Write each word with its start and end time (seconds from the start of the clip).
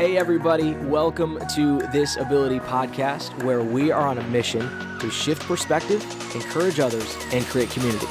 Hey, 0.00 0.16
everybody, 0.16 0.72
welcome 0.86 1.38
to 1.56 1.78
this 1.92 2.16
Ability 2.16 2.60
Podcast, 2.60 3.42
where 3.42 3.62
we 3.62 3.90
are 3.90 4.06
on 4.06 4.16
a 4.16 4.22
mission 4.28 4.62
to 4.98 5.10
shift 5.10 5.42
perspective, 5.42 6.02
encourage 6.34 6.80
others, 6.80 7.18
and 7.32 7.44
create 7.44 7.68
community. 7.68 8.06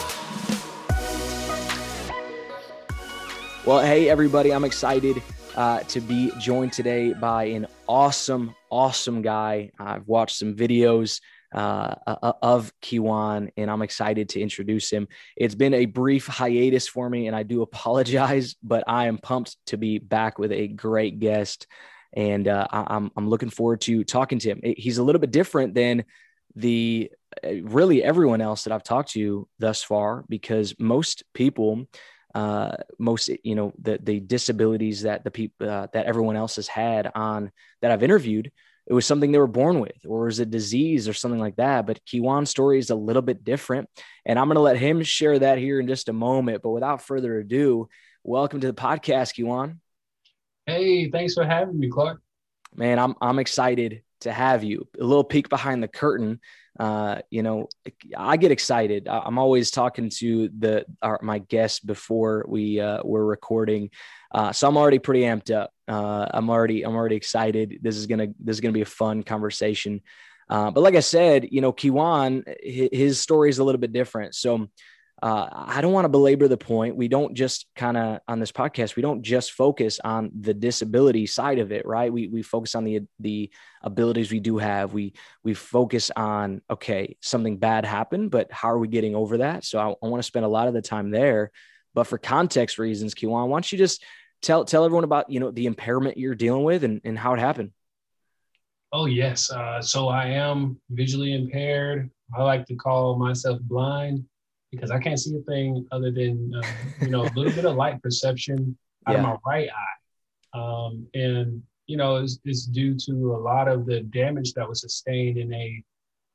Well, 3.66 3.80
hey, 3.80 4.08
everybody, 4.08 4.54
I'm 4.54 4.66
excited 4.66 5.20
uh, 5.56 5.80
to 5.80 6.00
be 6.00 6.32
joined 6.40 6.74
today 6.74 7.14
by 7.14 7.46
an 7.46 7.66
awesome, 7.88 8.54
awesome 8.70 9.24
guy. 9.24 9.72
I've 9.80 10.08
watched 10.08 10.36
some 10.36 10.56
videos 10.56 11.22
uh, 11.54 11.96
uh, 12.06 12.34
of 12.42 12.72
Kiwan, 12.82 13.50
and 13.58 13.72
I'm 13.72 13.82
excited 13.82 14.30
to 14.30 14.42
introduce 14.42 14.90
him. 14.90 15.08
It's 15.36 15.56
been 15.56 15.74
a 15.74 15.86
brief 15.86 16.28
hiatus 16.28 16.88
for 16.88 17.10
me, 17.10 17.28
and 17.28 17.36
I 17.36 17.44
do 17.44 17.62
apologize, 17.70 18.56
but 18.62 18.84
I 18.88 19.08
am 19.08 19.18
pumped 19.18 19.58
to 19.68 19.78
be 19.78 20.00
back 20.00 20.40
with 20.40 20.52
a 20.52 20.68
great 20.68 21.20
guest, 21.20 21.68
and 22.14 22.48
uh, 22.48 22.68
I'm 22.72 23.12
I'm 23.16 23.30
looking 23.30 23.50
forward 23.50 23.82
to 23.82 24.04
talking 24.04 24.40
to 24.40 24.50
him. 24.50 24.62
He's 24.64 24.98
a 24.98 25.04
little 25.04 25.22
bit 25.22 25.32
different 25.32 25.74
than 25.74 26.06
the 26.56 27.12
uh, 27.44 27.62
really 27.64 28.04
everyone 28.04 28.42
else 28.42 28.64
that 28.64 28.74
I've 28.74 28.84
talked 28.84 29.12
to 29.12 29.48
thus 29.60 29.84
far, 29.84 30.26
because 30.28 30.76
most 30.80 31.24
people 31.34 31.88
uh, 32.36 32.76
most 33.00 33.30
you 33.44 33.56
know 33.56 33.74
the 33.82 34.00
the 34.02 34.20
disabilities 34.20 35.02
that 35.02 35.24
the 35.24 35.32
people 35.32 35.70
uh, 35.70 35.88
that 35.94 36.06
everyone 36.06 36.36
else 36.36 36.58
has 36.58 36.68
had 36.68 37.12
on 37.16 37.52
that 37.82 37.92
I've 37.92 38.04
interviewed 38.04 38.52
it 38.90 38.94
was 38.94 39.06
something 39.06 39.32
they 39.32 39.38
were 39.38 39.48
born 39.48 39.80
with 39.80 40.04
or 40.08 40.26
was 40.26 40.40
a 40.40 40.46
disease 40.46 41.08
or 41.08 41.14
something 41.14 41.40
like 41.40 41.58
that. 41.58 41.86
But 41.86 42.04
Kiwan's 42.06 42.50
story 42.50 42.80
is 42.80 42.90
a 42.90 42.96
little 42.96 43.22
bit 43.22 43.44
different. 43.44 43.88
And 44.26 44.40
I'm 44.40 44.48
going 44.48 44.56
to 44.56 44.62
let 44.62 44.78
him 44.78 45.04
share 45.04 45.38
that 45.38 45.60
here 45.60 45.80
in 45.80 45.88
just 45.88 46.10
a 46.10 46.14
moment. 46.14 46.64
But 46.64 46.72
without 46.72 47.04
further 47.04 47.38
ado, 47.38 47.88
welcome 48.24 48.60
to 48.62 48.68
the 48.68 48.74
podcast, 48.74 49.38
Kiwan. 49.38 49.78
Hey, 50.66 51.12
thanks 51.12 51.36
for 51.36 51.46
having 51.46 51.78
me, 51.80 51.90
Clark. 51.90 52.22
Man, 52.76 52.98
I'm, 52.98 53.14
I'm 53.22 53.38
excited 53.38 54.02
to 54.22 54.32
have 54.32 54.64
you. 54.64 54.88
A 55.00 55.04
little 55.04 55.24
peek 55.24 55.50
behind 55.50 55.84
the 55.84 55.88
curtain. 55.88 56.40
Uh, 56.80 57.20
you 57.30 57.44
know, 57.44 57.68
I 58.18 58.38
get 58.38 58.52
excited. 58.52 59.08
I'm 59.08 59.38
always 59.38 59.70
talking 59.70 60.10
to 60.18 60.50
the 60.58 60.86
our, 61.02 61.20
my 61.22 61.40
guests 61.40 61.80
before 61.80 62.46
we 62.48 62.80
uh, 62.80 63.02
we're 63.04 63.26
recording, 63.26 63.90
uh, 64.32 64.52
so 64.52 64.68
I'm 64.68 64.78
already 64.78 65.00
pretty 65.00 65.22
amped 65.22 65.54
up. 65.54 65.72
Uh, 65.88 66.28
I'm 66.32 66.50
already 66.50 66.84
I'm 66.84 66.96
already 66.96 67.16
excited. 67.16 67.80
This 67.82 67.98
is 67.98 68.08
gonna 68.08 68.28
this 68.40 68.58
is 68.58 68.62
gonna 68.62 68.74
be 68.74 68.82
a 68.82 68.86
fun 68.86 69.24
conversation. 69.24 70.02
Uh, 70.50 70.72
but 70.72 70.82
like 70.82 70.96
I 70.96 71.02
said, 71.02 71.48
you 71.52 71.62
know, 71.62 71.72
Kiwan, 71.72 72.44
his 72.64 73.20
story 73.20 73.50
is 73.50 73.60
a 73.60 73.64
little 73.64 73.80
bit 73.80 73.94
different. 73.94 74.34
So 74.34 74.68
uh, 75.22 75.48
I 75.52 75.82
don't 75.82 75.92
want 75.92 76.06
to 76.06 76.10
belabor 76.10 76.48
the 76.48 76.58
point. 76.58 76.96
We 76.96 77.08
don't 77.10 77.36
just 77.36 77.66
kind 77.76 77.98
of 77.98 78.20
on 78.28 78.40
this 78.40 78.54
podcast, 78.54 78.96
we 78.96 79.02
don't 79.02 79.22
just 79.22 79.52
focus 79.52 80.00
on 80.04 80.32
the 80.40 80.54
disability 80.54 81.26
side 81.28 81.60
of 81.60 81.72
it, 81.72 81.86
right? 81.86 82.12
We 82.12 82.28
we 82.28 82.42
focus 82.42 82.74
on 82.74 82.86
the 82.86 83.02
the 83.20 83.50
abilities 83.82 84.32
we 84.32 84.40
do 84.40 84.58
have. 84.60 84.94
We 84.94 85.14
we 85.44 85.54
focus 85.54 86.10
on 86.16 86.62
okay, 86.70 87.18
something 87.22 87.58
bad 87.58 87.86
happened, 87.86 88.32
but 88.32 88.52
how 88.52 88.72
are 88.72 88.80
we 88.80 88.88
getting 88.88 89.14
over 89.16 89.40
that? 89.40 89.66
So 89.66 89.80
I, 89.80 89.90
I 89.90 90.10
want 90.10 90.24
to 90.24 90.28
spend 90.28 90.46
a 90.46 90.50
lot 90.50 90.68
of 90.68 90.74
the 90.74 90.82
time 90.82 91.10
there. 91.10 91.52
But 91.94 92.06
for 92.06 92.18
context 92.18 92.78
reasons, 92.78 93.14
Kiwan, 93.14 93.48
why 93.48 93.56
don't 93.56 93.72
you 93.72 93.78
just 93.78 94.04
tell 94.42 94.66
tell 94.66 94.86
everyone 94.86 95.04
about 95.04 95.30
you 95.30 95.40
know 95.40 95.52
the 95.52 95.66
impairment 95.66 96.18
you're 96.18 96.36
dealing 96.36 96.64
with 96.64 96.84
and, 96.84 97.02
and 97.04 97.18
how 97.18 97.34
it 97.34 97.40
happened? 97.40 97.72
Oh 98.92 99.06
yes, 99.06 99.52
uh, 99.52 99.82
so 99.82 100.08
I 100.08 100.26
am 100.28 100.80
visually 100.90 101.34
impaired. 101.34 102.10
I 102.36 102.44
like 102.44 102.66
to 102.68 102.76
call 102.76 103.18
myself 103.18 103.60
blind 103.62 104.26
because 104.72 104.92
I 104.92 105.00
can't 105.00 105.20
see 105.20 105.36
a 105.36 105.42
thing 105.42 105.86
other 105.92 106.12
than 106.12 106.52
uh, 106.56 106.68
you 107.02 107.10
know 107.10 107.24
a 107.24 107.32
little 107.36 107.52
bit 107.52 107.66
of 107.66 107.76
light 107.76 108.02
perception 108.02 108.78
out 109.08 109.14
yeah. 109.14 109.20
of 109.20 109.24
my 109.24 109.36
right 109.46 109.70
eye, 109.70 110.60
um, 110.60 111.08
and 111.14 111.62
you 111.88 111.98
know 111.98 112.18
it's, 112.18 112.40
it's, 112.46 112.66
due 112.66 112.96
to 113.06 113.36
a 113.36 113.40
lot 113.40 113.68
of 113.68 113.86
the 113.86 114.02
damage 114.02 114.54
that 114.54 114.68
was 114.68 114.82
sustained 114.82 115.38
in 115.38 115.54
a, 115.54 115.84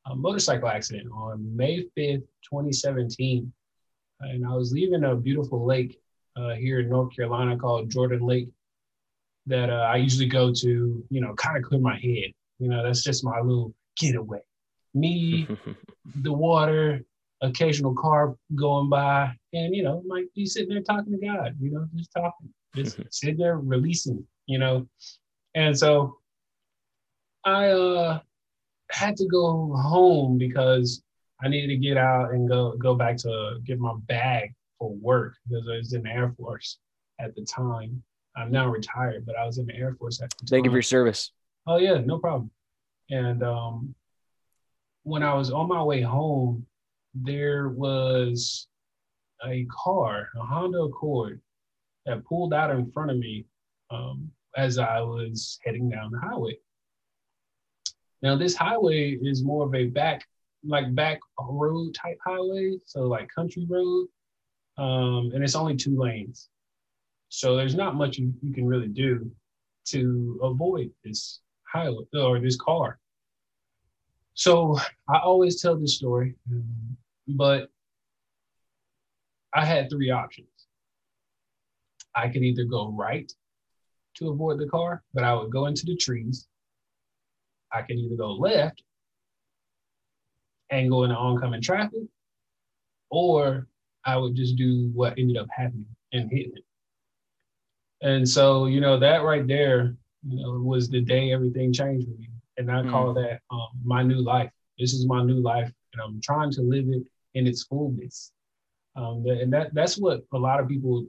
a 0.07 0.15
motorcycle 0.15 0.69
accident 0.69 1.09
on 1.13 1.57
May 1.57 1.85
fifth, 1.97 2.25
twenty 2.49 2.73
seventeen, 2.73 3.53
and 4.21 4.47
I 4.47 4.55
was 4.55 4.73
leaving 4.73 5.05
a 5.05 5.17
beautiful 5.17 5.65
lake 5.65 6.01
uh, 6.37 6.55
here 6.55 6.81
in 6.81 6.89
North 6.89 7.15
Carolina 7.15 7.57
called 7.57 7.91
Jordan 7.91 8.23
Lake 8.23 8.49
that 9.47 9.71
uh, 9.71 9.89
I 9.93 9.97
usually 9.97 10.27
go 10.27 10.53
to, 10.53 11.05
you 11.11 11.21
know, 11.21 11.35
kind 11.35 11.57
of 11.57 11.63
clear 11.63 11.81
my 11.81 11.95
head. 11.95 12.33
You 12.59 12.69
know, 12.69 12.83
that's 12.83 13.03
just 13.03 13.25
my 13.25 13.41
little 13.41 13.75
getaway. 13.97 14.41
Me, 14.95 15.47
the 16.23 16.33
water, 16.33 17.05
occasional 17.41 17.95
car 17.95 18.37
going 18.55 18.89
by, 18.89 19.33
and 19.53 19.75
you 19.75 19.83
know, 19.83 20.03
might 20.07 20.33
be 20.35 20.47
sitting 20.47 20.71
there 20.71 20.83
talking 20.83 21.13
to 21.13 21.27
God, 21.27 21.57
you 21.61 21.71
know, 21.71 21.87
just 21.95 22.11
talking, 22.13 22.49
just 22.75 23.01
sitting 23.11 23.37
there 23.37 23.59
releasing, 23.59 24.27
you 24.47 24.59
know. 24.59 24.87
And 25.55 25.77
so 25.77 26.19
I 27.45 27.69
uh 27.69 28.21
had 28.91 29.17
to 29.17 29.27
go 29.27 29.75
home 29.77 30.39
because 30.39 31.03
I 31.43 31.49
needed 31.49 31.69
to 31.69 31.77
get 31.77 31.97
out 31.97 32.33
and 32.33 32.49
go 32.49 32.77
go 32.77 32.95
back 32.95 33.17
to 33.19 33.59
get 33.65 33.79
my 33.79 33.95
bag 34.07 34.55
for 34.79 34.93
work 34.95 35.37
because 35.49 35.69
I 35.69 35.77
was 35.77 35.93
in 35.93 36.03
the 36.03 36.11
Air 36.11 36.35
Force 36.37 36.79
at 37.21 37.35
the 37.35 37.45
time. 37.45 38.03
I'm 38.37 38.51
now 38.51 38.69
retired, 38.69 39.25
but 39.27 39.37
I 39.37 39.47
was 39.47 39.59
in 39.59 39.67
the 39.67 39.75
Air 39.75 39.95
Force 39.99 40.21
at 40.21 40.31
the 40.31 40.37
time. 40.37 40.47
Thank 40.49 40.65
you 40.65 40.71
for 40.71 40.77
your 40.77 40.83
service. 40.83 41.31
Oh 41.67 41.79
yeah, 41.79 41.99
no 41.99 42.19
problem. 42.19 42.51
And 43.11 43.43
um, 43.43 43.95
when 45.03 45.23
I 45.23 45.35
was 45.35 45.51
on 45.51 45.69
my 45.69 45.83
way 45.83 46.01
home, 46.01 46.67
there 47.15 47.69
was 47.69 48.67
a 49.47 49.67
car, 49.71 50.29
a 50.37 50.45
Honda 50.45 50.83
Accord, 50.83 51.41
that 52.07 52.25
pulled 52.25 52.53
out 52.53 52.71
in 52.71 52.91
front 52.91 53.11
of 53.11 53.19
me 53.19 53.47
um, 53.91 54.31
as 54.57 54.79
I 54.79 55.01
was 55.01 55.59
heading 55.65 55.89
down 55.89 56.11
the 56.11 56.19
highway. 56.19 56.57
Now, 58.23 58.37
this 58.37 58.57
highway 58.57 59.19
is 59.23 59.45
more 59.45 59.67
of 59.67 59.75
a 59.75 59.87
back, 59.87 60.27
like 60.67 60.95
back 60.95 61.21
road 61.39 61.95
type 61.95 62.19
highway, 62.25 62.79
so 62.87 63.03
like 63.03 63.29
country 63.29 63.67
road, 63.69 64.07
um, 64.77 65.31
and 65.35 65.43
it's 65.43 65.55
only 65.55 65.77
two 65.77 65.97
lanes. 65.99 66.49
So 67.29 67.57
there's 67.57 67.75
not 67.75 67.95
much 67.95 68.19
you, 68.19 68.33
you 68.43 68.53
can 68.53 68.67
really 68.67 68.89
do 68.89 69.31
to 69.87 70.41
avoid 70.43 70.91
this 71.05 71.41
highway 71.65 72.05
or 72.15 72.41
this 72.41 72.57
car. 72.57 72.99
So 74.35 74.79
I 75.09 75.19
always 75.19 75.61
tell 75.61 75.77
this 75.77 75.97
story, 75.97 76.35
but 77.29 77.69
I 79.53 79.65
had 79.65 79.91
three 79.91 80.11
options. 80.11 80.49
I 82.15 82.29
could 82.29 82.43
either 82.43 82.65
go 82.65 82.91
right 82.93 83.31
to 84.15 84.31
avoid 84.31 84.59
the 84.59 84.69
car, 84.69 85.03
but 85.13 85.25
I 85.25 85.35
would 85.35 85.51
go 85.51 85.67
into 85.67 85.87
the 85.87 85.97
trees. 85.97 86.47
I 87.73 87.83
could 87.83 87.97
either 87.97 88.17
go 88.17 88.33
left 88.33 88.83
and 90.71 90.91
go 90.91 91.05
into 91.05 91.17
oncoming 91.17 91.63
traffic, 91.63 92.03
or 93.11 93.67
I 94.05 94.17
would 94.17 94.35
just 94.35 94.57
do 94.57 94.91
what 94.95 95.19
ended 95.19 95.37
up 95.37 95.47
happening 95.55 95.87
and 96.13 96.31
hitting 96.31 96.53
it. 96.57 96.65
And 98.03 98.29
so, 98.29 98.67
you 98.67 98.81
know, 98.81 98.99
that 98.99 99.23
right 99.23 99.47
there, 99.47 99.97
you 100.27 100.41
know, 100.41 100.53
was 100.61 100.89
the 100.89 101.01
day 101.01 101.33
everything 101.33 101.73
changed 101.73 102.07
for 102.07 102.15
me. 102.19 102.29
And 102.59 102.71
I 102.71 102.83
mm. 102.83 102.91
call 102.91 103.15
that 103.15 103.41
um, 103.51 103.69
my 103.85 104.03
new 104.03 104.23
life. 104.23 104.51
This 104.79 104.93
is 104.93 105.07
my 105.07 105.23
new 105.23 105.41
life, 105.41 105.71
and 105.93 106.03
I'm 106.03 106.21
trying 106.21 106.51
to 106.53 106.63
live 106.63 106.87
it 106.89 107.03
in 107.35 107.47
its 107.47 107.65
fullness. 107.65 108.33
Um, 108.97 109.25
and 109.27 109.53
that 109.53 109.75
that's 109.75 109.99
what 109.99 110.23
a 110.33 110.39
lot 110.39 110.61
of 110.61 110.69
people 110.69 111.07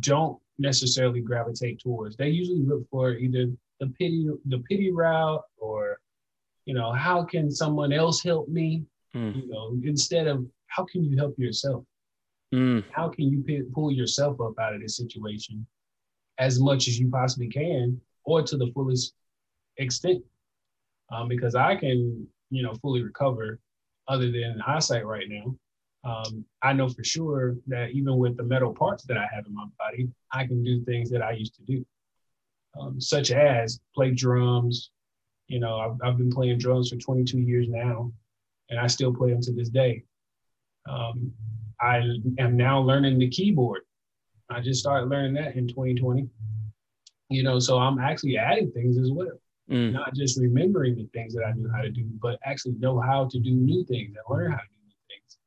don't 0.00 0.38
necessarily 0.58 1.20
gravitate 1.20 1.80
towards. 1.80 2.16
They 2.16 2.28
usually 2.28 2.62
look 2.62 2.88
for 2.90 3.14
either 3.14 3.46
the 3.80 3.86
pity 3.98 4.28
the 4.46 4.58
pity 4.68 4.92
route 4.92 5.42
or 5.58 6.00
you 6.66 6.74
know 6.74 6.92
how 6.92 7.24
can 7.24 7.50
someone 7.50 7.92
else 7.92 8.22
help 8.22 8.46
me 8.48 8.84
mm. 9.14 9.34
you 9.34 9.48
know 9.48 9.76
instead 9.82 10.26
of 10.26 10.46
how 10.70 10.84
can 10.84 11.04
you 11.04 11.16
help 11.16 11.38
yourself? 11.38 11.84
Mm. 12.54 12.84
How 12.90 13.08
can 13.08 13.28
you 13.28 13.42
p- 13.42 13.62
pull 13.72 13.92
yourself 13.92 14.40
up 14.40 14.58
out 14.58 14.74
of 14.74 14.80
this 14.80 14.96
situation 14.96 15.66
as 16.38 16.60
much 16.60 16.88
as 16.88 16.98
you 16.98 17.10
possibly 17.10 17.48
can, 17.48 18.00
or 18.24 18.42
to 18.42 18.56
the 18.56 18.70
fullest 18.74 19.14
extent? 19.76 20.24
Um, 21.12 21.28
because 21.28 21.54
I 21.54 21.76
can, 21.76 22.26
you 22.50 22.62
know, 22.62 22.74
fully 22.82 23.02
recover, 23.02 23.60
other 24.08 24.30
than 24.30 24.62
eyesight 24.66 25.06
right 25.06 25.28
now. 25.28 25.54
Um, 26.02 26.44
I 26.62 26.72
know 26.72 26.88
for 26.88 27.04
sure 27.04 27.56
that 27.66 27.90
even 27.90 28.16
with 28.16 28.36
the 28.36 28.42
metal 28.42 28.72
parts 28.72 29.04
that 29.04 29.18
I 29.18 29.26
have 29.32 29.46
in 29.46 29.54
my 29.54 29.66
body, 29.78 30.08
I 30.32 30.46
can 30.46 30.64
do 30.64 30.82
things 30.84 31.10
that 31.10 31.22
I 31.22 31.32
used 31.32 31.54
to 31.56 31.62
do, 31.62 31.84
um, 32.80 33.00
such 33.00 33.30
as 33.30 33.80
play 33.94 34.10
drums. 34.12 34.90
You 35.48 35.60
know, 35.60 35.78
I've, 35.78 35.96
I've 36.02 36.16
been 36.16 36.30
playing 36.30 36.58
drums 36.58 36.90
for 36.90 36.96
22 36.96 37.38
years 37.38 37.66
now, 37.68 38.12
and 38.70 38.78
I 38.78 38.86
still 38.86 39.14
play 39.14 39.30
them 39.30 39.42
to 39.42 39.52
this 39.52 39.68
day. 39.68 40.04
Um, 40.90 41.32
I 41.80 42.02
am 42.38 42.56
now 42.56 42.80
learning 42.80 43.18
the 43.18 43.28
keyboard. 43.28 43.82
I 44.50 44.60
just 44.60 44.80
started 44.80 45.08
learning 45.08 45.34
that 45.34 45.56
in 45.56 45.68
2020. 45.68 46.28
You 47.28 47.42
know, 47.44 47.58
so 47.60 47.78
I'm 47.78 48.00
actually 48.00 48.36
adding 48.36 48.72
things 48.72 48.98
as 48.98 49.10
well. 49.12 49.38
Mm. 49.70 49.92
Not 49.92 50.14
just 50.14 50.40
remembering 50.40 50.96
the 50.96 51.08
things 51.14 51.32
that 51.34 51.44
I 51.44 51.52
knew 51.52 51.70
how 51.70 51.82
to 51.82 51.90
do, 51.90 52.04
but 52.20 52.40
actually 52.44 52.74
know 52.78 53.00
how 53.00 53.28
to 53.28 53.38
do 53.38 53.52
new 53.52 53.84
things 53.84 54.16
and 54.16 54.36
learn 54.36 54.50
how 54.50 54.58
to 54.58 54.64
do 54.64 54.86
new 54.86 54.94
things. 55.08 55.38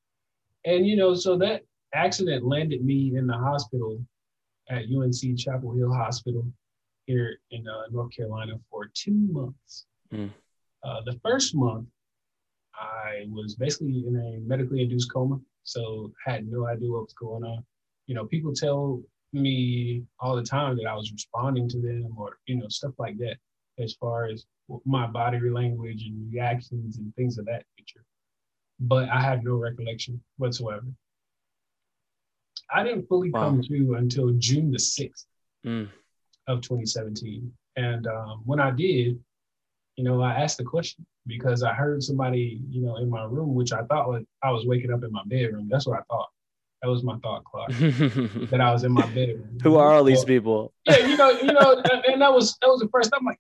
And 0.66 0.88
you 0.88 0.96
know, 0.96 1.14
so 1.14 1.38
that 1.40 1.64
accident 1.94 2.46
landed 2.46 2.86
me 2.86 3.18
in 3.18 3.28
the 3.28 3.38
hospital 3.38 4.02
at 4.70 4.84
UNC 4.84 5.38
Chapel 5.38 5.74
Hill 5.74 5.94
Hospital. 5.94 6.46
here 7.06 7.38
in 7.52 7.68
uh, 7.68 7.82
North 7.92 8.16
Carolina 8.16 8.54
for 8.72 8.90
two 8.94 9.28
months. 9.30 9.86
Mm. 10.14 10.32
Uh, 10.84 11.02
the 11.06 11.20
first 11.22 11.54
month, 11.54 11.88
I 12.76 13.26
was 13.30 13.56
basically 13.56 14.06
in 14.08 14.16
a 14.16 14.48
medically 14.48 14.82
induced 14.82 15.12
coma, 15.12 15.40
so 15.64 16.12
had 16.26 16.48
no 16.48 16.68
idea 16.68 16.92
what 16.92 17.04
was 17.04 17.14
going 17.14 17.44
on. 17.44 17.64
You 18.08 18.16
know, 18.16 18.26
people 18.26 18.54
tell 18.54 19.02
me 19.32 20.04
all 20.20 20.36
the 20.36 20.44
time 20.44 20.78
that 20.78 20.88
I 20.88 20.96
was 20.96 21.12
responding 21.12 21.68
to 21.70 21.82
them 21.82 22.16
or, 22.18 22.38
you 22.46 22.56
know, 22.56 22.68
stuff 22.70 22.94
like 22.98 23.18
that, 23.20 23.38
as 23.80 23.94
far 23.94 24.26
as 24.28 24.46
my 24.86 25.08
body 25.08 25.40
language 25.50 26.04
and 26.06 26.32
reactions 26.32 26.98
and 26.98 27.14
things 27.16 27.38
of 27.38 27.46
that 27.46 27.64
nature. 27.78 28.04
But 28.80 29.10
I 29.10 29.22
had 29.22 29.44
no 29.44 29.56
recollection 29.56 30.22
whatsoever. 30.38 30.86
I 32.74 32.84
didn't 32.84 33.08
fully 33.08 33.30
wow. 33.32 33.50
come 33.50 33.62
to 33.62 33.96
until 33.96 34.32
June 34.32 34.72
the 34.72 34.78
6th 34.78 35.26
mm. 35.66 35.90
of 36.48 36.62
2017. 36.62 37.52
And 37.76 38.08
um, 38.08 38.42
when 38.46 38.60
I 38.60 38.72
did, 38.72 39.20
you 39.96 40.04
know, 40.04 40.22
I 40.22 40.42
asked 40.42 40.58
the 40.58 40.64
question 40.64 41.06
because 41.28 41.64
I 41.64 41.74
heard 41.74 42.04
somebody, 42.04 42.62
you 42.70 42.82
know, 42.82 42.98
in 42.98 43.10
my 43.10 43.24
room, 43.24 43.54
which 43.54 43.72
I 43.72 43.84
thought 43.84 44.10
was 44.10 44.24
I 44.42 44.52
was 44.52 44.66
waking 44.66 44.92
up 44.92 45.04
in 45.04 45.12
my 45.12 45.24
bedroom. 45.26 45.68
That's 45.70 45.86
what 45.86 46.00
I 46.00 46.04
thought. 46.10 46.30
That 46.82 46.90
was 46.90 47.04
my 47.04 47.18
thought 47.20 47.46
clock. 47.46 47.70
that 47.70 48.60
I 48.60 48.72
was 48.72 48.84
in 48.84 48.92
my 48.92 49.06
bedroom. 49.08 49.58
Who 49.64 49.78
are 49.78 49.94
all 49.94 50.04
these 50.04 50.26
people? 50.26 50.74
Yeah, 50.86 50.98
you 50.98 51.16
know, 51.16 51.30
you 51.30 51.54
know, 51.54 51.82
and 52.08 52.22
that 52.22 52.34
was 52.34 52.58
that 52.62 52.68
was 52.68 52.82
the 52.82 52.90
first. 52.90 53.12
I'm 53.14 53.26
like, 53.26 53.40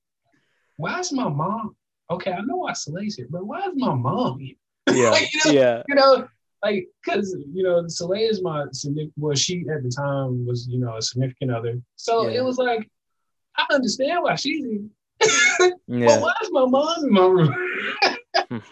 why 0.78 1.00
is 1.00 1.12
my 1.12 1.28
mom? 1.28 1.76
Okay, 2.10 2.32
I 2.32 2.42
know 2.42 2.58
why 2.58 2.74
Soleil's 2.74 3.16
here, 3.16 3.28
but 3.30 3.46
why 3.46 3.60
is 3.60 3.74
my 3.76 3.94
mom 3.94 4.40
here? 4.40 4.56
Yeah, 4.94 5.10
like, 5.10 5.34
you 5.34 5.40
know, 5.46 5.52
yeah. 5.52 5.84
You 5.88 5.96
know, 5.96 6.28
like 6.64 6.88
because 7.04 7.36
you 7.54 7.64
know 7.64 7.88
Soleil 7.88 8.30
is 8.30 8.42
my 8.42 8.66
significant. 8.72 9.14
Well, 9.18 9.36
she 9.36 9.66
at 9.74 9.84
the 9.84 9.90
time 9.90 10.46
was 10.46 10.68
you 10.68 10.80
know 10.80 10.98
a 10.98 11.02
significant 11.02 11.52
other, 11.52 11.82
so 11.96 12.28
yeah. 12.28 12.40
it 12.40 12.44
was 12.44 12.58
like 12.58 12.90
I 13.58 13.66
understand 13.72 14.24
why 14.24 14.36
she's 14.36 14.64
here. 14.64 14.82
Yeah. 15.88 16.06
But 16.08 16.22
why 16.22 16.34
is 16.42 16.52
my 16.52 16.66
mom 16.66 17.04
in 17.04 17.12
my 17.12 17.26
room? 17.26 17.56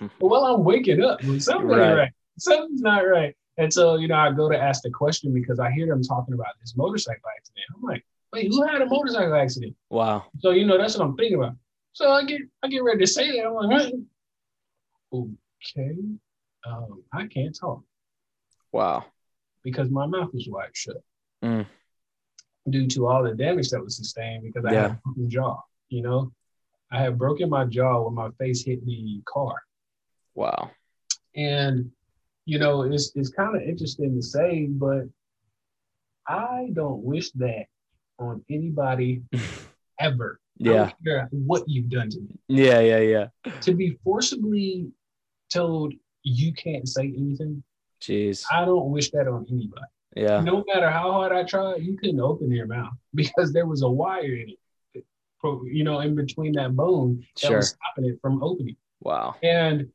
well, 0.19 0.45
I'm 0.45 0.63
waking 0.63 1.03
up. 1.03 1.21
Something 1.39 1.67
right. 1.67 1.93
right. 1.93 2.11
Something's 2.37 2.81
not 2.81 2.99
right. 2.99 3.35
And 3.57 3.71
so, 3.71 3.95
you 3.95 4.07
know, 4.07 4.15
I 4.15 4.31
go 4.31 4.49
to 4.49 4.57
ask 4.57 4.81
the 4.81 4.89
question 4.89 5.33
because 5.33 5.59
I 5.59 5.71
hear 5.71 5.87
them 5.87 6.01
talking 6.01 6.33
about 6.33 6.53
this 6.59 6.75
motorcycle 6.75 7.21
accident. 7.37 7.65
I'm 7.75 7.81
like, 7.83 8.05
wait, 8.33 8.47
who 8.47 8.65
had 8.65 8.81
a 8.81 8.85
motorcycle 8.85 9.35
accident? 9.35 9.75
Wow. 9.89 10.25
So, 10.39 10.51
you 10.51 10.65
know, 10.65 10.77
that's 10.77 10.97
what 10.97 11.05
I'm 11.05 11.15
thinking 11.15 11.37
about. 11.37 11.55
So 11.93 12.09
I 12.09 12.23
get 12.23 12.41
I 12.63 12.67
get 12.67 12.83
ready 12.83 12.99
to 12.99 13.07
say 13.07 13.31
that. 13.31 13.45
I'm 13.45 13.53
like, 13.53 13.93
okay. 15.13 15.95
Um, 16.65 17.03
I 17.13 17.27
can't 17.27 17.57
talk. 17.57 17.83
Wow. 18.71 19.05
Because 19.63 19.89
my 19.89 20.05
mouth 20.05 20.29
was 20.33 20.47
wide 20.49 20.69
shut. 20.73 20.97
Mm. 21.43 21.65
Due 22.69 22.87
to 22.87 23.07
all 23.07 23.23
the 23.23 23.35
damage 23.35 23.69
that 23.69 23.83
was 23.83 23.97
sustained 23.97 24.43
because 24.43 24.65
I 24.65 24.73
yeah. 24.73 24.81
had 24.81 24.91
a 24.91 25.01
broken 25.03 25.29
jaw, 25.29 25.61
you 25.89 26.01
know. 26.01 26.31
I 26.91 27.01
had 27.01 27.17
broken 27.17 27.49
my 27.49 27.65
jaw 27.65 28.03
when 28.03 28.13
my 28.13 28.29
face 28.39 28.65
hit 28.65 28.85
the 28.85 29.21
car. 29.25 29.55
Wow. 30.35 30.71
And 31.35 31.91
you 32.45 32.59
know, 32.59 32.81
it's 32.83 33.11
it's 33.15 33.29
kind 33.29 33.55
of 33.55 33.61
interesting 33.61 34.15
to 34.15 34.21
say, 34.21 34.67
but 34.67 35.03
I 36.27 36.69
don't 36.73 37.03
wish 37.03 37.31
that 37.33 37.65
on 38.19 38.43
anybody 38.49 39.21
ever. 39.99 40.39
Yeah. 40.57 40.91
what 41.31 41.63
you've 41.67 41.89
done 41.89 42.09
to 42.11 42.19
me. 42.19 42.39
Yeah, 42.47 42.81
yeah, 42.81 42.99
yeah. 42.99 43.27
To 43.61 43.73
be 43.73 43.97
forcibly 44.03 44.91
told 45.51 45.93
you 46.23 46.53
can't 46.53 46.87
say 46.87 47.13
anything. 47.17 47.63
Jeez. 48.01 48.45
I 48.51 48.65
don't 48.65 48.91
wish 48.91 49.11
that 49.11 49.27
on 49.27 49.45
anybody. 49.49 49.85
Yeah. 50.15 50.41
No 50.41 50.63
matter 50.67 50.89
how 50.89 51.11
hard 51.11 51.31
I 51.31 51.43
tried, 51.43 51.81
you 51.81 51.97
couldn't 51.97 52.19
open 52.19 52.51
your 52.51 52.67
mouth 52.67 52.93
because 53.15 53.53
there 53.53 53.65
was 53.65 53.81
a 53.81 53.89
wire 53.89 54.35
in 54.35 54.49
it, 54.49 54.59
you 55.43 55.83
know, 55.83 55.99
in 55.99 56.15
between 56.15 56.53
that 56.53 56.75
bone 56.75 57.25
that 57.41 57.47
sure. 57.47 57.57
was 57.57 57.69
stopping 57.69 58.09
it 58.09 58.19
from 58.21 58.43
opening. 58.43 58.75
Wow. 59.01 59.35
And 59.41 59.89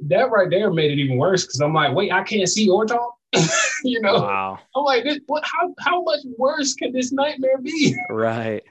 that 0.00 0.30
right 0.30 0.50
there 0.50 0.72
made 0.72 0.90
it 0.90 0.98
even 0.98 1.16
worse 1.16 1.44
because 1.44 1.60
I'm 1.60 1.74
like, 1.74 1.94
wait, 1.94 2.12
I 2.12 2.22
can't 2.22 2.48
see 2.48 2.68
or 2.68 2.84
talk. 2.84 3.16
you 3.84 4.00
know, 4.00 4.14
wow. 4.14 4.58
I'm 4.76 4.84
like, 4.84 5.04
this, 5.04 5.18
what? 5.26 5.42
How 5.44 5.74
how 5.78 6.02
much 6.02 6.20
worse 6.36 6.74
can 6.74 6.92
this 6.92 7.12
nightmare 7.12 7.58
be? 7.58 7.96
Right. 8.10 8.62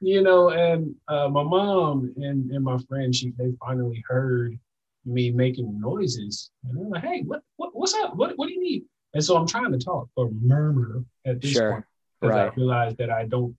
You 0.00 0.22
know, 0.22 0.50
and 0.50 0.94
uh, 1.08 1.28
my 1.28 1.42
mom 1.42 2.14
and 2.16 2.50
and 2.50 2.64
my 2.64 2.78
friend, 2.88 3.14
she 3.14 3.32
they 3.36 3.52
finally 3.60 4.02
heard 4.08 4.58
me 5.04 5.30
making 5.30 5.78
noises, 5.80 6.50
and 6.64 6.78
they're 6.78 6.86
like, 6.86 7.04
hey, 7.04 7.22
what, 7.26 7.42
what 7.56 7.70
what's 7.74 7.94
up? 7.94 8.16
What 8.16 8.38
what 8.38 8.46
do 8.46 8.54
you 8.54 8.62
need? 8.62 8.84
And 9.14 9.24
so 9.24 9.36
I'm 9.36 9.46
trying 9.46 9.72
to 9.72 9.78
talk 9.78 10.08
or 10.16 10.30
murmur 10.30 11.04
at 11.26 11.40
this 11.40 11.52
sure. 11.52 11.72
point 11.72 11.84
because 12.20 12.34
right. 12.34 12.52
I 12.52 12.54
realize 12.54 12.94
that 12.96 13.10
I 13.10 13.26
don't 13.26 13.56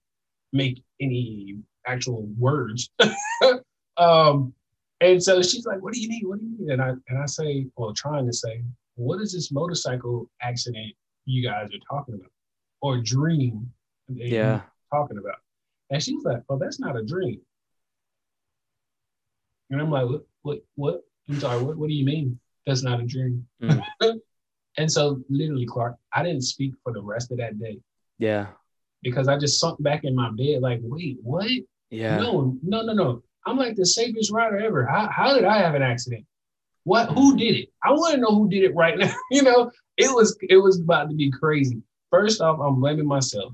make 0.54 0.84
any 1.00 1.58
actual 1.86 2.28
words. 2.38 2.90
um, 3.98 4.54
and 5.02 5.22
so 5.22 5.42
she's 5.42 5.66
like, 5.66 5.82
"What 5.82 5.94
do 5.94 6.02
you 6.02 6.10
need? 6.10 6.26
What 6.26 6.40
do 6.40 6.46
you 6.46 6.58
need?" 6.60 6.74
And 6.74 6.82
I 6.82 6.90
and 6.90 7.22
I 7.22 7.26
say, 7.26 7.68
well, 7.76 7.94
trying 7.94 8.26
to 8.26 8.34
say, 8.34 8.64
"What 8.96 9.22
is 9.22 9.34
this 9.34 9.52
motorcycle 9.52 10.30
accident 10.42 10.94
you 11.26 11.48
guys 11.48 11.70
are 11.70 11.86
talking 11.90 12.16
about, 12.16 12.32
or 12.82 13.00
dream 13.00 13.72
yeah 14.08 14.62
talking 14.92 15.18
about?" 15.18 15.38
And 15.90 16.04
she's 16.04 16.24
like, 16.24 16.44
"Well, 16.50 16.60
that's 16.60 16.80
not 16.80 16.98
a 16.98 17.04
dream." 17.04 17.40
And 19.70 19.82
I'm 19.82 19.92
like, 19.92 20.08
"What? 20.08 20.26
What? 20.42 20.60
What? 20.76 21.02
I'm 21.30 21.40
sorry. 21.40 21.64
What? 21.64 21.78
What 21.78 21.88
do 21.88 21.96
you 21.96 22.06
mean? 22.06 22.40
That's 22.66 22.84
not 22.84 23.00
a 23.00 23.06
dream?" 23.06 23.48
Mm. 23.62 23.82
and 24.78 24.92
so, 24.92 25.22
literally, 25.30 25.66
Clark, 25.66 25.96
I 26.14 26.24
didn't 26.24 26.44
speak 26.44 26.74
for 26.84 26.92
the 26.92 27.02
rest 27.02 27.32
of 27.32 27.38
that 27.38 27.58
day. 27.58 27.80
Yeah. 28.18 28.48
Because 29.02 29.28
I 29.28 29.38
just 29.38 29.60
sunk 29.60 29.82
back 29.82 30.04
in 30.04 30.16
my 30.16 30.30
bed, 30.32 30.62
like, 30.62 30.80
wait, 30.84 31.18
what? 31.22 31.50
Yeah. 31.90 32.18
No, 32.18 32.58
no, 32.62 32.82
no, 32.82 32.94
no. 32.94 33.24
I'm 33.46 33.58
like 33.58 33.76
the 33.76 33.86
safest 33.86 34.32
rider 34.32 34.60
ever. 34.60 34.86
How, 34.86 35.10
how 35.10 35.34
did 35.34 35.46
I 35.46 35.58
have 35.60 35.76
an 35.76 35.82
accident? 35.82 36.26
What? 36.84 37.10
Who 37.10 37.38
did 37.38 37.56
it? 37.56 37.70
I 37.84 37.92
want 37.92 38.16
to 38.16 38.22
know 38.22 38.36
who 38.36 38.50
did 38.50 38.64
it 38.64 38.76
right 38.76 38.98
now. 38.98 39.14
you 39.32 39.44
know, 39.44 39.72
it 39.98 40.14
was 40.14 40.38
it 40.42 40.58
was 40.58 40.80
about 40.80 41.10
to 41.10 41.16
be 41.16 41.32
crazy. 41.32 41.82
First 42.12 42.42
off, 42.42 42.60
I'm 42.60 42.80
blaming 42.80 43.08
myself. 43.08 43.54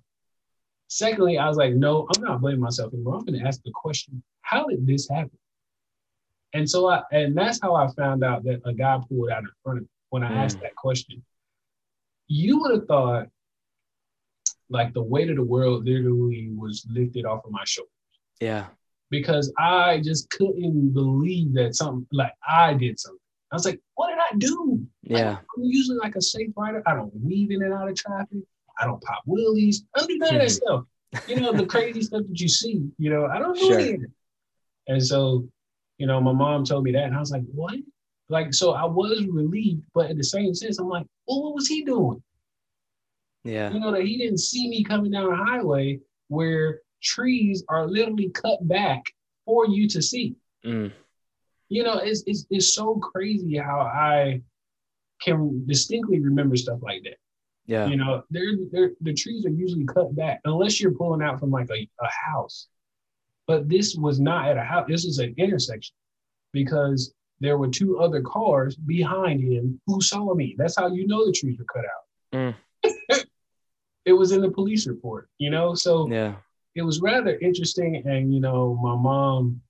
Secondly, 0.87 1.37
I 1.37 1.47
was 1.47 1.57
like, 1.57 1.73
no, 1.73 2.07
I'm 2.15 2.23
not 2.23 2.41
blaming 2.41 2.61
myself 2.61 2.93
anymore. 2.93 3.15
I'm 3.15 3.25
going 3.25 3.39
to 3.39 3.45
ask 3.45 3.61
the 3.63 3.71
question: 3.73 4.23
How 4.41 4.65
did 4.65 4.85
this 4.85 5.09
happen? 5.09 5.37
And 6.53 6.69
so 6.69 6.87
I 6.87 7.01
and 7.11 7.35
that's 7.37 7.59
how 7.61 7.75
I 7.75 7.87
found 7.93 8.23
out 8.23 8.43
that 8.45 8.61
a 8.65 8.73
guy 8.73 8.99
pulled 9.09 9.29
out 9.29 9.43
in 9.43 9.49
front 9.63 9.79
of 9.79 9.83
me 9.83 9.89
when 10.09 10.23
I 10.23 10.31
mm. 10.31 10.37
asked 10.37 10.61
that 10.61 10.75
question. 10.75 11.23
You 12.27 12.61
would 12.61 12.71
have 12.71 12.85
thought 12.87 13.27
like 14.69 14.93
the 14.93 15.03
weight 15.03 15.29
of 15.29 15.35
the 15.35 15.43
world 15.43 15.85
literally 15.85 16.49
was 16.55 16.85
lifted 16.89 17.25
off 17.25 17.45
of 17.45 17.51
my 17.51 17.63
shoulders. 17.65 17.91
Yeah 18.39 18.67
because 19.09 19.53
I 19.57 20.01
just 20.03 20.29
couldn't 20.29 20.93
believe 20.93 21.53
that 21.53 21.75
something 21.75 22.07
like 22.11 22.33
I 22.47 22.73
did 22.73 22.99
something. 22.99 23.19
I 23.51 23.55
was 23.55 23.65
like, 23.65 23.79
what 23.95 24.09
did 24.09 24.17
I 24.19 24.37
do? 24.37 24.85
Yeah. 25.03 25.29
Like, 25.29 25.37
I'm 25.55 25.63
usually 25.63 25.97
like 25.97 26.15
a 26.15 26.21
safe 26.21 26.49
rider. 26.57 26.83
I 26.85 26.95
don't 26.95 27.11
weave 27.15 27.51
in 27.51 27.61
and 27.63 27.73
out 27.73 27.89
of 27.89 27.95
traffic. 27.95 28.39
I 28.79 28.85
don't 28.85 29.01
pop 29.01 29.23
wheelies. 29.27 29.77
I 29.95 29.99
don't 29.99 30.09
do 30.09 30.17
none 30.17 30.35
of 30.35 30.41
that 30.41 30.47
hmm. 30.47 30.49
stuff. 30.49 30.83
You 31.27 31.39
know, 31.39 31.53
the 31.53 31.65
crazy 31.73 32.01
stuff 32.01 32.23
that 32.27 32.39
you 32.39 32.49
see, 32.49 32.89
you 32.97 33.09
know, 33.09 33.27
I 33.27 33.39
don't 33.39 33.57
do 33.57 33.67
sure. 33.67 33.79
any 33.79 33.93
of 33.93 34.03
it. 34.03 34.11
And 34.87 35.03
so, 35.03 35.47
you 35.97 36.07
know, 36.07 36.19
my 36.19 36.33
mom 36.33 36.65
told 36.65 36.83
me 36.83 36.91
that, 36.91 37.05
and 37.05 37.15
I 37.15 37.19
was 37.19 37.31
like, 37.31 37.43
what? 37.53 37.75
Like, 38.27 38.53
so 38.53 38.73
I 38.73 38.85
was 38.85 39.23
relieved, 39.29 39.85
but 39.93 40.09
in 40.09 40.17
the 40.17 40.23
same 40.23 40.53
sense, 40.53 40.79
I'm 40.79 40.89
like, 40.89 41.05
well, 41.27 41.43
what 41.43 41.55
was 41.55 41.67
he 41.67 41.85
doing? 41.85 42.21
Yeah. 43.45 43.71
You 43.71 43.79
know, 43.79 43.91
that 43.91 44.01
he 44.01 44.17
didn't 44.17 44.39
see 44.39 44.67
me 44.67 44.83
coming 44.83 45.11
down 45.11 45.31
a 45.31 45.35
highway 45.35 45.99
where 46.27 46.81
trees 47.01 47.63
are 47.69 47.87
literally 47.87 48.29
cut 48.29 48.67
back 48.67 49.03
for 49.45 49.67
you 49.67 49.87
to 49.89 50.01
see. 50.01 50.35
Mm. 50.65 50.91
You 51.69 51.83
know, 51.83 51.99
it's, 51.99 52.23
it's 52.25 52.45
it's 52.49 52.73
so 52.73 52.95
crazy 52.95 53.55
how 53.57 53.79
I 53.81 54.41
can 55.21 55.65
distinctly 55.67 56.19
remember 56.19 56.55
stuff 56.55 56.79
like 56.81 57.03
that. 57.03 57.17
Yeah. 57.67 57.87
You 57.87 57.97
know, 57.97 58.23
they're, 58.31 58.53
they're, 58.71 58.91
the 59.01 59.13
trees 59.13 59.45
are 59.45 59.49
usually 59.49 59.85
cut 59.85 60.15
back 60.15 60.41
unless 60.45 60.81
you're 60.81 60.91
pulling 60.91 61.21
out 61.21 61.39
from 61.39 61.51
like 61.51 61.69
a, 61.69 61.87
a 62.01 62.09
house. 62.31 62.67
But 63.47 63.69
this 63.69 63.95
was 63.95 64.19
not 64.19 64.49
at 64.49 64.57
a 64.57 64.63
house. 64.63 64.85
This 64.87 65.05
is 65.05 65.19
an 65.19 65.35
intersection 65.37 65.95
because 66.51 67.13
there 67.39 67.57
were 67.57 67.67
two 67.67 67.99
other 67.99 68.21
cars 68.21 68.75
behind 68.75 69.41
him 69.41 69.79
who 69.85 70.01
saw 70.01 70.33
me. 70.33 70.55
That's 70.57 70.75
how 70.75 70.87
you 70.87 71.05
know 71.05 71.25
the 71.25 71.31
trees 71.31 71.57
were 71.59 71.65
cut 71.65 71.85
out. 71.85 72.39
Mm. 72.39 72.55
It 74.05 74.13
was 74.13 74.31
in 74.31 74.41
the 74.41 74.51
police 74.51 74.87
report, 74.87 75.29
you 75.37 75.49
know? 75.49 75.75
So 75.75 76.09
yeah 76.09 76.35
it 76.75 76.81
was 76.81 77.01
rather 77.01 77.37
interesting. 77.39 78.03
And 78.05 78.33
you 78.33 78.39
know, 78.39 78.77
my 78.81 78.95
mom, 78.95 79.61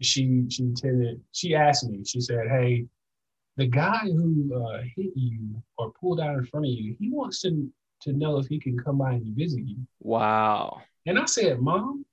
she 0.00 0.44
she 0.50 0.72
tended, 0.74 1.20
she 1.32 1.54
asked 1.54 1.88
me, 1.88 2.04
she 2.04 2.20
said, 2.20 2.48
"Hey, 2.48 2.86
the 3.56 3.66
guy 3.66 4.00
who 4.02 4.52
uh, 4.54 4.82
hit 4.96 5.12
you 5.14 5.62
or 5.78 5.92
pulled 5.92 6.20
out 6.20 6.36
in 6.36 6.46
front 6.46 6.66
of 6.66 6.72
you, 6.72 6.96
he 6.98 7.10
wants 7.10 7.40
to 7.42 7.70
to 8.02 8.12
know 8.12 8.38
if 8.38 8.46
he 8.46 8.60
can 8.60 8.78
come 8.78 8.98
by 8.98 9.12
and 9.12 9.36
visit 9.36 9.64
you." 9.64 9.76
Wow. 10.00 10.82
And 11.06 11.18
I 11.18 11.24
said, 11.24 11.60
"Mom, 11.60 12.04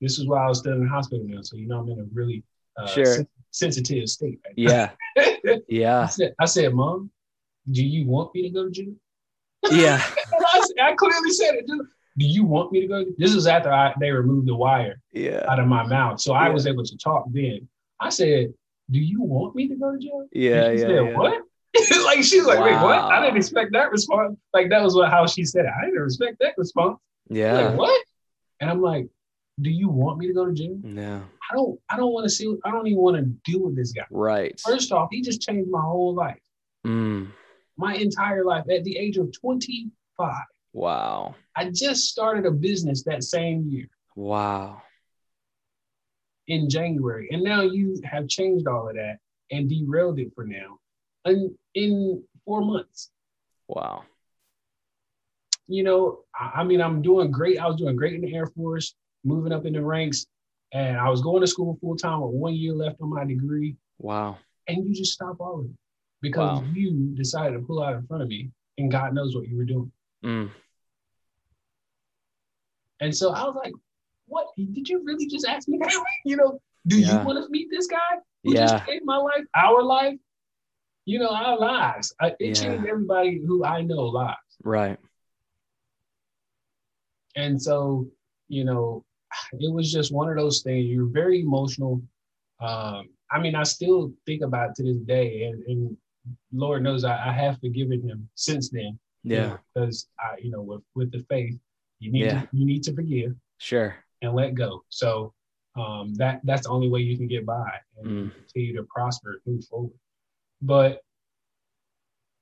this 0.00 0.18
is 0.18 0.26
why 0.26 0.44
I 0.44 0.48
was 0.48 0.60
still 0.60 0.74
in 0.74 0.84
the 0.84 0.88
hospital 0.88 1.24
now, 1.26 1.42
so 1.42 1.56
you 1.56 1.66
know 1.66 1.80
I'm 1.80 1.88
in 1.90 1.98
a 1.98 2.04
really 2.12 2.44
uh, 2.76 2.86
sure. 2.86 3.06
sen- 3.06 3.28
sensitive 3.50 4.08
state." 4.08 4.38
Right 4.44 4.54
yeah. 4.56 4.90
yeah. 5.68 6.02
I 6.02 6.06
said, 6.06 6.34
I 6.38 6.44
said, 6.44 6.74
"Mom, 6.74 7.10
do 7.70 7.84
you 7.84 8.06
want 8.06 8.34
me 8.34 8.42
to 8.42 8.50
go 8.50 8.64
to 8.64 8.70
jail?" 8.70 8.94
Yeah. 9.70 10.02
I, 10.40 10.62
I, 10.82 10.94
clearly 10.94 11.30
said 11.30 11.54
it. 11.56 11.66
do 11.66 12.26
you 12.26 12.44
want 12.44 12.72
me 12.72 12.80
to 12.80 12.86
go? 12.86 13.04
This 13.18 13.34
is 13.34 13.46
after 13.46 13.72
I, 13.72 13.92
they 14.00 14.10
removed 14.10 14.48
the 14.48 14.54
wire 14.54 15.00
Yeah. 15.12 15.44
out 15.48 15.58
of 15.58 15.66
my 15.66 15.86
mouth. 15.86 16.20
So 16.20 16.32
I 16.32 16.46
Yeah. 16.46 16.52
was 16.54 16.66
able 16.66 16.84
to 16.84 16.96
talk 16.96 17.26
then. 17.30 17.68
I 18.00 18.08
said, 18.08 18.54
Do 18.90 18.98
you 18.98 19.22
want 19.22 19.54
me 19.54 19.68
to 19.68 19.74
go 19.76 19.92
to 19.92 19.98
jail? 19.98 20.26
Yeah. 20.32 20.70
Yeah. 20.70 20.78
said, 20.78 20.90
yeah. 20.90 21.16
What? 21.16 21.42
like 22.04 22.24
she's 22.24 22.44
like, 22.44 22.58
wait, 22.58 22.72
what? 22.82 22.98
I 23.00 23.22
didn't 23.24 23.36
expect 23.36 23.72
that 23.74 23.92
response. 23.92 24.36
Like 24.52 24.70
that 24.70 24.82
was 24.82 24.96
what 24.96 25.10
how 25.10 25.26
she 25.26 25.44
said 25.44 25.66
it. 25.66 25.70
I 25.80 25.86
didn't 25.86 26.04
expect 26.04 26.38
that 26.40 26.54
response. 26.56 26.98
Yeah. 27.28 27.52
Like, 27.60 27.78
what? 27.78 28.04
And 28.60 28.68
I'm 28.68 28.82
like, 28.82 29.06
do 29.60 29.70
you 29.70 29.88
want 29.88 30.18
me 30.18 30.26
to 30.26 30.32
go 30.32 30.46
to 30.46 30.52
jail? 30.52 30.76
Yeah. 30.82 31.20
I 31.50 31.54
don't 31.54 31.78
I 31.88 31.96
don't 31.96 32.12
want 32.12 32.24
to 32.24 32.30
see 32.30 32.52
I 32.64 32.70
don't 32.72 32.86
even 32.88 32.98
want 32.98 33.16
to 33.18 33.22
deal 33.50 33.62
with 33.62 33.76
this 33.76 33.92
guy. 33.92 34.06
Right. 34.10 34.58
First 34.58 34.90
off, 34.90 35.10
he 35.12 35.22
just 35.22 35.40
changed 35.42 35.70
my 35.70 35.80
whole 35.80 36.14
life. 36.14 36.40
Mm. 36.84 37.28
My 37.80 37.94
entire 37.94 38.44
life 38.44 38.66
at 38.70 38.84
the 38.84 38.96
age 38.98 39.16
of 39.16 39.32
25. 39.32 40.34
Wow. 40.74 41.34
I 41.56 41.70
just 41.70 42.08
started 42.08 42.44
a 42.44 42.50
business 42.50 43.02
that 43.04 43.24
same 43.24 43.66
year 43.70 43.88
Wow. 44.14 44.82
in 46.46 46.68
January. 46.68 47.28
And 47.32 47.42
now 47.42 47.62
you 47.62 47.98
have 48.04 48.28
changed 48.28 48.66
all 48.68 48.88
of 48.90 48.96
that 48.96 49.16
and 49.50 49.68
derailed 49.68 50.18
it 50.18 50.30
for 50.34 50.44
now. 50.44 50.78
And 51.24 51.52
in 51.74 52.22
four 52.44 52.60
months. 52.60 53.10
Wow. 53.66 54.02
you 55.66 55.82
know, 55.82 56.20
I, 56.34 56.60
I 56.60 56.64
mean, 56.64 56.82
I'm 56.82 57.00
doing 57.00 57.30
great. 57.30 57.58
I 57.58 57.66
was 57.66 57.76
doing 57.76 57.96
great 57.96 58.14
in 58.14 58.20
the 58.20 58.34
Air 58.34 58.46
Force, 58.46 58.94
moving 59.24 59.52
up 59.52 59.64
in 59.64 59.72
the 59.72 59.82
ranks, 59.82 60.26
and 60.72 60.98
I 60.98 61.08
was 61.08 61.22
going 61.22 61.40
to 61.40 61.46
school 61.46 61.78
full 61.80 61.96
time 61.96 62.20
with 62.20 62.32
one 62.34 62.54
year 62.54 62.74
left 62.74 63.00
on 63.00 63.08
my 63.10 63.24
degree. 63.24 63.76
Wow. 63.98 64.36
And 64.68 64.84
you 64.86 64.94
just 64.94 65.12
stop 65.14 65.36
all 65.40 65.60
of 65.60 65.64
it 65.66 65.70
because 66.20 66.60
Wow. 66.60 66.66
you 66.72 67.14
decided 67.14 67.54
to 67.58 67.64
pull 67.66 67.82
out 67.82 67.94
in 67.94 68.06
front 68.06 68.22
of 68.22 68.28
me, 68.28 68.50
and 68.78 68.90
God 68.90 69.14
knows 69.14 69.34
what 69.34 69.48
you 69.48 69.56
were 69.56 69.64
doing. 69.64 69.90
Mm. 70.24 70.50
And 73.00 73.14
so 73.16 73.30
I 73.30 73.44
was 73.44 73.54
like, 73.56 73.72
"What? 74.26 74.48
Did 74.56 74.88
you 74.88 75.02
really 75.04 75.26
just 75.26 75.46
ask 75.46 75.68
me 75.68 75.78
that? 75.78 75.92
you 76.24 76.36
know, 76.36 76.60
do 76.86 76.98
Yeah. 77.00 77.20
you 77.20 77.26
want 77.26 77.42
to 77.42 77.50
meet 77.50 77.68
this 77.70 77.86
guy 77.86 78.18
who 78.44 78.54
Yeah. 78.54 78.66
just 78.68 78.86
saved 78.86 79.04
my 79.04 79.16
life, 79.16 79.44
our 79.54 79.82
life? 79.82 80.18
You 81.06 81.18
know, 81.18 81.30
our 81.30 81.58
lives. 81.58 82.14
I, 82.20 82.28
it 82.38 82.38
Yeah. 82.40 82.54
changed 82.54 82.86
everybody 82.86 83.38
who 83.38 83.64
I 83.64 83.80
know 83.82 84.02
lives." 84.04 84.36
Right. 84.62 84.98
And 87.36 87.60
so, 87.60 88.10
you 88.48 88.64
know, 88.64 89.04
it 89.52 89.72
was 89.72 89.90
just 89.92 90.12
one 90.12 90.28
of 90.28 90.36
those 90.36 90.62
things. 90.62 90.86
You're 90.86 91.06
very 91.06 91.40
emotional. 91.40 92.02
Um, 92.58 93.08
I 93.30 93.40
mean, 93.40 93.54
I 93.54 93.62
still 93.62 94.12
think 94.26 94.42
about 94.42 94.70
it 94.70 94.74
to 94.76 94.82
this 94.82 94.98
day, 94.98 95.44
and, 95.44 95.62
and 95.64 95.96
Lord 96.52 96.82
knows 96.82 97.04
I, 97.04 97.28
I 97.28 97.32
have 97.32 97.58
forgiven 97.60 98.02
him 98.02 98.28
since 98.34 98.70
then. 98.70 98.98
Yeah. 99.22 99.58
because 99.74 100.08
I, 100.18 100.36
you 100.42 100.50
know, 100.50 100.62
with 100.62 100.82
with 100.94 101.12
the 101.12 101.20
faith, 101.28 101.58
you 101.98 102.10
need 102.10 102.24
Yeah. 102.24 102.40
to, 102.42 102.48
you 102.52 102.64
need 102.64 102.82
to 102.84 102.94
forgive 102.94 103.34
Sure. 103.58 103.94
and 104.22 104.34
let 104.34 104.54
go. 104.54 104.82
So 104.88 105.34
um, 105.76 106.14
that 106.14 106.40
that's 106.44 106.62
the 106.64 106.70
only 106.70 106.88
way 106.88 107.00
you 107.00 107.16
can 107.16 107.26
get 107.28 107.44
by 107.46 107.70
and 107.98 108.06
Mm. 108.08 108.34
continue 108.34 108.76
to 108.76 108.82
prosper, 108.84 109.40
move 109.46 109.64
forward. 109.66 109.92
But 110.62 111.02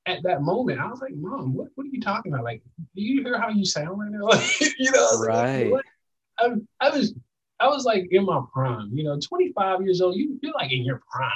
at 0.06 0.22
that 0.22 0.42
moment, 0.42 0.80
I 0.80 0.86
was 0.88 1.00
like, 1.00 1.14
"Mom, 1.14 1.52
what, 1.54 1.68
what 1.74 1.84
are 1.84 1.90
you 1.90 2.00
talking 2.00 2.32
about? 2.32 2.44
Like, 2.44 2.62
do 2.94 3.02
you 3.02 3.22
hear 3.22 3.38
how 3.38 3.48
you 3.50 3.64
sound 3.64 3.98
right 4.00 4.10
now? 4.10 4.24
Like, 4.26 4.60
you 4.78 4.90
know, 4.90 4.98
I 5.00 5.10
was 5.10 5.20
like, 5.20 5.28
Right. 5.28 5.70
"What?" 5.70 5.84
I, 6.38 6.50
I 6.80 6.90
was 6.90 7.14
I 7.60 7.66
was 7.68 7.84
like 7.84 8.06
in 8.12 8.24
my 8.24 8.40
prime. 8.52 8.90
You 8.92 9.04
know, 9.04 9.18
25 9.20 9.82
years 9.82 10.00
old. 10.00 10.16
You 10.16 10.38
you're 10.42 10.54
like 10.54 10.72
in 10.72 10.84
your 10.84 11.02
prime. 11.12 11.32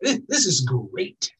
This, 0.00 0.20
this 0.28 0.46
is 0.46 0.60
great. 0.60 1.32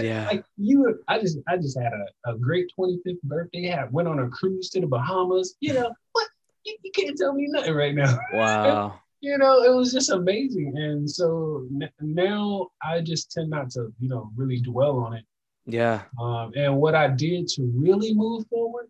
Yeah. 0.00 0.26
Like 0.26 0.44
you, 0.56 1.02
I 1.08 1.18
just 1.18 1.38
I 1.48 1.56
just 1.56 1.78
had 1.78 1.92
a, 1.92 2.30
a 2.30 2.38
great 2.38 2.70
25th 2.78 3.20
birthday. 3.24 3.66
Had 3.66 3.92
went 3.92 4.08
on 4.08 4.20
a 4.20 4.28
cruise 4.28 4.70
to 4.70 4.80
the 4.80 4.86
Bahamas. 4.86 5.56
You 5.60 5.74
know 5.74 5.90
what? 6.12 6.28
You, 6.64 6.76
you 6.84 6.90
can't 6.92 7.16
tell 7.18 7.32
me 7.32 7.46
nothing 7.48 7.74
right 7.74 7.94
now 7.94 8.18
Wow. 8.32 9.00
you 9.20 9.36
know, 9.38 9.62
it 9.62 9.74
was 9.74 9.92
just 9.92 10.10
amazing. 10.10 10.76
And 10.76 11.10
so 11.10 11.66
n- 11.74 11.90
now 12.00 12.68
I 12.82 13.00
just 13.00 13.32
tend 13.32 13.50
not 13.50 13.70
to, 13.70 13.92
you 13.98 14.08
know, 14.08 14.30
really 14.36 14.60
dwell 14.60 14.98
on 14.98 15.14
it. 15.14 15.24
Yeah. 15.66 16.02
Um, 16.20 16.52
and 16.54 16.76
what 16.76 16.94
I 16.94 17.08
did 17.08 17.48
to 17.48 17.62
really 17.74 18.14
move 18.14 18.46
forward 18.48 18.88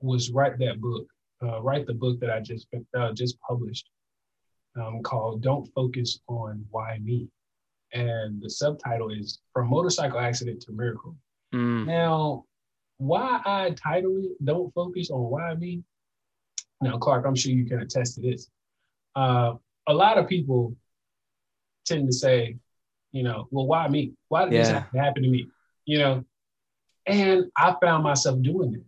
was 0.00 0.30
write 0.30 0.58
that 0.58 0.80
book, 0.80 1.06
uh, 1.42 1.60
write 1.62 1.86
the 1.86 1.94
book 1.94 2.20
that 2.20 2.30
I 2.30 2.40
just 2.40 2.66
uh, 2.96 3.12
just 3.12 3.38
published 3.40 3.88
um, 4.76 5.02
called 5.02 5.42
"Don't 5.42 5.66
Focus 5.74 6.20
on 6.28 6.64
Why 6.70 6.98
Me," 7.02 7.28
and 7.92 8.40
the 8.40 8.50
subtitle 8.50 9.10
is 9.10 9.40
"From 9.52 9.68
Motorcycle 9.68 10.18
Accident 10.18 10.60
to 10.62 10.72
Miracle." 10.72 11.16
Mm. 11.54 11.86
Now, 11.86 12.44
why 12.98 13.40
I 13.44 13.70
title 13.70 14.16
it 14.24 14.44
"Don't 14.44 14.72
Focus 14.74 15.10
on 15.10 15.22
Why 15.30 15.54
Me"? 15.54 15.82
Now, 16.80 16.98
Clark, 16.98 17.26
I'm 17.26 17.34
sure 17.34 17.52
you 17.52 17.66
can 17.66 17.80
attest 17.80 18.14
to 18.16 18.20
this. 18.22 18.48
Uh, 19.14 19.54
a 19.86 19.92
lot 19.94 20.18
of 20.18 20.28
people 20.28 20.74
tend 21.84 22.06
to 22.06 22.12
say, 22.12 22.56
you 23.12 23.22
know, 23.22 23.48
well, 23.50 23.66
why 23.66 23.88
me? 23.88 24.12
Why 24.28 24.44
did 24.44 24.54
this 24.54 24.68
Yeah. 24.68 24.84
to 24.92 24.98
happen 24.98 25.22
to 25.22 25.28
me? 25.28 25.46
You 25.84 25.98
know, 25.98 26.24
and 27.06 27.50
I 27.56 27.74
found 27.82 28.04
myself 28.04 28.40
doing 28.42 28.74
it. 28.74 28.84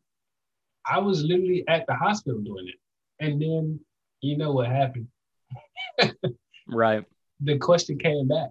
I 0.86 0.98
was 0.98 1.22
literally 1.22 1.64
at 1.68 1.86
the 1.86 1.94
hospital 1.94 2.40
doing 2.40 2.68
it, 2.68 2.76
and 3.20 3.40
then 3.40 3.80
you 4.20 4.36
know 4.36 4.52
what 4.52 4.66
happened? 4.68 5.08
Right. 6.68 7.04
The 7.40 7.58
question 7.58 7.98
came 7.98 8.28
back. 8.28 8.50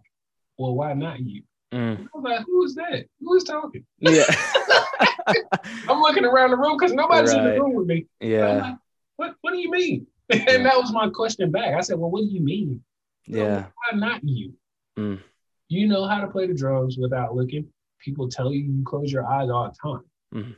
Well, 0.62 0.76
why 0.76 0.94
not 0.94 1.20
you? 1.20 1.42
Mm. 1.74 2.02
I 2.02 2.08
was 2.14 2.24
like, 2.24 2.46
who 2.46 2.64
is 2.64 2.76
that? 2.76 3.06
Who 3.20 3.36
is 3.36 3.44
talking? 3.44 3.84
Yeah. 4.00 4.26
I'm 5.90 6.00
looking 6.02 6.24
around 6.24 6.52
the 6.52 6.58
room 6.58 6.78
because 6.78 6.94
nobody's 6.94 7.34
in 7.34 7.44
the 7.44 7.60
room 7.60 7.74
with 7.74 7.88
me. 7.88 8.06
I'm 8.22 8.30
yeah. 8.30 8.56
like, 8.58 8.76
what 9.16 9.36
What 9.42 9.52
do 9.52 9.58
you 9.58 9.72
mean? 9.72 10.08
Yeah. 10.32 10.46
And 10.48 10.66
that 10.66 10.78
was 10.78 10.94
my 10.94 11.10
question 11.10 11.52
back. 11.52 11.74
I 11.76 11.82
said, 11.82 12.00
well, 12.00 12.10
what 12.10 12.22
do 12.22 12.28
you 12.28 12.40
mean? 12.40 12.82
Yeah. 13.28 13.66
Why 13.76 13.98
not 13.98 14.24
you? 14.24 14.54
Mm. 14.98 15.20
You 15.68 15.88
know 15.90 16.08
how 16.08 16.22
to 16.22 16.28
play 16.28 16.48
the 16.48 16.54
drums 16.54 16.98
without 16.98 17.36
looking. 17.36 17.68
People 18.00 18.30
tell 18.30 18.54
you 18.54 18.60
you 18.60 18.84
close 18.86 19.12
your 19.12 19.26
eyes 19.26 19.50
all 19.50 19.70
the 19.70 19.76
time. 19.90 20.06
Mhm. 20.34 20.56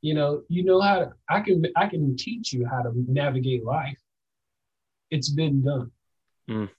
You 0.00 0.14
know, 0.14 0.42
you 0.48 0.64
know 0.64 0.80
how 0.80 0.98
to. 1.00 1.12
I 1.28 1.40
can 1.40 1.62
I 1.76 1.88
can 1.88 2.16
teach 2.16 2.54
you 2.54 2.64
how 2.66 2.80
to 2.80 2.92
navigate 3.06 3.64
life. 3.64 3.98
It's 5.10 5.28
been 5.28 5.62
done. 5.62 5.90
Mm. 6.48 6.70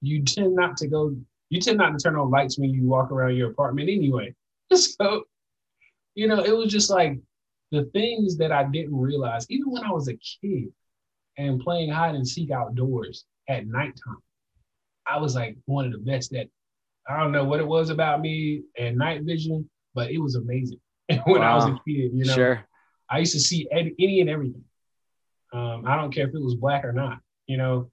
You 0.00 0.22
tend 0.24 0.54
not 0.54 0.78
to 0.78 0.86
go. 0.86 1.14
You 1.54 1.60
tend 1.60 1.78
not 1.78 1.96
to 1.96 2.02
turn 2.02 2.16
on 2.16 2.30
lights 2.30 2.58
when 2.58 2.70
you 2.70 2.82
walk 2.88 3.12
around 3.12 3.36
your 3.36 3.50
apartment 3.50 3.88
anyway. 3.88 4.34
So, 4.74 5.22
you 6.16 6.26
know, 6.26 6.42
it 6.42 6.50
was 6.50 6.72
just 6.72 6.90
like 6.90 7.16
the 7.70 7.84
things 7.92 8.36
that 8.38 8.50
I 8.50 8.64
didn't 8.64 8.96
realize, 8.98 9.46
even 9.48 9.70
when 9.70 9.84
I 9.84 9.92
was 9.92 10.08
a 10.08 10.16
kid 10.16 10.72
and 11.38 11.60
playing 11.60 11.90
hide 11.90 12.16
and 12.16 12.26
seek 12.26 12.50
outdoors 12.50 13.24
at 13.48 13.68
nighttime. 13.68 14.16
I 15.06 15.18
was 15.18 15.36
like 15.36 15.56
one 15.66 15.84
of 15.86 15.92
the 15.92 15.98
best 15.98 16.34
at 16.34 16.48
I 17.08 17.20
don't 17.20 17.30
know 17.30 17.44
what 17.44 17.60
it 17.60 17.66
was 17.66 17.90
about 17.90 18.20
me 18.20 18.62
and 18.76 18.96
night 18.96 19.22
vision, 19.22 19.70
but 19.94 20.10
it 20.10 20.18
was 20.18 20.34
amazing 20.34 20.80
when 21.24 21.42
I 21.42 21.54
was 21.54 21.66
a 21.66 21.78
kid. 21.86 22.10
You 22.14 22.24
know, 22.24 22.34
Sure. 22.34 22.64
I 23.08 23.18
used 23.18 23.34
to 23.34 23.40
see 23.40 23.68
any, 23.70 23.94
any 24.00 24.20
and 24.22 24.30
everything. 24.30 24.64
Um, 25.52 25.84
I 25.86 25.94
don't 25.94 26.12
care 26.12 26.26
if 26.26 26.34
it 26.34 26.42
was 26.42 26.56
black 26.56 26.84
or 26.84 26.92
not. 26.92 27.20
You 27.46 27.58
know, 27.58 27.90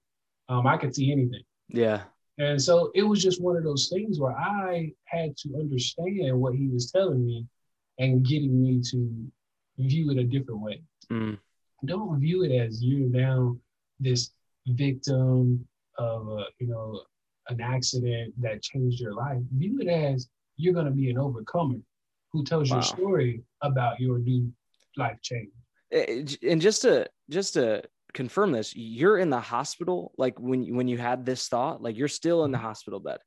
um, 0.48 0.66
I 0.66 0.78
could 0.78 0.96
see 0.96 1.12
anything. 1.12 1.42
Yeah. 1.68 2.02
And 2.42 2.60
so 2.60 2.90
it 2.94 3.02
was 3.02 3.22
just 3.22 3.40
one 3.40 3.56
of 3.56 3.64
those 3.64 3.88
things 3.88 4.18
where 4.18 4.36
I 4.36 4.92
had 5.04 5.36
to 5.38 5.56
understand 5.58 6.38
what 6.40 6.54
he 6.54 6.66
was 6.68 6.90
telling 6.90 7.24
me 7.24 7.46
and 7.98 8.24
getting 8.26 8.60
me 8.62 8.80
to 8.90 8.98
view 9.78 10.10
it 10.10 10.18
a 10.18 10.24
different 10.24 10.60
way. 10.60 10.82
Mm. 11.10 11.38
Don't 11.84 12.20
view 12.20 12.42
it 12.44 12.52
as 12.52 12.82
you're 12.82 13.08
now 13.08 13.56
this 14.00 14.30
victim 14.66 15.66
of 15.98 16.28
a, 16.28 16.44
you 16.58 16.66
know, 16.68 17.02
an 17.48 17.60
accident 17.60 18.34
that 18.40 18.62
changed 18.62 19.00
your 19.00 19.14
life. 19.14 19.38
View 19.52 19.80
it 19.80 19.88
as 19.88 20.28
you're 20.56 20.74
going 20.74 20.86
to 20.86 20.92
be 20.92 21.10
an 21.10 21.18
overcomer 21.18 21.76
who 22.32 22.44
tells 22.44 22.70
Wow. 22.70 22.76
your 22.76 22.82
story 22.82 23.42
about 23.62 24.00
your 24.00 24.18
new 24.18 24.52
life 24.96 25.18
change. 25.22 25.50
Eh, 25.92 26.24
And 26.50 26.60
just 26.60 26.82
to 26.82 27.06
just 27.28 27.54
to 27.54 27.82
confirm 28.14 28.52
this, 28.52 28.74
you're 28.76 29.18
in 29.18 29.30
the 29.30 29.40
hospital. 29.40 30.12
Like 30.18 30.38
when 30.38 30.62
you- 30.62 30.74
when 30.74 30.88
you 30.88 30.98
had 30.98 31.24
this 31.24 31.48
thought, 31.48 31.82
like 31.82 31.96
you're 31.96 32.08
still 32.08 32.44
in 32.44 32.50
the 32.52 32.58
hospital 32.58 33.00
bed. 33.00 33.18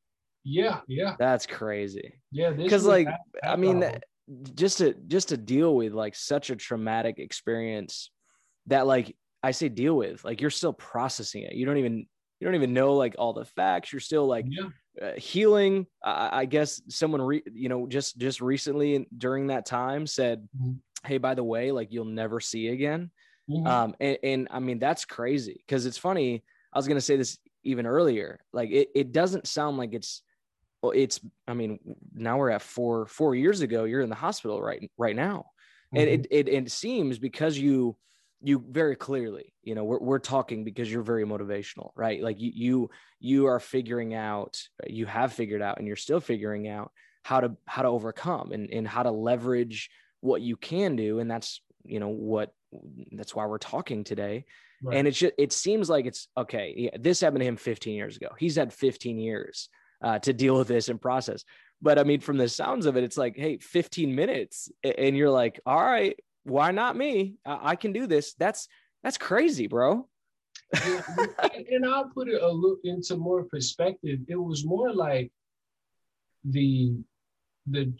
Yeah, 0.44 0.82
yeah, 0.88 1.16
That's 1.18 1.48
crazy. 1.48 2.22
yeah. 2.32 2.52
Because 2.52 2.86
like 2.86 3.08
I 3.44 3.56
mean, 3.56 3.84
just 4.54 4.78
to 4.78 4.94
just 5.08 5.30
to 5.30 5.38
deal 5.38 5.76
with 5.76 5.94
like 5.94 6.16
such 6.16 6.50
a 6.52 6.56
traumatic 6.56 7.18
experience 7.20 8.12
that 8.68 8.86
like 8.86 9.16
I 9.42 9.52
say 9.52 9.70
deal 9.70 9.96
with, 9.98 10.24
like 10.24 10.42
you're 10.42 10.50
still 10.52 10.74
processing 10.74 11.44
it. 11.44 11.54
You 11.54 11.66
don't 11.66 11.78
even 11.78 12.06
you 12.40 12.46
don't 12.46 12.56
even 12.56 12.74
know 12.74 12.96
like 12.96 13.16
all 13.18 13.34
the 13.34 13.46
facts. 13.46 13.92
You're 13.92 14.00
still 14.02 14.28
like 14.28 14.46
yeah, 14.48 14.70
uh, 15.02 15.14
healing. 15.18 15.88
I, 16.04 16.42
I 16.42 16.46
guess 16.46 16.80
someone 16.90 17.22
re, 17.24 17.42
you 17.52 17.70
know 17.70 17.88
just 17.88 18.18
just 18.20 18.40
recently 18.42 19.08
during 19.18 19.48
that 19.48 19.66
time 19.66 20.06
said, 20.06 20.48
Mhm. 20.60 20.78
"Hey, 21.04 21.18
by 21.18 21.34
the 21.34 21.44
way, 21.44 21.72
like 21.72 21.92
you'll 21.92 22.06
never 22.06 22.40
see 22.40 22.68
again." 22.68 23.10
Mhm, 23.50 23.68
Um, 23.68 23.96
and, 24.00 24.18
and 24.24 24.48
I 24.52 24.60
mean 24.60 24.80
that's 24.80 25.06
crazy 25.06 25.64
because 25.66 25.86
it's 25.86 25.98
funny. 25.98 26.44
I 26.74 26.78
was 26.78 26.88
gonna 26.88 27.02
say 27.02 27.16
this 27.18 27.38
even 27.64 27.86
earlier. 27.86 28.40
Like 28.54 28.72
it, 28.72 28.90
it 28.96 29.12
doesn't 29.12 29.48
sound 29.48 29.78
like 29.78 29.94
it's 29.94 30.22
it's 30.84 31.20
I 31.48 31.54
mean, 31.54 31.80
now 32.14 32.38
we're 32.38 32.52
at 32.52 32.62
four 32.62 33.08
four 33.08 33.36
years 33.36 33.62
ago, 33.62 33.86
you're 33.86 34.02
in 34.02 34.10
the 34.10 34.16
hospital 34.16 34.62
right 34.62 34.92
right 34.98 35.16
now. 35.16 35.48
And 35.96 36.08
mhm. 36.08 36.14
it, 36.14 36.28
it 36.32 36.50
it 36.50 36.72
seems 36.72 37.20
because 37.20 37.58
you 37.58 37.98
you 38.42 38.64
very 38.70 38.96
clearly 38.96 39.54
you 39.64 39.74
know 39.76 39.86
we're, 39.86 40.00
we're 40.00 40.20
talking 40.20 40.64
because 40.64 40.92
you're 40.92 41.02
very 41.02 41.26
motivational 41.26 41.92
right 41.96 42.22
like 42.22 42.40
you 42.40 42.52
you 42.54 42.90
you 43.20 43.46
are 43.48 43.60
figuring 43.62 44.14
out 44.14 44.62
you 44.86 45.06
have 45.06 45.32
figured 45.34 45.62
out 45.62 45.78
and 45.78 45.88
you're 45.88 45.96
still 45.96 46.20
figuring 46.20 46.68
out 46.68 46.92
how 47.24 47.40
to 47.40 47.56
how 47.66 47.82
to 47.82 47.88
overcome 47.88 48.52
and, 48.52 48.70
and 48.72 48.88
how 48.88 49.04
to 49.04 49.10
leverage 49.12 49.90
what 50.20 50.42
you 50.42 50.58
can 50.58 50.96
do 50.96 51.20
and 51.20 51.32
that's 51.32 51.62
you 51.86 52.00
know 52.00 52.10
what 52.10 52.54
that's 53.14 53.36
why 53.36 53.46
we're 53.46 53.58
talking 53.58 54.04
today 54.04 54.46
right. 54.84 54.98
and 54.98 55.08
it's 55.08 55.18
just 55.18 55.34
it 55.38 55.52
seems 55.52 55.90
like 55.90 56.06
it's 56.06 56.28
okay 56.38 56.74
yeah, 56.76 56.98
this 57.00 57.22
happened 57.22 57.42
to 57.42 57.46
him 57.46 57.58
15 57.58 57.96
years 57.96 58.18
ago 58.18 58.30
he's 58.38 58.56
had 58.56 58.74
15 58.74 59.20
years 59.20 59.70
uh, 60.04 60.20
to 60.20 60.34
deal 60.34 60.58
with 60.58 60.68
this 60.68 60.90
and 60.90 61.02
process 61.02 61.44
but 61.82 61.98
i 61.98 62.04
mean 62.04 62.20
from 62.20 62.38
the 62.38 62.50
sounds 62.50 62.86
of 62.86 62.98
it 62.98 63.04
it's 63.04 63.18
like 63.18 63.36
hey 63.36 63.58
15 63.58 64.14
minutes 64.14 64.70
and 64.84 65.16
you're 65.16 65.30
like 65.30 65.60
all 65.66 65.84
right 65.84 66.20
why 66.46 66.72
not 66.72 66.96
me? 66.96 67.36
I, 67.46 67.72
I 67.72 67.76
can 67.76 67.92
do 67.92 68.08
this. 68.08 68.34
That's 68.36 68.68
that's 69.04 69.18
crazy, 69.18 69.68
bro. 69.68 70.08
and 70.74 71.86
I'll 71.86 72.10
put 72.10 72.30
it 72.30 72.42
a 72.42 72.48
little 72.48 72.78
into 72.84 73.18
more 73.18 73.44
perspective. 73.44 74.20
It 74.28 74.36
was 74.36 74.66
more 74.66 74.94
like 74.94 75.32
the 76.46 76.94
the 77.68 77.92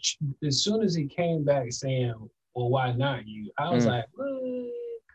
as 0.44 0.62
soon 0.62 0.82
as 0.82 0.94
he 0.94 1.06
came 1.06 1.44
back 1.44 1.70
saying, 1.72 2.14
"Well, 2.56 2.70
why 2.70 2.92
not 2.92 3.26
you?" 3.26 3.52
I 3.58 3.70
was 3.70 3.84
mm. 3.84 3.90
like, 3.90 4.06
well, 4.16 4.70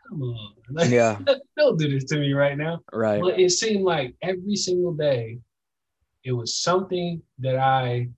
"Come 0.08 0.22
on, 0.22 0.54
like, 0.70 0.90
yeah, 0.90 1.18
don't 1.58 1.78
do 1.78 1.90
this 1.90 2.04
to 2.04 2.18
me 2.18 2.32
right 2.32 2.56
now." 2.56 2.80
Right. 2.92 3.20
But 3.20 3.38
it 3.38 3.50
seemed 3.50 3.84
like 3.84 4.14
every 4.22 4.56
single 4.56 4.94
day, 4.94 5.40
it 6.24 6.32
was 6.32 6.56
something 6.56 7.20
that 7.40 7.56
I 7.56 8.08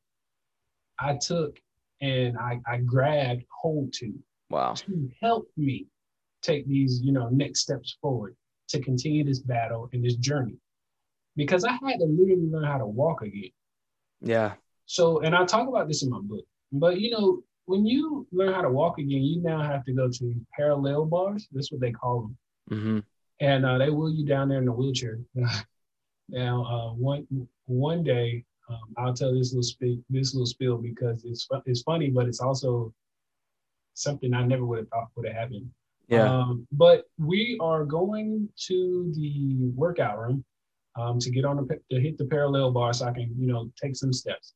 I 1.01 1.17
took 1.17 1.59
and 2.01 2.39
I 2.39 2.61
I 2.67 2.77
grabbed 2.79 3.45
hold 3.63 3.93
to. 3.95 4.13
Wow. 4.51 4.75
To 4.75 5.11
help 5.21 5.49
me 5.57 5.87
take 6.43 6.67
these, 6.69 7.01
you 7.03 7.13
know, 7.13 7.29
next 7.31 7.61
steps 7.61 7.97
forward 8.01 8.37
to 8.69 8.81
continue 8.81 9.25
this 9.25 9.41
battle 9.41 9.89
and 9.93 10.05
this 10.05 10.17
journey. 10.17 10.57
Because 11.37 11.65
I 11.65 11.73
had 11.73 11.99
to 11.99 12.05
literally 12.05 12.47
learn 12.49 12.65
how 12.65 12.79
to 12.79 12.87
walk 12.87 13.23
again. 13.23 13.51
Yeah. 14.21 14.53
So, 14.87 15.21
and 15.21 15.35
I 15.35 15.45
talk 15.45 15.67
about 15.67 15.89
this 15.89 16.03
in 16.03 16.11
my 16.11 16.21
book, 16.21 16.45
but 16.71 17.01
you 17.01 17.11
know, 17.11 17.43
when 17.67 17.87
you 17.87 18.27
learn 18.33 18.53
how 18.53 18.63
to 18.63 18.71
walk 18.71 18.99
again, 18.99 19.23
you 19.23 19.43
now 19.43 19.63
have 19.63 19.85
to 19.85 19.93
go 19.93 20.09
to 20.09 20.35
parallel 20.55 21.07
bars. 21.07 21.49
That's 21.53 21.73
what 21.73 21.81
they 21.81 21.93
call 21.93 22.23
them. 22.23 22.39
Mm-hmm. 22.71 22.99
And 23.41 23.67
uh, 23.67 23.79
they 23.79 23.91
wheel 23.91 24.11
you 24.11 24.27
down 24.27 24.49
there 24.49 24.61
in 24.63 24.69
a 24.69 24.73
wheelchair. 24.73 25.19
now, 26.29 26.65
uh, 26.65 26.95
one 26.95 27.27
one 27.67 28.03
day, 28.03 28.45
um, 28.69 28.95
I'll 28.97 29.15
tell 29.15 29.35
this 29.35 29.53
little 29.53 29.63
spiel, 29.63 29.99
this 30.11 30.35
little 30.35 30.47
spiel 30.47 30.77
because 30.77 31.25
it's 31.25 31.49
it's 31.67 31.83
funny, 31.83 32.11
but 32.11 32.27
it's 32.27 32.41
also 32.41 32.93
something 33.95 34.35
I 34.35 34.45
never 34.45 34.65
would 34.65 34.81
have 34.81 34.89
thought 34.89 35.09
would 35.17 35.27
have 35.27 35.37
happened. 35.37 35.71
Yeah. 36.09 36.31
Um, 36.31 36.67
but 36.71 37.05
we 37.19 37.59
are 37.61 37.85
going 37.85 38.49
to 38.67 39.13
the 39.17 39.71
workout 39.75 40.19
room 40.19 40.45
um, 40.97 41.19
to 41.19 41.31
get 41.31 41.45
on 41.45 41.57
the 41.57 41.81
to 41.91 42.01
hit 42.01 42.19
the 42.19 42.27
parallel 42.27 42.73
bar 42.73 42.93
so 42.93 43.07
I 43.07 43.13
can 43.13 43.35
you 43.39 43.47
know 43.47 43.71
take 43.83 43.97
some 43.97 44.13
steps. 44.13 44.55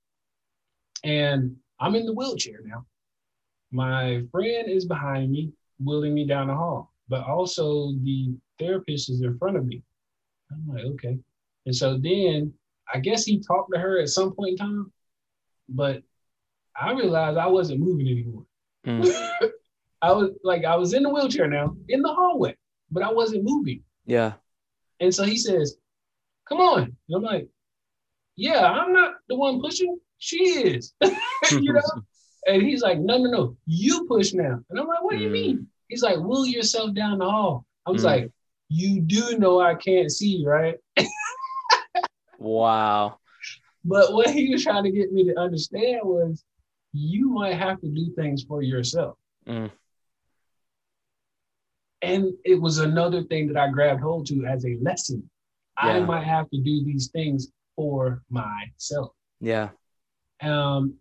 And 1.05 1.57
I'm 1.81 1.95
in 1.95 2.07
the 2.07 2.13
wheelchair 2.13 2.61
now. 2.65 2.85
My 3.71 4.23
friend 4.31 4.69
is 4.69 4.87
behind 4.87 5.31
me, 5.31 5.53
wheeling 5.79 6.15
me 6.15 6.27
down 6.27 6.49
the 6.49 6.55
hall, 6.55 6.93
but 7.09 7.25
also 7.25 7.93
the 8.03 8.35
therapist 8.59 9.11
is 9.11 9.23
in 9.23 9.39
front 9.39 9.57
of 9.57 9.67
me. 9.67 9.83
I'm 10.51 10.75
like, 10.75 10.85
okay. 10.85 11.19
And 11.67 11.77
so 11.77 11.99
then 11.99 12.53
I 12.93 12.99
guess 12.99 13.25
he 13.25 13.41
talked 13.41 13.73
to 13.75 13.79
her 13.79 14.01
at 14.01 14.09
some 14.09 14.35
point 14.35 14.53
in 14.53 14.57
time, 14.57 14.93
but 15.69 16.03
I 16.81 16.93
realized 16.93 17.37
I 17.37 17.47
wasn't 17.47 17.81
moving 17.81 18.09
anymore. 18.09 18.45
Mm. 18.87 19.51
I 20.03 20.13
was 20.13 20.31
like, 20.45 20.65
I 20.65 20.77
was 20.77 20.95
in 20.95 21.03
the 21.03 21.11
wheelchair 21.11 21.49
now 21.49 21.77
in 21.89 22.03
the 22.03 22.13
hallway, 22.13 22.57
but 22.91 23.03
I 23.03 23.13
wasn't 23.13 23.45
moving. 23.45 23.83
Yeah. 24.07 24.35
And 25.01 25.15
so 25.15 25.25
he 25.25 25.37
says, 25.37 25.77
Come 26.49 26.61
on. 26.61 26.83
And 26.83 27.17
I'm 27.17 27.23
like, 27.23 27.49
Yeah, 28.37 28.65
I'm 28.65 28.93
not 28.93 29.15
the 29.29 29.37
one 29.37 29.61
pushing. 29.61 29.99
She 30.19 30.37
is. 30.39 30.95
you 31.51 31.73
know? 31.73 31.83
and 32.49 32.63
he's 32.63 32.83
like, 32.83 32.99
No, 32.99 33.19
no, 33.19 33.31
no, 33.31 33.57
you 33.67 34.07
push 34.07 34.33
now. 34.33 34.61
And 34.71 34.79
I'm 34.79 34.87
like, 34.87 35.03
What 35.03 35.17
do 35.17 35.23
you 35.23 35.31
mean? 35.31 35.59
Mm. 35.59 35.67
He's 35.89 36.03
like, 36.03 36.19
Wheel 36.19 36.47
yourself 36.47 36.95
down 36.95 37.19
the 37.19 37.31
hall. 37.31 37.67
I 37.87 37.91
was 37.91 38.03
mm. 38.03 38.07
like, 38.07 38.33
You 38.69 39.01
do 39.01 39.39
know 39.39 39.61
I 39.61 39.75
can't 39.75 40.11
see, 40.11 40.45
right? 40.47 40.77
wow. 42.39 43.19
But 43.85 44.13
what 44.13 44.31
he 44.31 44.51
was 44.51 44.65
trying 44.65 44.85
to 44.85 44.91
get 44.91 45.13
me 45.13 45.25
to 45.25 45.39
understand 45.39 46.01
was 46.05 46.45
you 46.93 47.29
might 47.31 47.55
have 47.55 47.81
to 47.81 47.89
do 47.89 48.13
things 48.17 48.45
for 48.45 48.63
yourself. 48.63 49.17
Mm. 49.47 49.71
And 52.03 52.33
it 52.45 52.61
was 52.61 52.79
another 52.79 53.25
thing 53.25 53.49
that 53.49 53.57
I 53.57 53.71
grabbed 53.71 54.01
hold 54.01 54.27
to 54.27 54.45
as 54.47 54.65
a 54.65 54.77
lesson. 54.81 55.29
Yeah. 55.83 55.91
I 55.91 56.01
might 56.01 56.25
have 56.25 56.49
to 56.51 56.59
do 56.59 56.85
these 56.85 57.09
things 57.09 57.49
for 57.77 58.23
myself. 58.31 59.13
Yeah. 59.41 59.71
Um, 60.41 60.95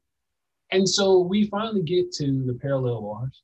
and 0.71 0.87
so 0.87 1.19
we 1.19 1.47
finally 1.47 1.83
get 1.83 2.11
to 2.13 2.43
the 2.45 2.53
parallel 2.61 3.01
bars, 3.01 3.41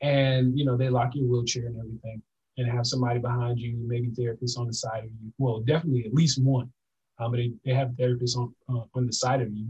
and 0.00 0.58
you 0.58 0.64
know 0.64 0.76
they 0.76 0.88
lock 0.88 1.14
your 1.14 1.26
wheelchair 1.26 1.66
and 1.66 1.78
everything, 1.78 2.22
and 2.56 2.70
have 2.70 2.86
somebody 2.86 3.18
behind 3.18 3.58
you, 3.58 3.76
maybe 3.86 4.08
therapists 4.08 4.58
on 4.58 4.66
the 4.66 4.72
side 4.72 5.04
of 5.04 5.10
you. 5.10 5.32
Well, 5.38 5.60
definitely 5.60 6.04
at 6.06 6.14
least 6.14 6.42
one, 6.42 6.72
um, 7.18 7.30
but 7.32 7.38
they, 7.38 7.52
they 7.64 7.74
have 7.74 7.90
therapists 7.90 8.36
on 8.36 8.54
uh, 8.68 8.84
on 8.94 9.06
the 9.06 9.12
side 9.12 9.42
of 9.42 9.52
you 9.52 9.68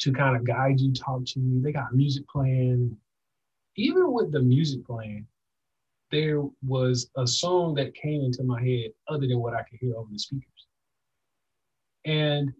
to 0.00 0.12
kind 0.12 0.36
of 0.36 0.44
guide 0.44 0.80
you, 0.80 0.92
talk 0.92 1.24
to 1.24 1.40
you. 1.40 1.62
They 1.62 1.72
got 1.72 1.94
music 1.94 2.24
playing. 2.28 2.96
Even 3.76 4.12
with 4.12 4.32
the 4.32 4.40
music 4.40 4.86
playing, 4.86 5.26
there 6.10 6.42
was 6.64 7.10
a 7.16 7.26
song 7.26 7.74
that 7.74 7.94
came 7.94 8.22
into 8.22 8.44
my 8.44 8.62
head 8.62 8.90
other 9.08 9.26
than 9.26 9.40
what 9.40 9.54
I 9.54 9.62
could 9.62 9.78
hear 9.80 9.96
over 9.96 10.08
the 10.12 10.18
speakers. 10.18 10.66
And 12.04 12.52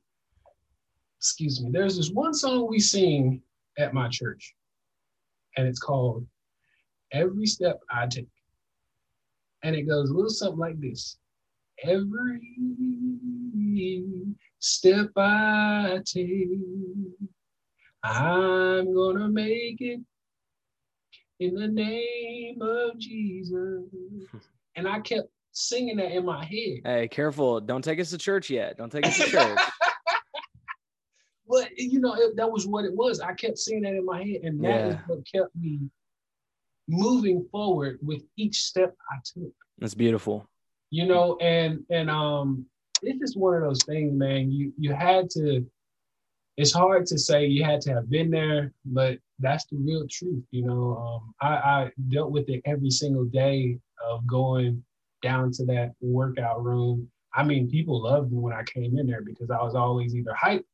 excuse 1.24 1.62
me, 1.62 1.70
there's 1.72 1.96
this 1.96 2.10
one 2.10 2.34
song 2.34 2.68
we 2.68 2.78
sing 2.78 3.40
at 3.78 3.94
my 3.94 4.08
church, 4.10 4.54
and 5.56 5.66
it's 5.66 5.78
called 5.78 6.26
Every 7.14 7.46
Step 7.46 7.80
I 7.90 8.06
Take. 8.06 8.28
And 9.62 9.74
it 9.74 9.84
goes 9.84 10.10
a 10.10 10.12
little 10.12 10.28
something 10.28 10.58
like 10.58 10.78
this 10.78 11.16
Every 11.82 12.42
step 14.58 15.12
I 15.16 16.00
take, 16.04 16.58
I'm 18.02 18.94
gonna 18.94 19.30
make 19.30 19.80
it 19.80 20.00
in 21.40 21.54
the 21.54 21.68
name 21.68 22.60
of 22.60 22.98
Jesus. 22.98 23.86
And 24.76 24.86
I 24.86 25.00
kept 25.00 25.28
singing 25.52 25.96
that 25.96 26.12
in 26.12 26.26
my 26.26 26.44
head. 26.44 26.80
Hey, 26.84 27.08
careful. 27.08 27.62
Don't 27.62 27.82
take 27.82 27.98
us 27.98 28.10
to 28.10 28.18
church 28.18 28.50
yet. 28.50 28.76
Don't 28.76 28.92
take 28.92 29.06
us 29.06 29.16
to 29.16 29.24
church. 29.24 29.58
but, 31.48 31.70
you 31.76 32.00
know, 32.00 32.14
it, 32.14 32.36
that 32.36 32.50
was 32.50 32.66
what 32.66 32.84
it 32.84 32.94
was. 32.94 33.20
I 33.20 33.32
kept 33.34 33.58
seeing 33.58 33.82
that 33.82 33.94
in 33.94 34.04
my 34.04 34.22
head. 34.22 34.40
And 34.42 34.62
that 34.64 34.68
yeah. 34.68 34.88
is 34.88 34.96
what 35.06 35.26
kept 35.30 35.54
me 35.56 35.80
moving 36.88 37.46
forward 37.50 37.98
with 38.02 38.22
each 38.36 38.62
step 38.62 38.94
I 39.10 39.16
took. 39.24 39.52
That's 39.78 39.94
beautiful. 39.94 40.48
You 40.90 41.06
know, 41.06 41.36
and 41.38 41.84
and 41.90 42.08
um 42.08 42.66
it's 43.02 43.18
just 43.18 43.36
one 43.36 43.54
of 43.54 43.62
those 43.62 43.82
things, 43.84 44.12
man. 44.12 44.52
You 44.52 44.72
you 44.78 44.92
had 44.92 45.30
to. 45.30 45.66
It's 46.56 46.72
hard 46.72 47.04
to 47.06 47.18
say 47.18 47.46
you 47.46 47.64
had 47.64 47.80
to 47.82 47.94
have 47.94 48.08
been 48.08 48.30
there, 48.30 48.72
but 48.84 49.18
that's 49.40 49.64
the 49.66 49.76
real 49.76 50.06
truth. 50.08 50.44
You 50.52 50.64
know, 50.64 50.96
um, 50.96 51.34
I, 51.40 51.54
I 51.56 51.90
dealt 52.10 52.30
with 52.30 52.48
it 52.48 52.62
every 52.64 52.90
single 52.90 53.24
day 53.24 53.76
of 54.08 54.24
going 54.24 54.84
down 55.20 55.50
to 55.52 55.64
that 55.66 55.92
workout 56.00 56.62
room. 56.62 57.10
I 57.34 57.42
mean, 57.42 57.68
people 57.68 58.02
loved 58.02 58.30
me 58.30 58.38
when 58.38 58.52
I 58.52 58.62
came 58.62 58.96
in 58.96 59.08
there 59.08 59.22
because 59.22 59.50
I 59.50 59.60
was 59.64 59.74
always 59.74 60.14
either 60.14 60.36
hyped 60.40 60.64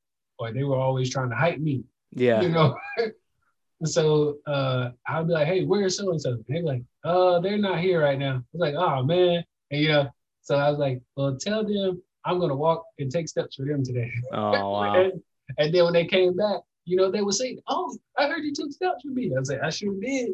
or 0.41 0.53
they 0.53 0.65
were 0.65 0.77
always 0.77 1.11
trying 1.11 1.31
to 1.31 1.37
hype 1.37 1.59
me. 1.59 1.85
Yeah. 2.11 2.41
You 2.41 2.49
know. 2.49 2.77
so 3.85 4.39
uh, 4.47 4.91
I'd 5.07 5.27
be 5.29 5.33
like, 5.33 5.47
"Hey, 5.47 5.65
where's 5.65 5.97
so 5.97 6.11
and 6.11 6.21
so?" 6.21 6.39
They're 6.49 6.63
like, 6.63 6.83
"Uh, 7.05 7.39
they're 7.41 7.59
not 7.59 7.79
here 7.79 8.03
right 8.03 8.19
now." 8.19 8.37
I 8.37 8.43
was 8.53 8.61
like, 8.61 8.75
"Oh 8.75 9.05
man," 9.05 9.45
and 9.71 9.81
you 9.81 9.89
know, 9.89 10.11
so 10.43 10.57
I 10.57 10.69
was 10.71 10.79
like, 10.79 11.01
"Well, 11.17 11.37
tell 11.39 11.65
them 11.65 12.03
I'm 12.25 12.39
gonna 12.39 12.57
walk 12.57 12.85
and 12.99 13.11
take 13.11 13.29
steps 13.29 13.57
for 13.57 13.65
them 13.65 13.85
today. 13.85 14.11
Oh 14.33 14.71
wow. 14.71 14.95
and, 15.03 15.23
and, 15.59 15.75
then 15.75 15.85
when 15.85 15.93
they 15.93 16.07
came 16.07 16.37
back, 16.37 16.61
you 16.85 16.97
know, 16.97 17.11
they 17.11 17.23
would 17.23 17.35
say, 17.35 17.59
Oh, 17.69 17.97
I 18.19 18.29
heard 18.29 18.45
you 18.45 18.53
took 18.55 18.73
steps 18.73 19.03
for 19.03 19.09
me. 19.09 19.33
I 19.35 19.39
was 19.39 19.51
like, 19.51 19.63
I 19.63 19.71
sure 19.71 19.95
did. 20.01 20.33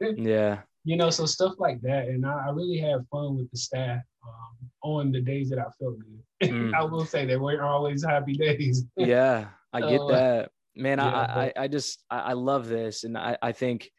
yeah. 0.16 0.60
You 0.84 0.96
know, 0.96 1.10
so 1.10 1.26
stuff 1.26 1.54
like 1.58 1.80
that. 1.82 2.08
And 2.08 2.24
I, 2.24 2.46
I 2.48 2.50
really 2.50 2.78
have 2.78 3.06
fun 3.10 3.36
with 3.36 3.50
the 3.50 3.58
staff 3.58 4.00
um, 4.28 4.70
on 4.82 5.12
the 5.12 5.20
days 5.20 5.50
that 5.50 5.58
I 5.58 5.66
felt 5.78 5.96
good. 5.98 6.50
Mm. 6.50 6.74
I 6.78 6.84
will 6.84 7.04
say 7.04 7.24
they 7.24 7.36
weren't 7.36 7.60
always 7.60 8.04
happy 8.04 8.34
days. 8.34 8.84
yeah, 8.96 9.48
I 9.72 9.80
get 9.80 10.00
that. 10.08 10.50
Man, 10.76 10.98
yeah, 10.98 11.08
I, 11.08 11.44
I, 11.44 11.52
I 11.64 11.68
just 11.68 12.04
I 12.08 12.34
love 12.34 12.68
this. 12.68 13.02
And 13.02 13.18
I, 13.18 13.36
I 13.42 13.52
think 13.52 13.90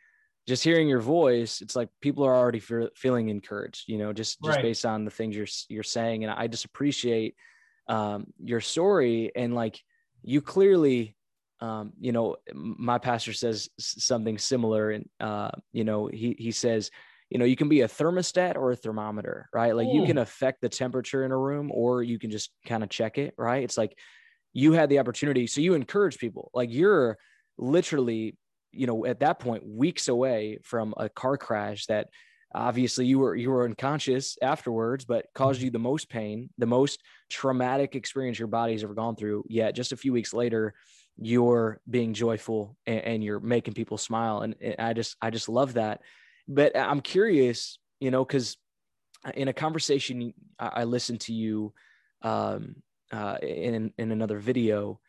just 0.48 0.63
hearing 0.63 0.88
your 0.88 1.02
voice, 1.02 1.62
it's 1.62 1.76
like 1.76 1.89
people 2.02 2.24
are 2.24 2.36
already 2.36 2.60
fe- 2.60 2.89
feeling 2.96 3.30
encouraged, 3.30 3.84
you 3.88 3.98
know, 3.98 4.13
just 4.13 4.42
just 4.42 4.56
right. 4.56 4.63
based 4.63 4.86
on 4.86 5.06
the 5.06 5.12
things 5.12 5.36
you're 5.36 5.48
you're 5.68 5.84
saying, 5.84 6.24
and 6.24 6.32
I 6.32 6.48
just 6.48 6.65
appreciate 6.65 7.36
um, 7.88 8.28
your 8.44 8.62
story 8.62 9.32
and 9.36 9.54
like 9.54 9.80
you 10.22 10.42
clearly, 10.42 11.15
um, 11.62 11.94
you 12.00 12.12
know, 12.12 12.38
my 12.54 12.98
pastor 12.98 13.34
says 13.34 13.70
something 13.80 14.38
similar, 14.38 14.92
and 14.92 15.10
uh, 15.20 15.52
you 15.72 15.84
know, 15.84 16.08
he 16.08 16.36
he 16.38 16.52
says 16.52 16.92
you 17.30 17.38
know, 17.38 17.46
you 17.46 17.56
can 17.56 17.70
be 17.70 17.82
a 17.82 17.88
thermostat 17.88 18.56
or 18.56 18.72
a 18.72 18.76
thermometer, 18.76 19.48
right? 19.54 19.76
Like 19.76 19.88
you 19.92 20.02
hmm. 20.02 20.08
can 20.08 20.18
affect 20.18 20.62
the 20.62 20.70
temperature 20.70 21.24
in 21.24 21.32
a 21.32 21.38
room 21.38 21.72
or 21.72 22.02
you 22.02 22.18
can 22.18 22.32
just 22.32 22.52
kind 22.65 22.84
of 22.84 22.89
check 22.89 23.18
it, 23.18 23.34
right? 23.38 23.63
It's 23.63 23.78
like 23.78 23.98
you 24.54 24.74
had 24.74 24.89
the 24.89 25.00
opportunity. 25.00 25.46
So 25.46 25.62
you 25.62 25.76
encourage 25.76 26.18
people, 26.18 26.50
like 26.54 26.72
you're 26.72 27.18
literally, 27.58 28.36
you 28.72 28.88
know, 28.88 29.06
at 29.06 29.20
that 29.20 29.39
point, 29.39 29.63
weeks 29.65 30.08
away 30.08 30.60
from 30.63 30.94
a 30.98 31.08
car 31.08 31.38
crash 31.38 31.86
that 31.86 32.08
obviously 32.56 33.06
you 33.06 33.20
were 33.20 33.36
you 33.36 33.52
were 33.52 33.63
unconscious 33.63 34.36
afterwards 34.42 35.06
but 35.06 35.28
caused 35.36 35.60
mm-hmm. 35.60 35.65
you 35.65 35.72
the 35.72 35.78
most 35.78 36.10
pain 36.10 36.50
the 36.58 36.65
most 36.65 37.00
traumatic 37.30 37.96
experience 37.96 38.39
your 38.39 38.48
body's 38.48 38.84
ever 38.84 38.96
gone 38.96 39.15
through 39.15 39.44
yet 39.48 39.76
just 39.76 39.92
a 39.92 39.98
few 39.98 40.12
weeks 40.12 40.34
later 40.34 40.74
you're 41.18 41.80
being 41.88 42.12
joyful 42.12 42.76
and, 42.88 43.02
and 43.02 43.24
you're 43.24 43.39
making 43.39 43.76
people 43.76 44.00
smile 44.00 44.42
and, 44.42 44.56
and 44.62 44.76
i 44.80 44.94
just 44.94 45.15
i 45.22 45.30
just 45.30 45.48
love 45.48 45.76
that 45.76 46.02
but 46.49 46.75
i'm 46.75 46.99
curious 46.99 47.79
you 48.01 48.12
know 48.12 48.25
because 48.25 48.57
in 49.35 49.47
a 49.47 49.53
conversation 49.53 50.33
i, 50.59 50.83
listened 50.83 51.21
to 51.21 51.33
you 51.33 51.73
um, 52.21 52.75
uh, 53.12 53.38
in 53.41 53.93
in 53.97 54.12
another 54.12 54.39
video 54.39 54.99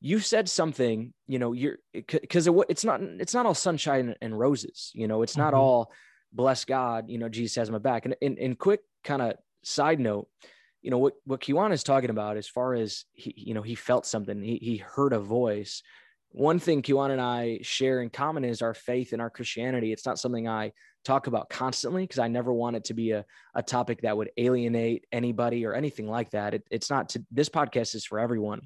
you 0.00 0.18
said 0.18 0.48
something 0.48 1.14
you 1.26 1.38
know 1.38 1.52
you're 1.52 1.78
because 1.92 2.46
it, 2.46 2.54
it's 2.68 2.84
not 2.84 3.00
it's 3.00 3.32
not 3.32 3.46
all 3.46 3.54
sunshine 3.54 4.14
and 4.20 4.38
roses 4.38 4.90
you 4.94 5.08
know 5.08 5.22
it's 5.22 5.36
not 5.36 5.54
mm-hmm. 5.54 5.62
all 5.62 5.92
bless 6.32 6.64
God, 6.64 7.08
you 7.08 7.18
know, 7.18 7.28
Jesus 7.28 7.56
has 7.56 7.70
my 7.70 7.78
back. 7.78 8.04
And 8.04 8.16
in, 8.20 8.36
in 8.38 8.56
quick 8.56 8.80
kind 9.04 9.22
of 9.22 9.34
side 9.62 10.00
note, 10.00 10.28
you 10.80 10.90
know, 10.90 10.98
what, 10.98 11.14
what 11.24 11.40
Kiwan 11.40 11.72
is 11.72 11.84
talking 11.84 12.10
about 12.10 12.36
as 12.36 12.48
far 12.48 12.74
as 12.74 13.04
he, 13.12 13.34
you 13.36 13.54
know, 13.54 13.62
he 13.62 13.74
felt 13.74 14.06
something, 14.06 14.42
he, 14.42 14.56
he 14.56 14.76
heard 14.78 15.12
a 15.12 15.20
voice. 15.20 15.82
One 16.32 16.58
thing 16.58 16.82
Kiwan 16.82 17.10
and 17.10 17.20
I 17.20 17.60
share 17.62 18.00
in 18.02 18.10
common 18.10 18.44
is 18.44 18.62
our 18.62 18.74
faith 18.74 19.12
and 19.12 19.22
our 19.22 19.30
Christianity. 19.30 19.92
It's 19.92 20.06
not 20.06 20.18
something 20.18 20.48
I 20.48 20.72
talk 21.04 21.26
about 21.26 21.50
constantly 21.50 22.04
because 22.04 22.18
I 22.18 22.28
never 22.28 22.52
want 22.52 22.76
it 22.76 22.84
to 22.84 22.94
be 22.94 23.10
a, 23.10 23.24
a 23.54 23.62
topic 23.62 24.02
that 24.02 24.16
would 24.16 24.30
alienate 24.36 25.06
anybody 25.12 25.66
or 25.66 25.74
anything 25.74 26.08
like 26.08 26.30
that. 26.30 26.54
It, 26.54 26.64
it's 26.70 26.90
not 26.90 27.10
to, 27.10 27.24
this 27.30 27.48
podcast 27.48 27.94
is 27.94 28.04
for 28.04 28.18
everyone. 28.18 28.62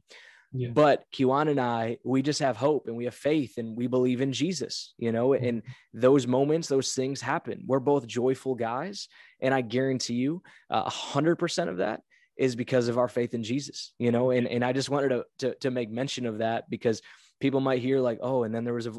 Yeah. 0.52 0.68
But 0.72 1.05
Kiwan 1.12 1.50
and 1.50 1.61
I, 1.61 1.98
we 2.05 2.22
just 2.22 2.40
have 2.40 2.57
hope 2.57 2.87
and 2.87 2.96
we 2.96 3.05
have 3.05 3.14
faith 3.14 3.59
and 3.59 3.76
we 3.76 3.88
believe 3.88 4.20
in 4.20 4.33
Jesus, 4.33 4.94
you 4.96 5.12
know, 5.12 5.31
mm-hmm. 5.31 5.44
and 5.44 5.62
those 5.92 6.26
moments, 6.26 6.68
those 6.68 6.92
things 6.92 7.20
happen. 7.20 7.64
We're 7.66 7.81
both 7.81 8.07
joyful 8.07 8.55
guys. 8.55 9.09
And 9.40 9.52
I 9.52 9.61
guarantee 9.61 10.14
you 10.14 10.42
a 10.70 10.88
hundred 10.88 11.37
percent 11.37 11.68
of 11.68 11.79
that 11.79 12.00
is 12.38 12.55
because 12.55 12.88
of 12.88 12.98
our 12.98 13.09
faith 13.09 13.35
in 13.35 13.42
Jesus, 13.42 13.92
you 13.98 14.12
know, 14.12 14.31
and, 14.31 14.46
and 14.46 14.64
I 14.64 14.72
just 14.72 14.90
wanted 14.90 15.09
to, 15.09 15.24
to, 15.38 15.55
to 15.57 15.70
make 15.70 15.90
mention 15.90 16.26
of 16.26 16.38
that 16.38 16.70
because 16.70 17.00
people 17.40 17.61
might 17.61 17.83
hear 17.83 18.01
like, 18.01 18.18
oh, 18.22 18.44
and 18.44 18.55
then 18.55 18.64
there 18.64 18.75
was 18.75 18.87
a, 18.87 18.92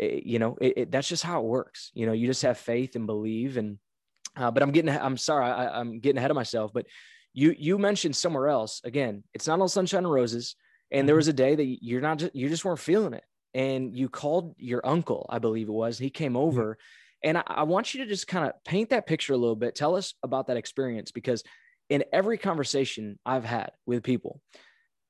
eh, 0.00 0.20
you 0.24 0.38
know, 0.38 0.56
it, 0.60 0.72
it, 0.76 0.90
that's 0.90 1.08
just 1.08 1.22
how 1.22 1.40
it 1.40 1.46
works. 1.46 1.90
You 1.94 2.06
know, 2.06 2.12
you 2.12 2.26
just 2.26 2.42
have 2.42 2.58
faith 2.58 2.96
and 2.96 3.06
believe. 3.06 3.56
And, 3.56 3.78
uh, 4.36 4.50
but 4.50 4.62
I'm 4.62 4.70
getting, 4.70 4.90
I'm 4.90 5.16
sorry, 5.16 5.46
I, 5.46 5.80
I'm 5.80 6.00
getting 6.00 6.18
ahead 6.18 6.30
of 6.30 6.36
myself, 6.36 6.72
but 6.72 6.86
you, 7.34 7.54
you 7.58 7.78
mentioned 7.78 8.16
somewhere 8.16 8.48
else, 8.48 8.80
again, 8.84 9.22
it's 9.34 9.46
not 9.46 9.60
all 9.60 9.68
sunshine 9.68 10.04
and 10.04 10.12
roses 10.12 10.56
and 10.90 11.08
there 11.08 11.14
mm-hmm. 11.14 11.18
was 11.18 11.28
a 11.28 11.32
day 11.32 11.54
that 11.54 11.78
you're 11.82 12.00
not 12.00 12.18
just, 12.18 12.34
you 12.34 12.48
just 12.48 12.64
weren't 12.64 12.78
feeling 12.78 13.14
it 13.14 13.24
and 13.54 13.96
you 13.96 14.08
called 14.08 14.54
your 14.58 14.86
uncle 14.86 15.26
i 15.30 15.38
believe 15.38 15.68
it 15.68 15.72
was 15.72 15.98
he 15.98 16.10
came 16.10 16.36
over 16.36 16.78
and 17.24 17.36
I, 17.36 17.42
I 17.46 17.62
want 17.64 17.94
you 17.94 18.04
to 18.04 18.08
just 18.08 18.28
kind 18.28 18.46
of 18.46 18.52
paint 18.64 18.90
that 18.90 19.06
picture 19.06 19.32
a 19.32 19.38
little 19.38 19.56
bit 19.56 19.74
tell 19.74 19.96
us 19.96 20.14
about 20.22 20.48
that 20.48 20.56
experience 20.56 21.10
because 21.10 21.42
in 21.88 22.04
every 22.12 22.38
conversation 22.38 23.18
i've 23.24 23.44
had 23.44 23.72
with 23.86 24.02
people 24.02 24.40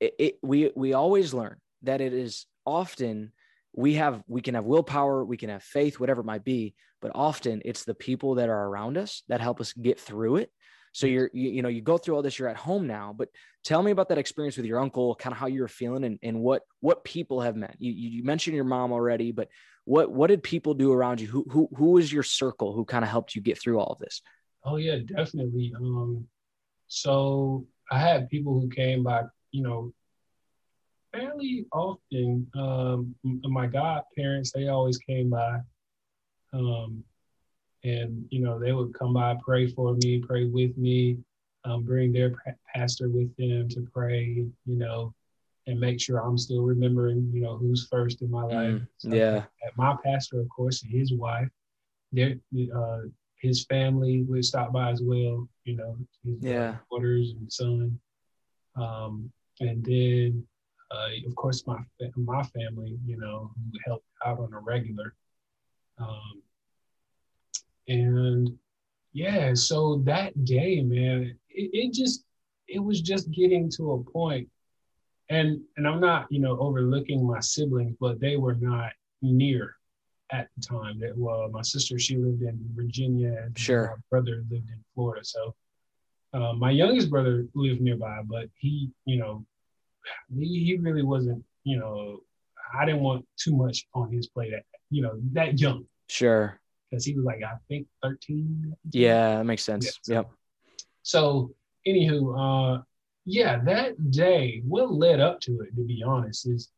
it, 0.00 0.14
it, 0.18 0.38
we 0.42 0.70
we 0.76 0.92
always 0.92 1.34
learn 1.34 1.56
that 1.82 2.00
it 2.00 2.12
is 2.12 2.46
often 2.68 3.32
we 3.74 3.94
have 3.94 4.22
we 4.26 4.40
can 4.40 4.54
have 4.54 4.64
willpower 4.64 5.24
we 5.24 5.36
can 5.36 5.50
have 5.50 5.62
faith 5.62 5.98
whatever 5.98 6.20
it 6.20 6.26
might 6.26 6.44
be 6.44 6.74
but 7.00 7.12
often 7.14 7.62
it's 7.64 7.84
the 7.84 7.94
people 7.94 8.36
that 8.36 8.48
are 8.48 8.66
around 8.66 8.98
us 8.98 9.22
that 9.28 9.40
help 9.40 9.60
us 9.60 9.72
get 9.72 9.98
through 9.98 10.36
it 10.36 10.50
so 10.92 11.06
you're, 11.06 11.30
you, 11.32 11.50
you 11.50 11.62
know, 11.62 11.68
you 11.68 11.80
go 11.80 11.98
through 11.98 12.16
all 12.16 12.22
this, 12.22 12.38
you're 12.38 12.48
at 12.48 12.56
home 12.56 12.86
now, 12.86 13.14
but 13.16 13.28
tell 13.64 13.82
me 13.82 13.90
about 13.90 14.08
that 14.08 14.18
experience 14.18 14.56
with 14.56 14.66
your 14.66 14.80
uncle, 14.80 15.14
kind 15.14 15.32
of 15.32 15.38
how 15.38 15.46
you 15.46 15.60
were 15.60 15.68
feeling 15.68 16.04
and, 16.04 16.18
and 16.22 16.40
what, 16.40 16.62
what 16.80 17.04
people 17.04 17.40
have 17.40 17.56
meant. 17.56 17.76
You, 17.78 17.92
you 17.92 18.24
mentioned 18.24 18.56
your 18.56 18.64
mom 18.64 18.92
already, 18.92 19.32
but 19.32 19.48
what, 19.84 20.10
what 20.10 20.28
did 20.28 20.42
people 20.42 20.74
do 20.74 20.92
around 20.92 21.20
you? 21.20 21.28
Who, 21.28 21.46
who, 21.50 21.68
who 21.76 21.92
was 21.92 22.12
your 22.12 22.22
circle 22.22 22.74
who 22.74 22.84
kind 22.84 23.04
of 23.04 23.10
helped 23.10 23.34
you 23.34 23.42
get 23.42 23.60
through 23.60 23.78
all 23.78 23.92
of 23.92 23.98
this? 23.98 24.22
Oh 24.64 24.76
yeah, 24.76 24.96
definitely. 25.04 25.72
Um, 25.76 26.26
so 26.88 27.66
I 27.90 27.98
had 27.98 28.28
people 28.28 28.58
who 28.58 28.68
came 28.68 29.02
by, 29.02 29.22
you 29.50 29.62
know, 29.62 29.92
fairly 31.18 31.66
often. 31.72 32.46
Um, 32.56 33.14
my 33.22 33.66
godparents, 33.66 34.52
they 34.52 34.68
always 34.68 34.98
came 34.98 35.30
by. 35.30 35.60
Um, 36.52 37.04
and 37.84 38.26
you 38.30 38.40
know 38.40 38.58
they 38.58 38.72
would 38.72 38.92
come 38.92 39.12
by 39.14 39.36
pray 39.42 39.68
for 39.68 39.94
me 39.94 40.18
pray 40.18 40.46
with 40.46 40.76
me 40.76 41.16
um, 41.64 41.84
bring 41.84 42.12
their 42.12 42.32
pastor 42.74 43.08
with 43.08 43.34
them 43.36 43.68
to 43.68 43.86
pray 43.92 44.24
you 44.24 44.52
know 44.66 45.14
and 45.66 45.78
make 45.78 46.00
sure 46.00 46.18
i'm 46.18 46.36
still 46.36 46.62
remembering 46.62 47.30
you 47.32 47.40
know 47.40 47.56
who's 47.56 47.86
first 47.86 48.20
in 48.22 48.30
my 48.30 48.42
mm, 48.42 48.52
life 48.52 48.82
so 48.96 49.14
yeah 49.14 49.44
my 49.76 49.94
pastor 50.04 50.40
of 50.40 50.48
course 50.48 50.82
and 50.82 50.90
his 50.90 51.12
wife 51.12 51.48
their 52.10 52.34
uh, 52.74 53.00
his 53.40 53.64
family 53.66 54.22
would 54.22 54.44
stop 54.44 54.72
by 54.72 54.90
as 54.90 55.00
well 55.00 55.48
you 55.64 55.76
know 55.76 55.96
his 56.24 56.42
yeah. 56.42 56.76
daughters 56.90 57.34
and 57.38 57.52
son 57.52 57.98
um, 58.76 59.30
and 59.60 59.84
then 59.84 60.44
uh, 60.90 61.08
of 61.26 61.34
course 61.36 61.66
my 61.66 61.78
my 62.16 62.42
family 62.42 62.98
you 63.06 63.16
know 63.16 63.50
who 63.54 63.78
helped 63.86 64.06
out 64.26 64.38
on 64.38 64.52
a 64.52 64.58
regular 64.58 65.14
um, 65.98 66.42
and 67.88 68.56
yeah, 69.12 69.54
so 69.54 70.02
that 70.04 70.44
day, 70.44 70.82
man, 70.82 71.36
it, 71.50 71.70
it 71.72 71.92
just 71.92 72.24
it 72.68 72.78
was 72.78 73.00
just 73.00 73.30
getting 73.30 73.70
to 73.70 73.92
a 73.92 74.10
point, 74.12 74.48
and 75.30 75.60
and 75.76 75.88
I'm 75.88 76.00
not 76.00 76.26
you 76.30 76.40
know 76.40 76.58
overlooking 76.58 77.26
my 77.26 77.40
siblings, 77.40 77.96
but 78.00 78.20
they 78.20 78.36
were 78.36 78.54
not 78.54 78.92
near 79.22 79.76
at 80.30 80.48
the 80.56 80.62
time. 80.62 81.00
That 81.00 81.16
well, 81.16 81.48
my 81.50 81.62
sister 81.62 81.98
she 81.98 82.16
lived 82.16 82.42
in 82.42 82.58
Virginia, 82.74 83.34
and 83.44 83.58
sure, 83.58 83.96
my 83.96 84.02
brother 84.10 84.44
lived 84.50 84.68
in 84.68 84.84
Florida. 84.94 85.24
So 85.24 85.54
uh, 86.34 86.52
my 86.52 86.70
youngest 86.70 87.10
brother 87.10 87.46
lived 87.54 87.80
nearby, 87.80 88.20
but 88.26 88.48
he 88.56 88.90
you 89.06 89.18
know 89.18 89.44
he, 90.36 90.64
he 90.64 90.76
really 90.76 91.02
wasn't 91.02 91.44
you 91.64 91.78
know 91.78 92.20
I 92.74 92.84
didn't 92.84 93.00
want 93.00 93.26
too 93.38 93.56
much 93.56 93.86
on 93.94 94.12
his 94.12 94.26
plate 94.28 94.52
at 94.52 94.64
you 94.90 95.02
know 95.02 95.18
that 95.32 95.58
young. 95.58 95.84
Sure 96.08 96.60
because 96.90 97.04
he 97.04 97.14
was 97.14 97.24
like 97.24 97.40
I 97.42 97.54
think 97.68 97.86
13. 98.02 98.74
Yeah, 98.90 99.38
that 99.38 99.44
makes 99.44 99.62
sense. 99.62 99.86
Yeah, 99.86 99.92
so, 100.02 100.12
yep. 100.12 100.30
So 101.02 101.54
anywho, 101.86 102.78
uh 102.78 102.82
yeah, 103.24 103.62
that 103.64 104.10
day, 104.10 104.62
what 104.66 104.90
led 104.90 105.20
up 105.20 105.40
to 105.42 105.60
it, 105.60 105.76
to 105.76 105.84
be 105.84 106.02
honest, 106.02 106.48
is 106.48 106.70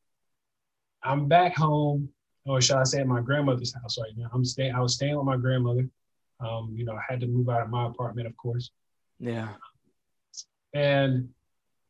I'm 1.02 1.28
back 1.28 1.56
home, 1.56 2.08
or 2.44 2.60
should 2.60 2.76
I 2.76 2.82
say 2.82 3.00
at 3.00 3.06
my 3.06 3.20
grandmother's 3.20 3.72
house 3.72 3.98
right 3.98 4.10
now. 4.16 4.28
I'm 4.32 4.44
staying 4.44 4.74
I 4.74 4.80
was 4.80 4.94
staying 4.94 5.16
with 5.16 5.26
my 5.26 5.36
grandmother. 5.36 5.88
Um, 6.40 6.72
you 6.74 6.84
know, 6.84 6.94
I 6.94 7.02
had 7.08 7.20
to 7.20 7.26
move 7.26 7.48
out 7.48 7.62
of 7.62 7.70
my 7.70 7.86
apartment, 7.86 8.26
of 8.26 8.36
course. 8.36 8.70
Yeah. 9.18 9.48
And 10.72 11.28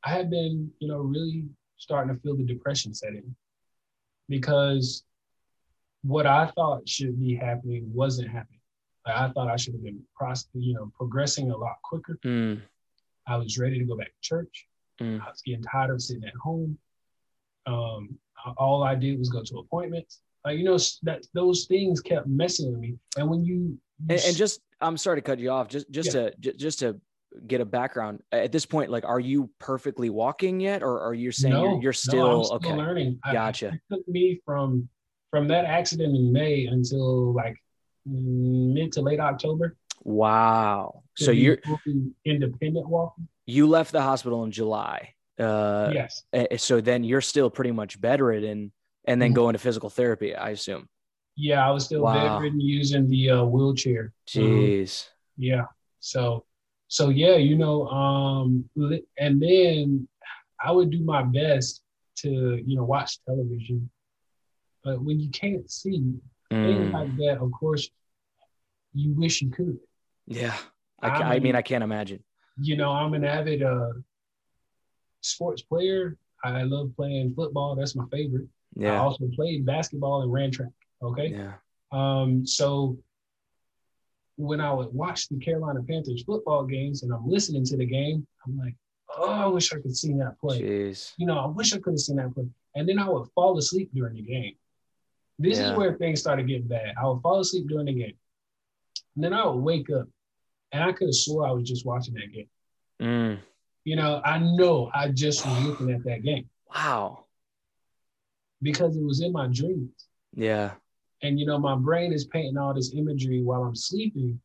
I 0.04 0.10
had 0.10 0.30
been, 0.30 0.70
you 0.78 0.88
know, 0.88 0.98
really 0.98 1.44
starting 1.76 2.14
to 2.14 2.20
feel 2.20 2.36
the 2.36 2.44
depression 2.44 2.94
setting 2.94 3.34
because 4.28 5.04
what 6.02 6.26
I 6.26 6.46
thought 6.54 6.88
should 6.88 7.20
be 7.20 7.34
happening 7.34 7.90
wasn't 7.92 8.28
happening. 8.28 8.60
Like 9.06 9.16
I 9.16 9.30
thought 9.32 9.48
I 9.48 9.56
should 9.56 9.74
have 9.74 9.84
been, 9.84 10.00
pros- 10.14 10.48
you 10.54 10.74
know, 10.74 10.90
progressing 10.96 11.50
a 11.50 11.56
lot 11.56 11.76
quicker. 11.82 12.18
Mm. 12.24 12.62
I 13.26 13.36
was 13.36 13.58
ready 13.58 13.78
to 13.78 13.84
go 13.84 13.96
back 13.96 14.08
to 14.08 14.20
church. 14.20 14.66
Mm. 15.00 15.20
I 15.20 15.30
was 15.30 15.42
getting 15.44 15.62
tired 15.62 15.90
of 15.90 16.02
sitting 16.02 16.24
at 16.24 16.34
home. 16.34 16.78
Um, 17.66 18.18
all 18.56 18.82
I 18.82 18.94
did 18.94 19.18
was 19.18 19.28
go 19.28 19.42
to 19.42 19.58
appointments. 19.58 20.20
Like 20.44 20.58
you 20.58 20.64
know, 20.64 20.78
that 21.02 21.26
those 21.34 21.66
things 21.66 22.00
kept 22.00 22.26
messing 22.26 22.72
with 22.72 22.80
me. 22.80 22.96
And 23.16 23.28
when 23.28 23.44
you, 23.44 23.54
you 23.54 23.78
and, 24.08 24.20
and, 24.20 24.36
just, 24.36 24.60
I'm 24.80 24.96
sorry 24.96 25.18
to 25.18 25.22
cut 25.22 25.38
you 25.38 25.50
off. 25.50 25.68
Just, 25.68 25.90
just 25.90 26.14
yeah. 26.14 26.30
to, 26.30 26.52
just 26.54 26.78
to 26.78 26.98
get 27.46 27.60
a 27.60 27.64
background 27.64 28.20
at 28.32 28.50
this 28.50 28.66
point 28.66 28.90
like 28.90 29.04
are 29.04 29.20
you 29.20 29.48
perfectly 29.60 30.10
walking 30.10 30.58
yet 30.58 30.82
or 30.82 31.00
are 31.00 31.14
you 31.14 31.30
saying 31.30 31.54
no, 31.54 31.62
you're, 31.62 31.82
you're 31.82 31.92
still, 31.92 32.38
no, 32.38 32.42
still 32.42 32.56
okay 32.56 32.72
learning 32.72 33.20
gotcha 33.32 33.68
I, 33.68 33.74
it 33.74 33.80
took 33.88 34.08
me 34.08 34.40
from 34.44 34.88
from 35.30 35.48
that 35.48 35.64
accident 35.64 36.14
in 36.14 36.32
May 36.32 36.66
until 36.66 37.32
like 37.32 37.56
mid 38.04 38.92
to 38.92 39.00
late 39.00 39.20
October. 39.20 39.76
Wow. 40.02 41.02
So 41.16 41.30
you're 41.30 41.58
independent 42.24 42.88
walking. 42.88 43.28
You 43.46 43.66
left 43.66 43.92
the 43.92 44.02
hospital 44.02 44.44
in 44.44 44.52
July. 44.52 45.14
Uh, 45.38 45.92
yes. 45.94 46.24
So 46.58 46.80
then 46.80 47.04
you're 47.04 47.20
still 47.20 47.50
pretty 47.50 47.72
much 47.72 48.00
bedridden 48.00 48.72
and 49.04 49.22
then 49.22 49.30
mm-hmm. 49.30 49.34
going 49.34 49.52
to 49.54 49.58
physical 49.58 49.90
therapy, 49.90 50.34
I 50.34 50.50
assume. 50.50 50.88
Yeah, 51.36 51.66
I 51.66 51.70
was 51.70 51.84
still 51.84 52.02
wow. 52.02 52.38
bedridden 52.38 52.60
using 52.60 53.08
the 53.08 53.30
uh, 53.30 53.44
wheelchair. 53.44 54.12
Jeez. 54.26 55.06
Um, 55.06 55.12
yeah. 55.38 55.64
So, 56.00 56.44
so 56.90 57.08
yeah, 57.08 57.36
you 57.36 57.56
know, 57.56 57.86
um, 57.88 58.68
and 59.18 59.40
then 59.40 60.06
I 60.62 60.72
would 60.72 60.90
do 60.90 61.02
my 61.02 61.22
best 61.22 61.82
to, 62.18 62.28
you 62.28 62.76
know, 62.76 62.84
watch 62.84 63.18
television 63.24 63.88
but 64.82 65.02
when 65.02 65.20
you 65.20 65.30
can't 65.30 65.70
see 65.70 65.98
mm. 65.98 66.66
things 66.66 66.92
like 66.92 67.16
that, 67.18 67.38
of 67.40 67.50
course, 67.52 67.88
you 68.94 69.12
wish 69.12 69.42
you 69.42 69.50
could. 69.50 69.78
Yeah. 70.26 70.56
I, 71.02 71.08
I 71.08 71.38
mean, 71.38 71.54
I 71.54 71.62
can't 71.62 71.84
imagine. 71.84 72.22
You 72.60 72.76
know, 72.76 72.90
I'm 72.90 73.14
an 73.14 73.24
avid 73.24 73.62
uh, 73.62 73.92
sports 75.20 75.62
player. 75.62 76.16
I 76.44 76.62
love 76.62 76.92
playing 76.96 77.34
football. 77.34 77.74
That's 77.74 77.94
my 77.94 78.04
favorite. 78.10 78.48
Yeah. 78.74 78.94
I 78.94 78.96
also 78.98 79.28
played 79.34 79.66
basketball 79.66 80.22
and 80.22 80.32
ran 80.32 80.50
track. 80.50 80.70
Okay. 81.02 81.28
Yeah. 81.28 81.54
Um, 81.92 82.46
so 82.46 82.98
when 84.40 84.60
I 84.60 84.72
would 84.72 84.92
watch 84.92 85.28
the 85.28 85.38
Carolina 85.38 85.80
Panthers 85.82 86.22
football 86.24 86.64
games 86.64 87.02
and 87.02 87.12
I'm 87.12 87.28
listening 87.28 87.64
to 87.66 87.76
the 87.76 87.86
game, 87.86 88.26
I'm 88.46 88.58
like, 88.58 88.74
oh, 89.16 89.28
I 89.30 89.46
wish 89.46 89.72
I 89.72 89.78
could 89.80 89.96
see 89.96 90.12
that 90.14 90.38
play. 90.40 90.60
Jeez. 90.62 91.12
You 91.18 91.26
know, 91.26 91.38
I 91.38 91.46
wish 91.46 91.72
I 91.74 91.78
could 91.78 91.92
have 91.92 91.98
seen 92.00 92.16
that 92.16 92.32
play. 92.34 92.46
And 92.74 92.88
then 92.88 92.98
I 92.98 93.08
would 93.08 93.28
fall 93.34 93.58
asleep 93.58 93.90
during 93.94 94.14
the 94.14 94.22
game. 94.22 94.54
This 95.38 95.58
Yeah. 95.58 95.72
is 95.72 95.76
where 95.78 95.94
things 95.96 96.20
started 96.20 96.46
getting 96.46 96.68
bad. 96.68 96.94
I 97.00 97.06
would 97.08 97.20
fall 97.22 97.40
asleep 97.40 97.66
during 97.68 97.86
the 97.86 97.94
game. 97.94 98.14
And 99.14 99.24
then 99.24 99.32
I 99.34 99.46
would 99.46 99.60
wake 99.62 99.90
up 99.90 100.06
and 100.72 100.82
I 100.84 100.92
could 100.92 101.08
have 101.08 101.14
swore 101.14 101.46
I 101.46 101.50
was 101.52 101.68
just 101.68 101.84
watching 101.84 102.14
that 102.14 102.32
game. 102.32 102.48
Mm. 103.00 103.38
You 103.84 103.96
know, 103.96 104.20
I 104.24 104.38
know 104.38 104.90
I 104.94 105.08
just 105.08 105.44
was 105.46 105.64
looking 105.64 105.90
at 105.90 106.04
that 106.04 106.22
game 106.22 106.48
Wow. 106.74 107.24
because 108.62 108.96
it 108.96 109.02
was 109.02 109.20
in 109.20 109.32
my 109.32 109.46
dreams. 109.48 110.06
Yeah. 110.34 110.74
And 111.22 111.38
you 111.38 111.46
know, 111.46 111.58
my 111.58 111.76
brain 111.76 112.12
is 112.12 112.26
painting 112.26 112.56
all 112.56 112.74
this 112.74 112.92
imagery 112.94 113.42
while 113.42 113.62
I'm 113.62 113.76
sleeping 113.76 114.40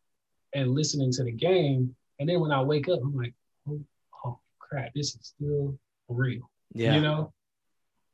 and 0.54 0.74
listening 0.74 1.12
to 1.14 1.24
the 1.24 1.32
game. 1.32 1.96
And 2.20 2.30
then 2.30 2.40
when 2.40 2.52
I 2.52 2.62
wake 2.62 2.88
up, 2.90 3.00
I'm 3.02 3.16
like, 3.16 3.34
oh, 3.70 3.82
oh 4.26 4.40
crap, 4.60 4.94
this 4.94 5.16
is 5.16 5.34
still 5.36 5.78
real. 6.10 6.50
Yeah. 6.74 6.96
You 6.96 7.02
know? 7.02 7.34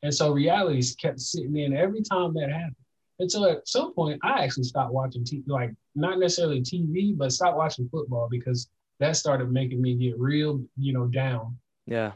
And 0.04 0.14
so 0.14 0.32
realities 0.32 0.96
kept 0.96 1.20
sitting 1.20 1.56
in 1.58 1.76
every 1.76 2.02
time 2.02 2.34
that 2.34 2.50
happened. 2.50 2.76
And 3.20 3.32
so 3.32 3.50
at 3.50 3.68
some 3.68 3.94
point, 3.94 4.20
I 4.24 4.44
actually 4.44 4.64
stopped 4.64 4.92
watching 4.92 5.24
TV, 5.24 5.44
like 5.48 5.72
not 5.94 6.18
necessarily 6.18 6.62
TV, 6.62 7.16
but 7.16 7.32
stopped 7.32 7.58
watching 7.58 7.88
football 7.90 8.28
because 8.30 8.68
that 9.00 9.16
started 9.16 9.52
making 9.52 9.80
me 9.82 9.96
get 9.96 10.20
real, 10.20 10.64
you 10.76 10.94
know, 10.94 11.06
down. 11.06 11.58
yeah. 11.86 12.14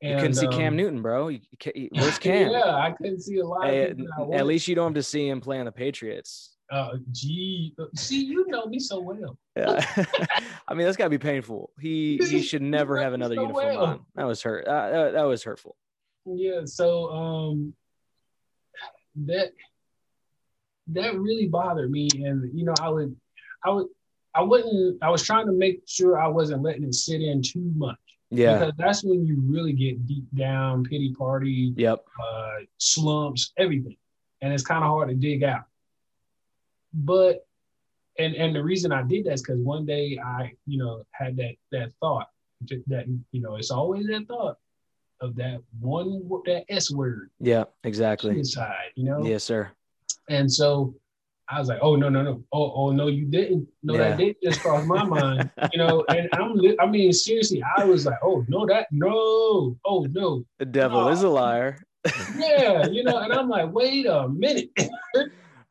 You 0.00 0.16
couldn't 0.16 0.34
see 0.34 0.48
Cam 0.48 0.72
um, 0.72 0.76
Newton, 0.76 1.02
bro. 1.02 1.28
You, 1.28 1.40
you 1.74 1.88
where's 1.92 2.18
Cam? 2.18 2.50
yeah, 2.50 2.74
I 2.74 2.92
couldn't 2.92 3.20
see 3.20 3.38
a 3.38 3.44
lot 3.44 3.66
of 3.66 3.70
Hey, 3.70 3.92
people 3.94 4.28
that 4.30 4.36
I 4.36 4.38
at 4.38 4.46
least 4.46 4.66
you 4.66 4.74
don't 4.74 4.88
have 4.88 4.94
to 4.94 5.02
see 5.02 5.28
him 5.28 5.40
playing 5.40 5.66
the 5.66 5.72
Patriots. 5.72 6.56
Uh, 6.70 6.96
gee, 7.10 7.74
see, 7.96 8.24
you 8.24 8.46
know 8.48 8.64
me 8.66 8.78
so 8.78 9.00
well. 9.00 9.36
Yeah. 9.56 9.84
I 10.68 10.74
mean, 10.74 10.86
that's 10.86 10.96
got 10.96 11.04
to 11.04 11.10
be 11.10 11.18
painful. 11.18 11.70
He 11.80 12.18
he 12.18 12.40
should 12.42 12.62
never 12.62 12.96
have 12.96 13.12
another 13.12 13.34
So 13.34 13.42
uniform 13.42 13.66
well. 13.66 13.84
on. 13.84 14.00
That 14.14 14.24
was 14.24 14.42
hurt. 14.42 14.66
Uh, 14.66 14.90
that, 14.90 15.12
that 15.14 15.22
was 15.24 15.42
hurtful. 15.42 15.76
Yeah, 16.24 16.60
so 16.64 17.10
um, 17.10 17.74
that 19.26 19.50
that 20.88 21.18
really 21.18 21.46
bothered 21.46 21.90
me, 21.90 22.08
and 22.24 22.56
you 22.56 22.64
know, 22.64 22.74
I 22.80 22.88
would, 22.88 23.16
I 23.64 23.70
would, 23.70 23.86
I 24.34 24.42
wouldn't. 24.42 25.02
I 25.02 25.10
was 25.10 25.24
trying 25.24 25.46
to 25.46 25.52
make 25.52 25.82
sure 25.86 26.18
I 26.18 26.28
wasn't 26.28 26.62
letting 26.62 26.84
it 26.84 26.94
sit 26.94 27.20
in 27.20 27.42
too 27.42 27.70
much 27.74 27.98
Yeah. 28.30 28.58
because 28.58 28.74
that's 28.78 29.02
when 29.04 29.26
you 29.26 29.40
really 29.44 29.72
get 29.72 30.06
deep 30.06 30.24
down, 30.34 30.84
pity 30.84 31.12
party, 31.14 31.74
Yep. 31.76 32.04
uh, 32.22 32.50
slumps, 32.78 33.52
everything, 33.56 33.96
and 34.40 34.52
it's 34.52 34.62
kind 34.64 34.84
of 34.84 34.90
hard 34.90 35.08
to 35.08 35.14
dig 35.14 35.42
out. 35.42 35.64
But 36.92 37.46
and 38.18 38.34
and 38.34 38.54
the 38.54 38.62
reason 38.62 38.92
I 38.92 39.02
did 39.02 39.24
that 39.26 39.32
is 39.34 39.42
because 39.42 39.60
one 39.60 39.86
day 39.86 40.18
I 40.24 40.52
you 40.66 40.78
know 40.78 41.04
had 41.12 41.36
that 41.36 41.54
that 41.72 41.92
thought 42.00 42.28
that 42.88 43.06
you 43.32 43.40
know 43.40 43.56
it's 43.56 43.70
always 43.70 44.06
that 44.06 44.26
thought 44.28 44.58
of 45.20 45.34
that 45.36 45.60
one 45.80 46.28
that 46.46 46.64
S 46.68 46.90
word 46.90 47.30
Yeah. 47.40 47.64
Exactly. 47.84 48.38
inside, 48.38 48.90
you 48.96 49.04
know. 49.04 49.24
Yes, 49.24 49.44
sir. 49.44 49.70
And 50.28 50.50
so 50.50 50.94
I 51.50 51.58
was 51.58 51.68
like, 51.68 51.80
oh 51.82 51.96
no 51.96 52.08
no 52.08 52.22
no 52.22 52.42
oh 52.52 52.72
oh 52.74 52.90
no 52.92 53.08
you 53.08 53.24
didn't 53.26 53.66
no 53.82 53.94
Yeah. 53.94 54.10
that 54.10 54.18
didn't 54.18 54.38
just 54.42 54.62
cross 54.62 54.84
my 54.86 55.02
mind 55.04 55.50
you 55.72 55.78
know 55.78 56.04
and 56.08 56.28
I'm 56.32 56.54
li- 56.54 56.76
I 56.78 56.86
mean 56.86 57.12
seriously 57.12 57.62
I 57.76 57.84
was 57.84 58.06
like 58.06 58.18
oh 58.22 58.44
no 58.48 58.66
that 58.66 58.86
no 58.92 59.76
oh 59.84 60.06
no 60.10 60.44
The 60.58 60.66
devil 60.66 61.08
is 61.08 61.22
a 61.22 61.28
liar. 61.28 61.82
yeah 62.36 62.86
you 62.96 63.02
know 63.04 63.18
and 63.18 63.32
I'm 63.32 63.48
like 63.48 63.72
wait 63.72 64.06
a 64.06 64.28
minute 64.28 64.70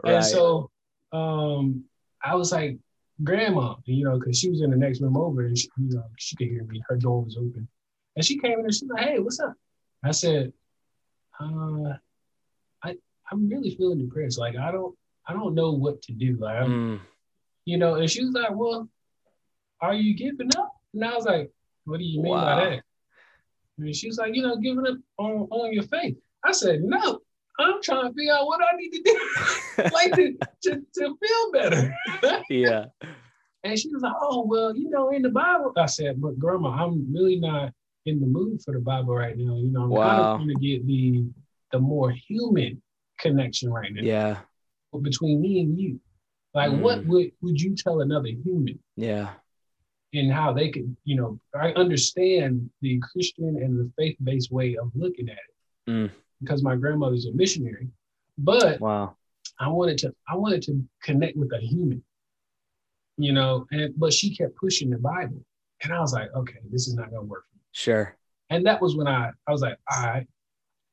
Right. 0.01 0.13
And 0.15 0.23
so 0.25 0.69
um, 1.11 1.83
I 2.23 2.33
was 2.35 2.53
like, 2.53 2.77
Grandma, 3.21 3.75
you 3.83 4.05
know, 4.05 4.17
because 4.17 4.39
she 4.39 4.49
was 4.49 4.61
in 4.61 4.69
the 4.71 4.77
next 4.77 5.01
room 5.01 5.17
over 5.17 5.41
and 5.45 5.57
she, 5.57 5.67
you 5.77 5.89
know, 5.89 6.05
she 6.17 6.37
could 6.37 6.47
hear 6.47 6.63
me. 6.63 6.81
Her 6.87 6.95
door 6.95 7.21
was 7.21 7.35
open. 7.35 7.67
And 8.15 8.23
she 8.23 8.37
came 8.39 8.59
in 8.59 8.65
and 8.65 8.73
she's 8.73 8.87
like, 8.87 9.03
Hey, 9.03 9.19
what's 9.19 9.41
up? 9.41 9.55
I 10.01 10.11
said, 10.11 10.53
uh, 11.41 11.95
I, 12.81 12.95
I'm 13.29 13.49
really 13.49 13.75
feeling 13.75 13.97
depressed. 13.99 14.39
Like, 14.39 14.55
I 14.55 14.71
don't, 14.71 14.95
I 15.29 15.33
don't 15.33 15.53
know 15.53 15.71
what 15.71 16.01
to 16.03 16.11
do. 16.11 16.37
Like, 16.39 16.63
Mm, 16.65 16.99
you 17.65 17.77
know, 17.77 17.95
and 17.95 18.09
she 18.09 18.23
was 18.25 18.33
like, 18.33 18.49
Well, 18.55 18.89
are 19.81 19.93
you 19.93 20.15
giving 20.15 20.49
up? 20.57 20.73
And 20.93 21.05
I 21.05 21.15
was 21.15 21.25
like, 21.25 21.51
What 21.85 21.99
do 21.99 22.03
you 22.03 22.21
mean 22.21 22.31
Wow. 22.33 22.45
by 22.57 22.69
that? 22.69 22.83
And 23.77 23.95
she 23.95 24.07
was 24.07 24.17
like, 24.17 24.35
You 24.35 24.41
know, 24.43 24.57
giving 24.57 24.87
up 24.87 24.97
on, 25.17 25.47
on 25.51 25.71
your 25.73 25.83
faith. 25.83 26.17
I 26.43 26.51
said, 26.51 26.81
No, 26.81 27.19
I'm 27.59 27.81
trying 27.83 28.07
to 28.09 28.13
figure 28.13 28.33
out 28.33 28.47
what 28.47 28.59
I 28.61 28.75
need 28.75 28.89
to 28.91 29.01
do. 29.03 29.83
like 29.93 30.13
to, 30.15 30.33
to, 30.63 30.81
to 30.95 31.17
feel 31.21 31.51
better. 31.53 31.93
yeah. 32.49 32.85
and 33.63 33.77
she 33.77 33.89
was 33.93 34.01
like, 34.01 34.15
Oh, 34.21 34.45
well, 34.47 34.75
you 34.75 34.89
know, 34.89 35.09
in 35.11 35.21
the 35.21 35.29
Bible. 35.29 35.73
I 35.77 35.85
said, 35.85 36.19
But 36.19 36.39
grandma, 36.39 36.69
I'm 36.69 37.13
really 37.13 37.39
not 37.39 37.71
in 38.07 38.19
the 38.19 38.25
mood 38.27 38.61
for 38.63 38.73
the 38.73 38.79
Bible 38.79 39.13
right 39.15 39.37
now. 39.37 39.55
You 39.57 39.71
know, 39.71 39.83
I'm 39.83 39.91
kind 39.95 40.19
of 40.21 40.35
trying 40.37 40.47
to 40.47 40.55
get 40.55 40.87
the 40.87 41.25
the 41.71 41.79
more 41.79 42.09
human 42.09 42.81
connection 43.19 43.69
right 43.71 43.93
now 43.93 44.01
Yeah. 44.01 44.37
Between 44.97 45.39
me 45.41 45.59
and 45.59 45.79
you. 45.79 45.99
Like, 46.55 46.71
what 46.81 46.99
Mm. 47.01 47.07
would, 47.07 47.31
would 47.41 47.61
you 47.61 47.75
tell 47.75 48.01
another 48.01 48.29
human 48.29 48.79
Yeah. 48.95 49.33
And 50.13 50.31
how 50.31 50.51
they 50.51 50.71
could, 50.71 50.95
you 51.03 51.15
know, 51.15 51.39
I 51.53 51.71
understand 51.73 52.67
the 52.81 52.99
Christian 52.99 53.61
and 53.61 53.77
the 53.79 53.91
faith-based 53.95 54.51
way 54.51 54.75
of 54.75 54.91
looking 54.95 55.29
at 55.29 55.37
it. 55.37 55.91
Mm. 55.91 56.11
Because 56.41 56.63
my 56.63 56.75
grandmother's 56.75 57.27
a 57.27 57.31
missionary. 57.33 57.89
But 58.39 58.79
Wow. 58.81 59.15
I 59.59 59.67
wanted 59.67 59.99
to 59.99 60.15
I 60.27 60.35
wanted 60.35 60.63
to 60.63 60.83
connect 61.03 61.37
with 61.37 61.51
a 61.53 61.59
human, 61.59 62.03
you 63.17 63.33
know, 63.33 63.67
and 63.71 63.93
but 63.99 64.11
she 64.13 64.35
kept 64.35 64.55
pushing 64.55 64.89
the 64.89 64.97
Bible. 64.97 65.45
And 65.83 65.93
I 65.93 65.99
was 65.99 66.13
like, 66.13 66.33
okay, 66.33 66.59
this 66.71 66.87
is 66.87 66.95
not 66.95 67.11
gonna 67.11 67.23
work 67.23 67.43
for 67.51 67.57
me. 67.57 67.61
Sure. 67.73 68.17
And 68.49 68.65
that 68.65 68.81
was 68.81 68.95
when 68.95 69.07
I 69.07 69.31
I 69.47 69.51
was 69.51 69.61
like, 69.61 69.77
all 69.91 70.03
right, 70.07 70.27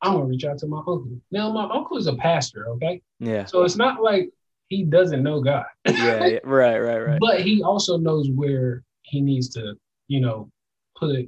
I'm 0.03 0.13
gonna 0.15 0.25
reach 0.27 0.45
out 0.45 0.59
to 0.59 0.67
my 0.67 0.79
uncle. 0.79 1.09
Now 1.31 1.51
my 1.53 1.65
uncle 1.73 1.97
is 1.97 2.07
a 2.07 2.15
pastor, 2.17 2.69
okay? 2.71 3.01
Yeah. 3.19 3.45
So 3.47 3.63
it's 3.65 3.77
not 3.77 4.03
like 4.03 4.31
he 4.69 4.85
doesn't 4.85 5.23
know 5.23 5.41
God, 5.41 5.65
Yeah. 5.87 6.27
yeah. 6.27 6.39
Right. 6.45 6.79
Right. 6.79 6.99
Right. 6.99 7.21
but 7.21 7.41
he 7.41 7.63
also 7.63 7.97
knows 7.97 8.29
where 8.31 8.83
he 9.03 9.21
needs 9.21 9.49
to, 9.51 9.75
you 10.09 10.21
know, 10.21 10.51
put 10.97 11.27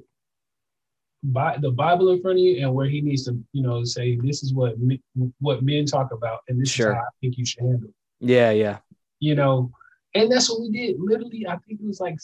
Bi- 1.24 1.57
the 1.61 1.70
Bible 1.70 2.11
in 2.11 2.20
front 2.22 2.38
of 2.38 2.42
you 2.44 2.62
and 2.64 2.72
where 2.74 2.88
he 2.88 3.00
needs 3.00 3.24
to, 3.24 3.33
you 3.52 3.62
know, 3.62 3.83
say 3.85 4.16
this 4.22 4.42
is 4.44 4.54
what 4.54 4.78
me- 4.78 5.02
what 5.40 5.62
men 5.62 5.85
talk 5.85 6.12
about 6.12 6.40
and 6.48 6.61
this 6.61 6.68
Sure. 6.70 6.90
is 6.90 6.94
how 6.96 7.00
I 7.00 7.11
think 7.20 7.37
you 7.38 7.44
should 7.46 7.62
handle. 7.64 7.88
it. 7.88 7.94
Yeah. 8.20 8.50
Yeah. 8.50 8.78
you 9.20 9.35
know, 9.35 9.70
and 10.14 10.31
that's 10.31 10.48
what 10.48 10.61
we 10.61 10.70
did. 10.70 10.96
Literally, 11.00 11.44
I 11.46 11.57
think 11.66 11.81
it 11.81 11.87
was 11.87 11.98
like 12.00 12.16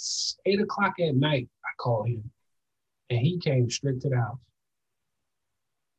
eight 0.47 0.61
o'clock 0.61 0.95
at 1.01 1.17
night. 1.17 1.49
I 1.65 1.69
called 1.79 2.07
him, 2.09 2.31
and 3.11 3.19
he 3.19 3.39
came 3.41 3.69
straight 3.69 4.01
to 4.03 4.09
the 4.09 4.17
house. 4.17 4.39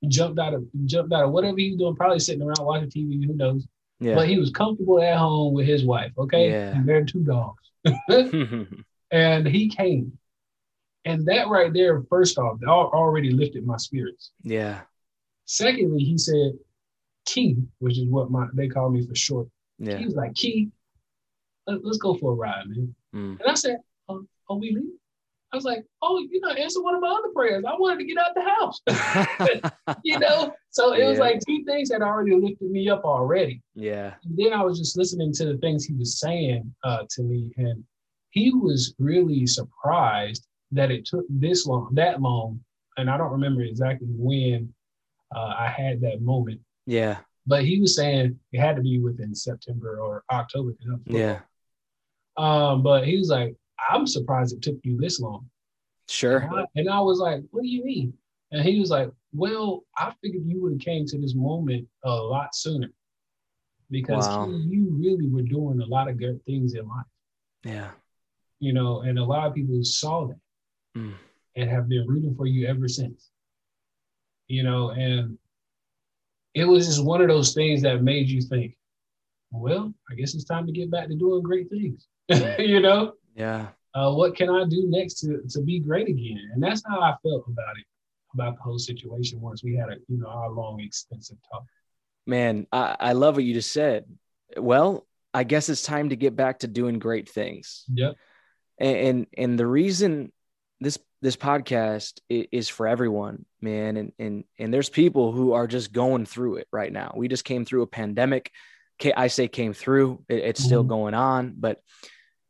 He 0.06 0.10
jumped 0.10 0.40
out 0.40 0.54
of 0.54 0.64
jumped 0.86 1.12
out 1.14 1.24
of 1.26 1.32
whatever 1.32 1.58
he 1.58 1.72
was 1.72 1.80
doing, 1.80 1.96
probably 1.96 2.20
sitting 2.20 2.44
around 2.44 2.64
watching 2.64 2.90
TV. 2.90 3.26
Who 3.26 3.34
knows? 3.34 3.68
Yeah. 4.00 4.14
But 4.16 4.28
he 4.28 4.38
was 4.38 4.52
comfortable 4.52 5.02
at 5.02 5.18
home 5.18 5.54
with 5.54 5.66
his 5.66 5.84
wife. 5.84 6.12
Okay, 6.18 6.52
Yeah. 6.52 6.76
and 6.78 6.88
their 6.88 7.04
two 7.06 7.24
dogs, 7.24 7.64
and 9.12 9.48
he 9.48 9.70
came, 9.70 10.18
and 11.06 11.26
that 11.28 11.48
right 11.48 11.72
there, 11.74 12.04
first 12.10 12.38
off, 12.38 12.60
al- 12.68 12.92
already 12.94 13.32
lifted 13.32 13.66
my 13.66 13.78
spirits. 13.78 14.32
yeah. 14.44 14.82
Secondly, 15.48 16.04
he 16.04 16.18
said, 16.18 16.54
"Key," 17.26 17.58
which 17.80 17.98
is 18.00 18.06
what 18.08 18.32
my 18.32 18.48
they 18.54 18.68
call 18.68 18.90
me 18.90 19.06
for 19.06 19.16
short. 19.16 19.48
Yeah. 19.78 19.98
He 19.98 20.06
was 20.06 20.16
like, 20.16 20.34
"Key, 20.34 20.70
let, 21.68 21.84
us 21.86 21.98
go 21.98 22.16
for 22.16 22.32
a 22.32 22.36
ride, 22.36 22.68
man." 22.68 22.96
Mm. 23.16 23.40
And 23.40 23.48
I 23.48 23.54
said, 23.54 23.78
oh, 24.10 24.26
"Are 24.50 24.58
we 24.58 24.70
leaving?" 24.72 24.98
I 25.54 25.56
was 25.56 25.64
like, 25.64 25.86
"Oh, 26.02 26.20
you 26.20 26.40
know, 26.42 26.50
answer 26.50 26.82
one 26.82 26.96
of 26.96 27.02
my 27.02 27.10
other 27.10 27.30
prayers. 27.34 27.64
I 27.68 27.74
wanted 27.78 28.00
to 28.00 28.06
get 28.06 28.18
out 28.18 28.36
the 28.36 28.42
house." 28.42 28.82
you 30.04 30.20
know, 30.20 30.54
so 30.72 30.94
it 30.94 31.06
was 31.06 31.20
like 31.20 31.40
two 31.48 31.64
things 31.66 31.90
that 31.90 32.02
already 32.02 32.36
lifted 32.36 32.70
me 32.72 32.90
up 32.90 33.04
already. 33.06 33.62
yeah. 33.74 34.16
And 34.26 34.38
then 34.38 34.54
I 34.54 34.64
was 34.64 34.80
just 34.80 34.98
listening 34.98 35.34
to 35.34 35.46
the 35.46 35.58
things 35.58 35.86
he 35.86 35.94
was 35.94 36.20
saying 36.20 36.74
uh, 36.84 37.04
to 37.12 37.24
me, 37.24 37.54
and 37.58 37.84
he 38.32 38.52
was 38.54 38.94
really 39.00 39.48
surprised 39.48 40.46
that 40.72 40.92
it 40.92 41.06
took 41.06 41.26
this 41.30 41.66
long, 41.66 41.90
that 41.94 42.22
long, 42.22 42.60
and 42.98 43.10
I 43.10 43.18
don't 43.18 43.32
remember 43.32 43.62
exactly 43.62 44.08
when 44.12 44.74
uh, 45.34 45.54
I 45.58 45.68
had 45.68 46.02
that 46.02 46.22
moment. 46.22 46.60
Yeah. 46.86 47.18
But 47.48 47.64
he 47.64 47.80
was 47.80 47.96
saying 47.96 48.40
it 48.52 48.60
had 48.60 48.76
to 48.76 48.82
be 48.82 49.00
within 49.00 49.36
September 49.36 50.00
or 50.00 50.24
October. 50.32 50.74
Yeah. 51.06 51.40
Um, 52.38 52.84
but 52.84 53.06
he 53.06 53.18
was 53.18 53.30
like, 53.30 53.56
I'm 53.90 54.08
surprised 54.08 54.54
it 54.56 54.62
took 54.62 54.78
you 54.84 54.98
this 54.98 55.20
long. 55.20 55.50
Sure. 56.08 56.38
And 56.40 56.60
I, 56.60 56.66
and 56.76 56.90
I 56.90 57.00
was 57.00 57.20
like, 57.20 57.42
what 57.52 57.64
do 57.64 57.68
you 57.68 57.84
mean? 57.84 58.14
And 58.52 58.64
he 58.64 58.80
was 58.80 58.90
like, 58.90 59.10
well, 59.34 59.84
I 59.98 60.14
figured 60.22 60.44
you 60.46 60.62
would 60.62 60.74
have 60.74 60.82
came 60.82 61.06
to 61.08 61.18
this 61.20 61.34
moment 61.36 61.88
a 62.04 62.10
lot 62.14 62.56
sooner. 62.56 62.90
because 63.92 64.26
Wow. 64.28 64.50
you 64.50 64.88
really 64.98 65.28
were 65.30 65.44
doing 65.44 65.80
a 65.80 65.86
lot 65.86 66.10
of 66.10 66.18
good 66.18 66.44
things 66.46 66.74
in 66.74 66.88
life, 66.88 67.06
Yeah. 67.64 67.92
you 68.60 68.74
know, 68.74 69.02
and 69.02 69.20
a 69.20 69.24
lot 69.24 69.46
of 69.48 69.54
people 69.54 69.84
saw 69.84 70.26
that 70.28 70.40
Mm. 70.98 71.14
and 71.56 71.70
have 71.70 71.88
been 71.88 72.08
rooting 72.08 72.34
for 72.36 72.48
you 72.48 72.66
ever 72.66 72.88
since. 72.88 73.30
You 74.48 74.64
know, 74.64 74.90
and 74.90 75.38
it 76.56 76.66
was 76.66 76.88
just 76.88 77.04
one 77.04 77.22
of 77.22 77.28
those 77.28 77.54
things 77.54 77.84
that 77.84 78.02
made 78.02 78.28
you 78.28 78.42
think, 78.42 78.76
well, 79.52 79.94
I 80.10 80.16
guess 80.16 80.34
it's 80.34 80.46
time 80.46 80.66
to 80.66 80.72
get 80.74 80.90
back 80.90 81.08
to 81.10 81.16
doing 81.16 81.44
great 81.44 81.70
things. 81.70 82.08
you 82.60 82.80
know, 82.80 83.14
Yeah. 83.36 83.68
uh, 83.94 84.12
what 84.14 84.36
can 84.36 84.50
I 84.50 84.66
do 84.66 84.86
next 84.88 85.16
to, 85.22 85.42
to 85.50 85.62
be 85.62 85.80
great 85.80 86.08
again? 86.08 86.52
And 86.54 86.64
that's 86.64 86.82
how 86.88 87.00
I 87.02 87.14
felt 87.22 87.46
about 87.48 87.78
it, 87.78 87.86
about 88.34 88.56
the 88.56 88.62
whole 88.64 88.80
situation 88.80 89.42
once 89.42 89.64
we 89.64 89.76
had 89.76 89.90
a, 89.90 89.96
you 90.08 90.18
know, 90.18 90.28
our 90.28 90.50
long, 90.52 90.80
extensive 90.80 91.38
talk. 91.52 91.66
Man, 92.26 92.66
I, 92.72 92.96
I 93.00 93.14
love 93.14 93.36
what 93.36 93.44
you 93.44 93.54
just 93.54 93.72
said. 93.72 94.06
Well, 94.58 95.06
I 95.34 95.44
guess 95.44 95.70
it's 95.70 95.82
time 95.84 96.10
to 96.10 96.16
get 96.16 96.36
back 96.36 96.60
to 96.60 96.68
doing 96.68 96.98
great 97.00 97.30
things. 97.30 97.84
Yep. 97.94 98.16
And 98.80 98.98
and, 98.98 99.28
and 99.38 99.60
the 99.60 99.68
reason 99.68 100.32
this 100.82 100.98
this 101.22 101.36
podcast 101.38 102.20
is 102.30 102.68
for 102.70 102.88
everyone, 102.88 103.46
man. 103.62 103.98
And 103.98 104.12
and 104.20 104.44
and 104.60 104.74
there's 104.74 104.90
people 104.90 105.32
who 105.32 105.54
are 105.54 105.68
just 105.68 105.92
going 105.94 106.26
through 106.26 106.58
it 106.58 106.68
right 106.72 106.92
now. 106.92 107.14
We 107.16 107.28
just 107.28 107.46
came 107.46 107.66
through 107.66 107.84
a 107.84 107.88
pandemic. 107.88 108.52
I 109.16 109.28
say 109.28 109.48
came 109.48 109.74
through. 109.74 110.24
It- 110.30 110.44
it's 110.44 110.64
still 110.64 110.84
Mhm. 110.84 110.88
going 110.90 111.14
on, 111.14 111.54
but 111.58 111.82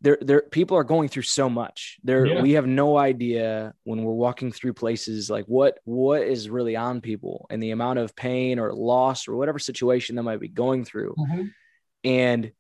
there 0.02 0.18
there 0.22 0.42
people 0.42 0.78
are 0.78 0.84
going 0.84 1.08
through 1.08 1.24
so 1.24 1.50
much. 1.50 1.98
There 2.04 2.26
Yeah. 2.26 2.42
we 2.42 2.52
have 2.54 2.68
no 2.68 2.98
idea 2.98 3.74
when 3.84 4.04
we're 4.04 4.14
walking 4.14 4.52
through 4.52 4.74
places 4.74 5.30
like 5.30 5.46
what 5.46 5.80
what 5.86 6.24
is 6.24 6.50
really 6.50 6.76
on 6.76 7.02
people 7.02 7.48
and 7.50 7.64
the 7.64 7.72
amount 7.72 8.00
of 8.00 8.16
pain 8.16 8.60
or 8.60 8.74
loss 8.74 9.28
or 9.28 9.36
whatever 9.36 9.58
situation 9.60 10.16
they 10.16 10.22
might 10.22 10.40
be 10.40 10.50
going 10.50 10.86
through. 10.86 11.16
Mm-hmm. 11.18 11.44
And 12.04 12.52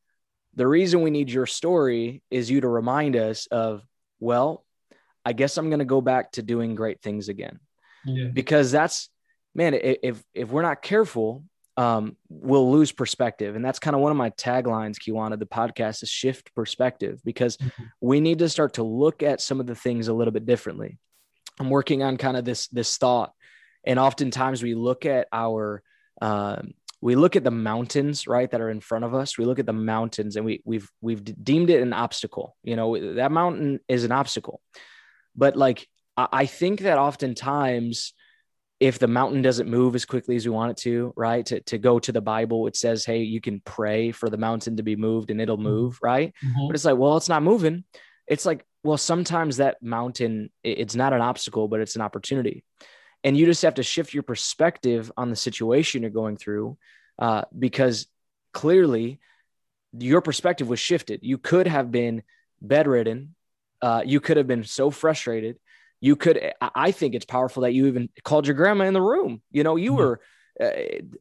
the 0.56 0.66
reason 0.68 1.02
we 1.02 1.12
need 1.12 1.30
your 1.30 1.46
story 1.46 2.24
is 2.32 2.50
you 2.50 2.62
to 2.62 2.68
remind 2.68 3.16
us 3.16 3.46
of, 3.48 3.84
well, 4.20 4.64
I 5.26 5.34
guess 5.34 5.58
I'm 5.58 5.70
going 5.70 5.80
to 5.80 5.86
go 5.86 6.02
back 6.02 6.32
to 6.34 6.42
doing 6.42 6.76
great 6.76 7.02
things 7.02 7.28
again 7.30 7.60
Yeah. 8.06 8.30
because 8.32 8.72
that's, 8.72 9.10
man, 9.54 9.74
if, 9.74 10.24
if 10.34 10.50
we're 10.50 10.62
not 10.62 10.82
careful, 10.82 11.44
um, 11.78 12.16
we'll 12.30 12.72
lose 12.72 12.92
perspective. 12.92 13.56
And 13.56 13.64
that's 13.66 13.80
kind 13.80 13.96
of 13.96 14.02
one 14.02 14.12
of 14.12 14.18
my 14.18 14.30
taglines, 14.32 14.96
Kiwana, 14.98 15.38
the 15.38 15.46
podcast 15.46 16.04
is 16.04 16.10
shift 16.10 16.54
perspective 16.56 17.22
because 17.26 17.58
Mhm. 17.58 17.90
we 18.02 18.22
need 18.22 18.40
to 18.40 18.50
start 18.50 18.76
to 18.76 18.84
look 18.84 19.22
at 19.24 19.42
some 19.42 19.60
of 19.60 19.68
the 19.68 19.76
things 19.76 20.08
a 20.08 20.14
little 20.14 20.32
bit 20.32 20.46
differently. 20.46 20.98
I'm 21.60 21.70
working 21.70 22.02
on 22.04 22.18
kind 22.18 22.38
of 22.38 22.46
this, 22.46 22.68
this 22.70 22.98
thought. 22.98 23.34
And 23.84 24.00
oftentimes 24.00 24.64
we 24.64 24.74
look 24.74 25.06
at 25.06 25.28
our, 25.34 25.84
um, 26.22 26.74
we 27.02 27.16
look 27.16 27.36
at 27.36 27.44
the 27.44 27.52
mountains 27.52 28.26
right 28.26 28.50
that 28.50 28.62
are 28.62 28.70
in 28.72 28.80
front 28.80 29.06
of 29.06 29.14
us 29.14 29.38
we 29.38 29.46
look 29.46 29.60
at 29.60 29.66
the 29.68 29.74
mountains 29.74 30.38
and 30.38 30.46
we 30.46 30.62
we've 30.66 30.90
we've 31.02 31.22
deemed 31.44 31.70
it 31.70 31.82
an 31.84 31.94
obstacle 31.94 32.56
you 32.64 32.76
know 32.76 33.14
that 33.16 33.32
mountain 33.32 33.80
is 33.88 34.06
an 34.06 34.12
obstacle 34.12 34.60
but 35.36 35.56
like 35.56 35.88
i, 36.18 36.28
I 36.32 36.46
think 36.48 36.80
that 36.80 36.98
oftentimes 36.98 38.14
if 38.80 39.00
the 39.00 39.08
mountain 39.08 39.42
doesn't 39.42 39.70
move 39.70 39.96
as 39.96 40.06
quickly 40.06 40.36
as 40.36 40.46
we 40.46 40.52
want 40.52 40.72
it 40.72 40.78
to 40.78 41.14
right 41.16 41.46
to, 41.46 41.62
to 41.62 41.78
go 41.78 41.98
to 41.98 42.12
the 42.12 42.22
bible 42.22 42.68
it 42.68 42.76
says 42.76 43.06
hey 43.06 43.20
you 43.24 43.40
can 43.40 43.62
pray 43.62 44.12
for 44.12 44.30
the 44.30 44.38
mountain 44.38 44.76
to 44.76 44.84
be 44.84 44.96
moved 44.96 45.32
and 45.32 45.40
it'll 45.40 45.58
move 45.58 45.98
right? 46.02 46.34
Mhm. 46.44 46.68
but 46.68 46.76
it's 46.76 46.86
like 46.86 46.98
well 46.98 47.18
it's 47.18 47.30
not 47.30 47.44
moving. 47.44 47.84
It's 48.28 48.46
like 48.46 48.66
well 48.84 48.98
sometimes 48.98 49.58
that 49.58 49.82
mountain, 49.82 50.50
it's 50.64 50.96
not 50.96 51.14
an 51.14 51.22
obstacle 51.22 51.68
but 51.68 51.80
it's 51.80 51.96
an 51.96 52.02
opportunity. 52.02 52.64
And 53.24 53.36
you 53.38 53.46
just 53.46 53.64
have 53.64 53.76
to 53.76 53.84
shift 53.84 54.14
your 54.14 54.24
perspective 54.24 55.12
on 55.18 55.30
the 55.30 55.36
situation 55.36 56.02
you're 56.02 56.12
going 56.12 56.38
through 56.38 56.78
uh, 57.18 57.44
because 57.58 58.08
clearly 58.54 59.20
your 59.98 60.22
perspective 60.22 60.68
was 60.68 60.80
shifted. 60.80 61.22
You 61.24 61.38
could 61.38 61.68
have 61.68 61.92
been 61.92 62.24
bedridden 62.62 63.36
uh, 63.82 64.02
you 64.06 64.20
could 64.20 64.38
have 64.38 64.48
been 64.48 64.64
so 64.64 64.90
frustrated 64.90 65.58
you 66.02 66.16
could 66.16 66.54
I- 66.62 66.92
think 66.92 67.16
it's 67.16 67.26
powerful 67.26 67.64
that 67.64 67.74
you 67.74 67.88
even 67.88 68.10
called 68.24 68.48
your 68.48 68.56
grandma 68.56 68.86
in 68.86 68.94
the 68.94 69.02
room. 69.02 69.42
You 69.52 69.64
know 69.64 69.76
you 69.76 69.92
Mhm. 69.94 69.98
were 69.98 70.22
uh, 70.60 70.72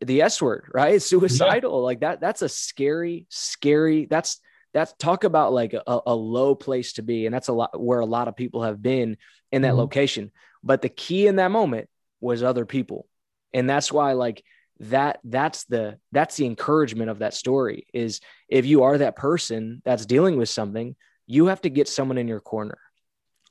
the 0.01 0.23
s 0.23 0.41
word 0.41 0.71
right? 0.73 1.01
Suicidal. 1.03 1.83
Like 1.83 2.01
that 2.01 2.21
that's 2.21 2.43
a 2.43 2.49
scary 2.49 3.27
scary 3.31 4.07
that's 4.07 4.41
that's 4.73 4.93
talk 4.95 5.25
about 5.25 5.53
like 5.53 5.73
a, 5.73 6.01
a 6.07 6.15
low 6.15 6.55
place 6.55 6.95
to 6.95 7.03
be 7.03 7.27
and 7.27 7.35
that's 7.35 7.49
a 7.49 7.53
lot 7.53 7.81
where 7.81 8.01
a 8.01 8.07
lot 8.07 8.29
of 8.29 8.37
people 8.37 8.63
have 8.63 8.83
been 8.83 9.17
in 9.53 9.63
that 9.63 9.75
Mhm. 9.75 9.79
location. 9.79 10.31
But 10.63 10.83
the 10.83 10.89
key 10.89 11.27
in 11.27 11.37
that 11.37 11.51
moment 11.51 11.89
was 12.21 12.43
other 12.43 12.65
people. 12.67 13.07
And 13.53 13.69
that's 13.69 13.93
why 13.93 14.13
like 14.13 14.43
that 14.81 15.21
that's 15.23 15.65
the 15.65 15.99
that's 16.11 16.37
the 16.37 16.47
encouragement 16.47 17.11
of 17.11 17.21
that 17.21 17.35
story 17.35 17.87
is 17.95 18.21
if 18.49 18.67
you 18.67 18.83
are 18.83 18.99
that 18.99 19.15
person 19.15 19.81
that's 19.85 20.05
dealing 20.07 20.37
with 20.37 20.49
something 20.49 20.97
you 21.27 21.47
have 21.47 21.61
to 21.63 21.71
get 21.71 21.89
someone 21.89 22.19
in 22.19 22.27
your 22.29 22.41
corner 22.41 22.79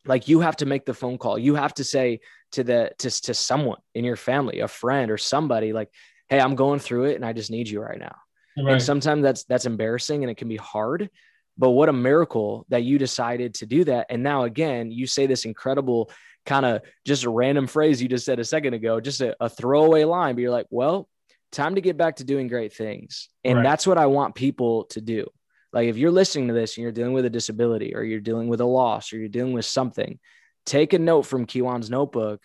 like 0.05 0.27
you 0.27 0.41
have 0.41 0.57
to 0.57 0.65
make 0.65 0.85
the 0.85 0.93
phone 0.93 1.17
call. 1.17 1.37
You 1.39 1.55
have 1.55 1.73
to 1.75 1.83
say 1.83 2.19
to 2.53 2.63
the 2.63 2.91
to, 2.99 3.09
to 3.23 3.33
someone 3.33 3.79
in 3.95 4.03
your 4.03 4.15
family 4.15 4.59
a 4.59 4.67
friend 4.67 5.09
or 5.09 5.17
somebody 5.17 5.73
like 5.73 5.89
hey 6.29 6.39
i'm 6.39 6.55
going 6.55 6.79
through 6.79 7.05
it 7.05 7.15
and 7.15 7.25
i 7.25 7.33
just 7.33 7.49
need 7.49 7.67
you 7.67 7.81
right 7.81 7.99
now. 7.99 8.15
Right. 8.55 8.73
and 8.73 8.81
sometimes 8.81 9.23
that's 9.23 9.43
that's 9.45 9.65
embarrassing 9.65 10.23
and 10.23 10.29
it 10.29 10.37
can 10.37 10.47
be 10.47 10.57
hard 10.57 11.09
but 11.57 11.71
what 11.71 11.89
a 11.89 11.93
miracle 11.93 12.65
that 12.69 12.83
you 12.83 12.97
decided 12.97 13.53
to 13.55 13.67
do 13.67 13.83
that. 13.83 14.07
And 14.09 14.23
now 14.23 14.43
again 14.43 14.91
you 14.91 15.05
say 15.07 15.25
this 15.27 15.45
incredible 15.45 16.11
kind 16.45 16.65
of 16.65 16.81
just 17.05 17.23
a 17.25 17.29
random 17.29 17.67
phrase 17.67 18.01
you 18.01 18.07
just 18.07 18.25
said 18.25 18.39
a 18.39 18.43
second 18.45 18.73
ago 18.73 18.99
just 18.99 19.21
a, 19.21 19.35
a 19.39 19.49
throwaway 19.49 20.03
line 20.03 20.35
but 20.35 20.41
you're 20.41 20.51
like 20.51 20.67
well 20.69 21.07
time 21.51 21.75
to 21.75 21.81
get 21.81 21.95
back 21.97 22.15
to 22.17 22.23
doing 22.23 22.47
great 22.47 22.73
things. 22.73 23.29
And 23.43 23.57
Right. 23.57 23.63
that's 23.63 23.87
what 23.87 23.97
i 23.97 24.05
want 24.07 24.35
people 24.35 24.83
to 24.85 25.01
do 25.01 25.27
like 25.73 25.89
if 25.89 25.97
you're 25.97 26.11
listening 26.11 26.47
to 26.47 26.53
this 26.53 26.77
and 26.77 26.83
you're 26.83 26.91
dealing 26.91 27.13
with 27.13 27.25
a 27.25 27.29
disability 27.29 27.95
or 27.95 28.03
you're 28.03 28.19
dealing 28.19 28.47
with 28.47 28.61
a 28.61 28.65
loss 28.65 29.11
or 29.11 29.17
you're 29.17 29.27
dealing 29.27 29.53
with 29.53 29.65
something 29.65 30.19
take 30.65 30.93
a 30.93 30.99
note 30.99 31.23
from 31.23 31.45
Kijuan's 31.45 31.89
notebook 31.89 32.41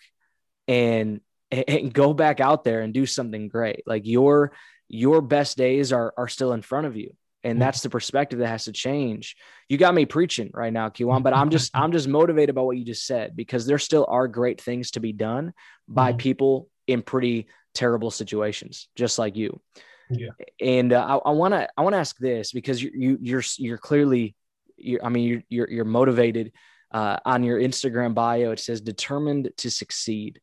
and 0.67 1.21
and 1.51 1.93
go 1.93 2.13
back 2.13 2.39
out 2.39 2.63
there 2.63 2.81
and 2.81 2.93
do 2.93 3.05
something 3.05 3.47
great 3.47 3.83
like 3.87 4.05
your 4.05 4.51
your 4.87 5.21
best 5.21 5.57
days 5.57 5.91
are 5.93 6.13
are 6.17 6.27
still 6.27 6.53
in 6.53 6.61
front 6.61 6.85
of 6.87 6.95
you 6.95 7.15
and 7.43 7.55
Mhm. 7.57 7.59
that's 7.59 7.81
the 7.81 7.89
perspective 7.89 8.39
that 8.39 8.47
has 8.47 8.65
to 8.65 8.71
change 8.71 9.35
you 9.67 9.77
got 9.77 9.95
me 9.95 10.05
preaching 10.05 10.51
right 10.53 10.73
now 10.73 10.89
Kijuan 10.89 11.23
but 11.23 11.33
i'm 11.33 11.49
just 11.49 11.71
i'm 11.75 11.91
just 11.91 12.07
motivated 12.07 12.53
by 12.55 12.61
what 12.61 12.77
you 12.77 12.85
just 12.85 13.05
said 13.05 13.35
because 13.35 13.65
there 13.65 13.79
still 13.79 14.05
are 14.09 14.27
great 14.27 14.61
things 14.61 14.91
to 14.91 14.99
be 14.99 15.13
done 15.13 15.53
by 15.87 16.13
Mhm. 16.13 16.17
people 16.17 16.69
in 16.87 17.01
pretty 17.01 17.47
terrible 17.73 18.11
situations 18.11 18.89
just 18.95 19.17
like 19.17 19.35
you 19.35 19.59
Yeah. 20.09 20.29
and 20.59 20.91
uh, 20.91 21.19
i 21.23 21.29
want 21.31 21.53
to 21.53 21.69
i 21.77 21.81
want 21.81 21.93
to 21.93 21.99
ask 21.99 22.17
this 22.17 22.51
because 22.51 22.81
you, 22.81 22.91
you 22.95 23.17
you're 23.21 23.43
you're 23.57 23.77
clearly 23.77 24.35
you're, 24.75 25.05
i 25.05 25.09
mean 25.09 25.27
you're 25.27 25.43
you're, 25.49 25.69
you're 25.69 25.85
motivated 25.85 26.51
uh, 26.91 27.17
on 27.25 27.43
your 27.43 27.59
instagram 27.59 28.15
bio. 28.15 28.49
It 28.51 28.59
says 28.59 28.81
determined 28.81 29.51
to 29.57 29.69
succeed. 29.69 30.41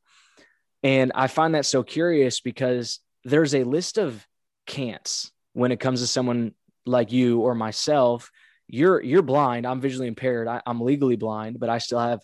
And 0.85 1.11
i 1.15 1.27
find 1.27 1.55
that 1.57 1.67
so 1.67 1.83
curious 1.83 2.41
because 2.41 3.01
there's 3.25 3.55
a 3.55 3.65
list 3.65 3.99
of 3.99 4.25
can'ts 4.67 5.33
when 5.55 5.73
it 5.73 5.81
comes 5.81 6.01
to 6.01 6.07
someone 6.07 6.53
like 6.85 7.11
you 7.11 7.41
or 7.41 7.55
myself. 7.57 8.31
You're 8.69 9.03
you're 9.03 9.23
blind. 9.23 9.67
I'm 9.67 9.81
visually 9.81 10.07
impaired. 10.07 10.47
I, 10.47 10.63
i'm 10.67 10.81
legally 10.81 11.17
blind 11.17 11.59
but 11.59 11.69
i 11.69 11.79
still 11.79 11.99
have 11.99 12.21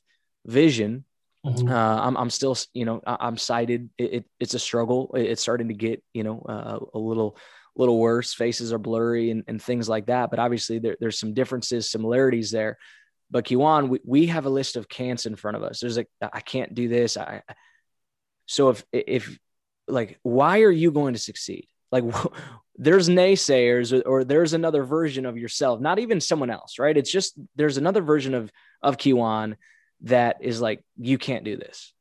vision 0.47 1.05
Mhm. 1.47 1.69
uh, 1.71 2.03
I'm, 2.03 2.17
I'm 2.17 2.31
still, 2.31 2.57
you 2.73 2.85
know, 2.85 3.01
I- 3.07 3.17
I'm 3.21 3.37
sighted. 3.37 3.91
It, 3.99 4.13
it, 4.15 4.25
it's 4.39 4.55
a 4.55 4.59
struggle. 4.59 5.11
It- 5.17 5.31
It's 5.31 5.43
starting 5.43 5.69
to 5.69 5.75
get, 5.75 6.03
you 6.15 6.23
know, 6.23 6.41
uh, 6.49 6.79
a 6.95 6.99
little, 6.99 7.37
little 7.77 7.99
worse. 7.99 8.33
Faces 8.33 8.73
are 8.73 8.79
blurry 8.79 9.31
and, 9.31 9.43
and 9.49 9.61
things 9.61 9.89
like 9.89 10.07
that. 10.07 10.31
But 10.31 10.39
obviously, 10.39 10.79
there, 10.79 10.97
there's 11.01 11.19
some 11.19 11.35
differences, 11.35 11.91
similarities 11.91 12.51
there. 12.51 12.79
But 13.31 13.47
Kijuan, 13.47 13.89
we, 13.89 14.01
we 14.05 14.27
have 14.27 14.47
a 14.47 14.51
list 14.51 14.77
of 14.77 14.89
can'ts 14.89 15.27
in 15.27 15.37
front 15.37 15.57
of 15.57 15.63
us. 15.63 15.81
There's 15.81 15.97
like, 15.97 16.09
I 16.21 16.41
can't 16.41 16.75
do 16.75 16.89
this. 16.89 17.17
I, 17.17 17.43
so 18.47 18.71
if, 18.71 18.85
if 18.93 19.39
like, 19.89 20.19
why 20.23 20.61
are 20.63 20.71
you 20.71 20.91
going 20.91 21.15
to 21.15 21.19
succeed? 21.19 21.67
Like, 21.91 22.05
there's 22.77 23.09
naysayers 23.09 23.93
or, 23.93 24.03
or 24.09 24.25
there's 24.25 24.53
another 24.53 24.85
version 24.85 25.27
of 25.27 25.37
yourself, 25.37 25.81
not 25.81 25.99
even 25.99 26.21
someone 26.21 26.51
else, 26.51 26.79
right? 26.79 26.97
It's 26.97 27.11
just 27.11 27.39
there's 27.57 27.77
another 27.79 28.01
version 28.03 28.35
of 28.35 28.51
of 28.83 28.97
Kijuan 28.97 29.57
that 30.03 30.39
is 30.41 30.61
like, 30.61 30.85
you 30.99 31.19
can't 31.19 31.45
do 31.45 31.57
this. 31.57 31.93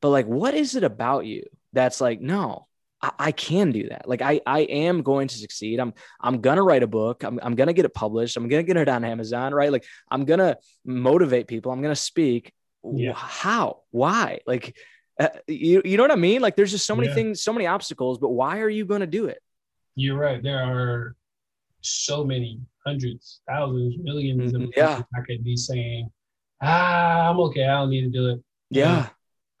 But 0.00 0.10
like, 0.10 0.26
what 0.26 0.54
is 0.54 0.76
it 0.76 0.84
about 0.84 1.26
you 1.26 1.44
that's 1.72 2.00
like, 2.00 2.20
no, 2.20 2.66
I, 3.02 3.12
I 3.18 3.32
can 3.32 3.70
do 3.72 3.88
that. 3.88 4.08
Like 4.08 4.22
I 4.22 4.40
I 4.46 4.60
am 4.60 5.02
going 5.02 5.28
to 5.28 5.36
succeed. 5.36 5.78
I'm 5.80 5.94
I'm 6.20 6.40
gonna 6.40 6.62
write 6.62 6.82
a 6.82 6.86
book. 6.86 7.22
I'm 7.22 7.38
I'm 7.42 7.54
gonna 7.54 7.72
get 7.72 7.84
it 7.84 7.94
published. 7.94 8.36
I'm 8.36 8.48
gonna 8.48 8.62
get 8.62 8.76
it 8.76 8.88
on 8.88 9.04
Amazon, 9.04 9.54
right? 9.54 9.72
Like 9.72 9.84
I'm 10.10 10.24
gonna 10.24 10.56
motivate 10.84 11.46
people. 11.48 11.72
I'm 11.72 11.80
gonna 11.82 11.96
speak. 11.96 12.52
Yeah. 12.82 13.12
How? 13.14 13.80
Why? 13.90 14.40
Like 14.46 14.76
uh, 15.18 15.28
you, 15.46 15.82
you 15.84 15.96
know 15.98 16.02
what 16.02 16.12
I 16.12 16.16
mean? 16.16 16.40
Like 16.40 16.56
there's 16.56 16.70
just 16.70 16.86
so 16.86 16.96
many 16.96 17.08
Yeah. 17.08 17.14
things, 17.14 17.42
so 17.42 17.52
many 17.52 17.66
obstacles, 17.66 18.18
but 18.18 18.30
why 18.30 18.60
are 18.60 18.70
you 18.70 18.86
going 18.86 19.02
to 19.02 19.06
do 19.06 19.26
it? 19.26 19.38
You're 19.94 20.18
right. 20.18 20.42
There 20.42 20.62
are 20.62 21.14
so 21.82 22.24
many 22.24 22.60
hundreds, 22.86 23.42
thousands, 23.46 23.96
millions 23.98 24.54
of 24.54 24.62
Mhm, 24.62 24.70
yeah. 24.76 25.02
I 25.14 25.20
could 25.26 25.44
be 25.44 25.56
saying, 25.56 26.10
ah, 26.60 27.30
I'm 27.30 27.40
okay. 27.40 27.64
I 27.64 27.80
don't 27.80 27.90
need 27.90 28.02
to 28.02 28.08
do 28.10 28.28
it. 28.30 28.40
Yeah. 28.70 29.08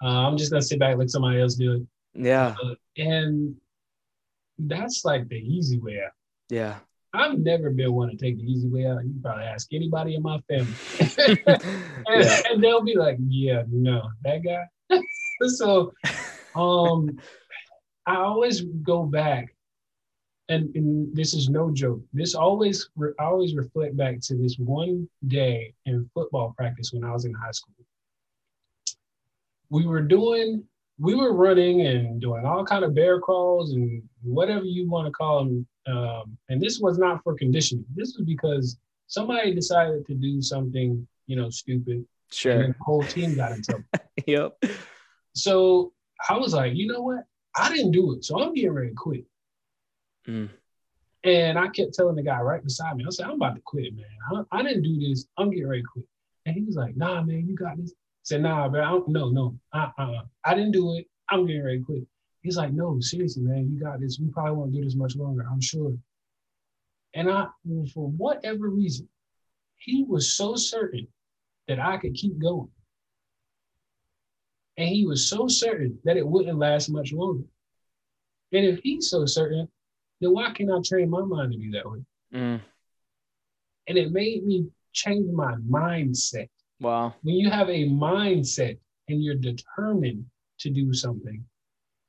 Uh, 0.02 0.26
I'm 0.28 0.36
just 0.36 0.50
gonna 0.50 0.62
sit 0.62 0.78
back, 0.78 0.96
let 0.96 1.10
somebody 1.10 1.40
else 1.40 1.54
do 1.54 1.74
it. 1.74 1.82
Yeah. 2.14 2.54
Uh, 2.62 2.74
and 2.96 3.54
that's 4.58 5.04
like 5.04 5.28
the 5.28 5.36
easy 5.36 5.78
way 5.78 6.00
out. 6.04 6.12
Yeah. 6.48 6.78
I've 7.12 7.38
never 7.38 7.70
been 7.70 7.92
one 7.92 8.08
to 8.10 8.16
take 8.16 8.36
the 8.36 8.44
easy 8.44 8.68
way 8.68 8.86
out. 8.86 9.04
You 9.04 9.14
probably 9.22 9.44
ask 9.44 9.72
anybody 9.72 10.14
in 10.14 10.22
my 10.22 10.38
family, 10.48 10.72
and, 11.18 12.24
yeah. 12.24 12.40
and, 12.48 12.62
they'll 12.62 12.82
be 12.82 12.96
like, 12.96 13.16
"Yeah, 13.26 13.64
no, 13.68 14.08
that 14.22 14.44
guy." 14.44 15.00
so, 15.48 15.92
um, 16.54 17.18
I 18.06 18.16
always 18.16 18.60
go 18.60 19.04
back, 19.04 19.54
and, 20.50 20.74
and, 20.74 21.14
this 21.14 21.34
is 21.34 21.48
no 21.48 21.70
joke. 21.70 22.02
This 22.12 22.34
always, 22.34 22.88
I 23.18 23.24
always 23.24 23.54
reflect 23.54 23.96
back 23.96 24.20
to 24.22 24.36
this 24.36 24.56
one 24.58 25.08
day 25.28 25.74
in 25.86 26.10
football 26.14 26.54
practice 26.56 26.92
when 26.92 27.04
I 27.04 27.12
was 27.12 27.24
in 27.24 27.32
high 27.34 27.52
school. 27.52 27.74
We 29.70 29.86
were 29.86 30.02
doing 30.02 30.64
we 31.00 31.14
were 31.14 31.32
running 31.32 31.86
and 31.86 32.20
doing 32.20 32.44
all 32.44 32.64
kind 32.64 32.84
of 32.84 32.94
bear 32.94 33.20
crawls 33.20 33.72
and 33.72 34.02
whatever 34.22 34.64
you 34.64 34.88
want 34.88 35.06
to 35.06 35.12
call 35.12 35.38
them. 35.38 35.66
Um, 35.86 36.36
and 36.50 36.60
this 36.60 36.78
was 36.78 36.98
not 36.98 37.24
for 37.24 37.34
conditioning. 37.34 37.86
This 37.94 38.14
was 38.18 38.26
because 38.26 38.76
somebody 39.06 39.54
decided 39.54 40.06
to 40.06 40.14
do 40.14 40.42
something, 40.42 41.06
you 41.26 41.36
know, 41.36 41.48
stupid. 41.48 42.04
Sure. 42.30 42.68
the 42.68 42.74
whole 42.80 43.02
team 43.02 43.34
got 43.34 43.52
in 43.52 43.62
trouble. 43.62 43.84
yep. 44.26 44.62
So 45.34 45.92
I 46.28 46.36
was 46.36 46.52
like, 46.52 46.74
you 46.74 46.86
know 46.86 47.00
what? 47.00 47.24
I 47.56 47.74
didn't 47.74 47.92
do 47.92 48.12
it, 48.12 48.24
so 48.24 48.38
I'm 48.38 48.54
getting 48.54 48.70
ready 48.70 48.90
to 48.90 48.94
quit. 48.94 49.24
Mm. 50.28 50.50
And 51.22 51.58
I 51.58 51.68
kept 51.68 51.94
telling 51.94 52.16
the 52.16 52.22
guy 52.22 52.40
right 52.40 52.62
beside 52.62 52.96
me, 52.96 53.04
I 53.06 53.10
said, 53.10 53.26
I'm 53.26 53.32
about 53.32 53.54
to 53.54 53.62
quit, 53.64 53.94
man. 53.94 54.46
I, 54.52 54.58
I 54.58 54.62
didn't 54.62 54.82
do 54.82 54.98
this. 54.98 55.26
I'm 55.36 55.50
getting 55.50 55.68
ready 55.68 55.82
to 55.82 55.88
quit. 55.92 56.06
And 56.46 56.54
he 56.56 56.62
was 56.62 56.76
like, 56.76 56.96
Nah, 56.96 57.22
man, 57.22 57.46
you 57.46 57.54
got 57.54 57.76
this 57.76 57.92
said, 58.22 58.42
nah, 58.42 58.68
bro, 58.68 58.84
I 58.84 58.90
don't, 58.90 59.08
no, 59.08 59.28
no, 59.30 59.58
uh, 59.72 59.88
uh, 59.98 60.22
I 60.44 60.54
didn't 60.54 60.72
do 60.72 60.96
it. 60.96 61.06
I'm 61.28 61.46
getting 61.46 61.64
ready 61.64 61.78
to 61.78 61.84
quit. 61.84 62.06
He's 62.42 62.56
like, 62.56 62.72
no, 62.72 62.98
seriously, 63.00 63.42
man, 63.42 63.70
you 63.70 63.80
got 63.80 64.00
this. 64.00 64.18
We 64.20 64.30
probably 64.30 64.52
won't 64.52 64.72
do 64.72 64.84
this 64.84 64.94
much 64.94 65.16
longer, 65.16 65.44
I'm 65.50 65.60
sure. 65.60 65.92
And 67.14 67.30
I, 67.30 67.48
for 67.92 68.08
whatever 68.08 68.68
reason, 68.68 69.08
he 69.76 70.04
was 70.04 70.34
so 70.34 70.54
certain 70.54 71.06
that 71.68 71.80
I 71.80 71.96
could 71.96 72.14
keep 72.14 72.38
going. 72.38 72.70
And 74.76 74.88
he 74.88 75.06
was 75.06 75.28
so 75.28 75.48
certain 75.48 75.98
that 76.04 76.16
it 76.16 76.26
wouldn't 76.26 76.58
last 76.58 76.88
much 76.88 77.12
longer. 77.12 77.44
And 78.52 78.64
if 78.64 78.80
he's 78.82 79.10
so 79.10 79.26
certain, 79.26 79.68
then 80.20 80.32
why 80.32 80.52
can't 80.52 80.70
I 80.70 80.78
train 80.84 81.10
my 81.10 81.22
mind 81.22 81.52
to 81.52 81.58
be 81.58 81.70
that 81.72 81.90
way? 81.90 81.98
Mm. 82.34 82.60
And 83.88 83.98
it 83.98 84.12
made 84.12 84.46
me 84.46 84.66
change 84.92 85.26
my 85.32 85.54
mindset. 85.68 86.48
Wow. 86.80 87.14
When 87.22 87.36
you 87.36 87.50
have 87.50 87.68
a 87.68 87.88
mindset 87.88 88.78
and 89.08 89.22
you're 89.22 89.34
determined 89.34 90.24
to 90.60 90.70
do 90.70 90.92
something, 90.92 91.44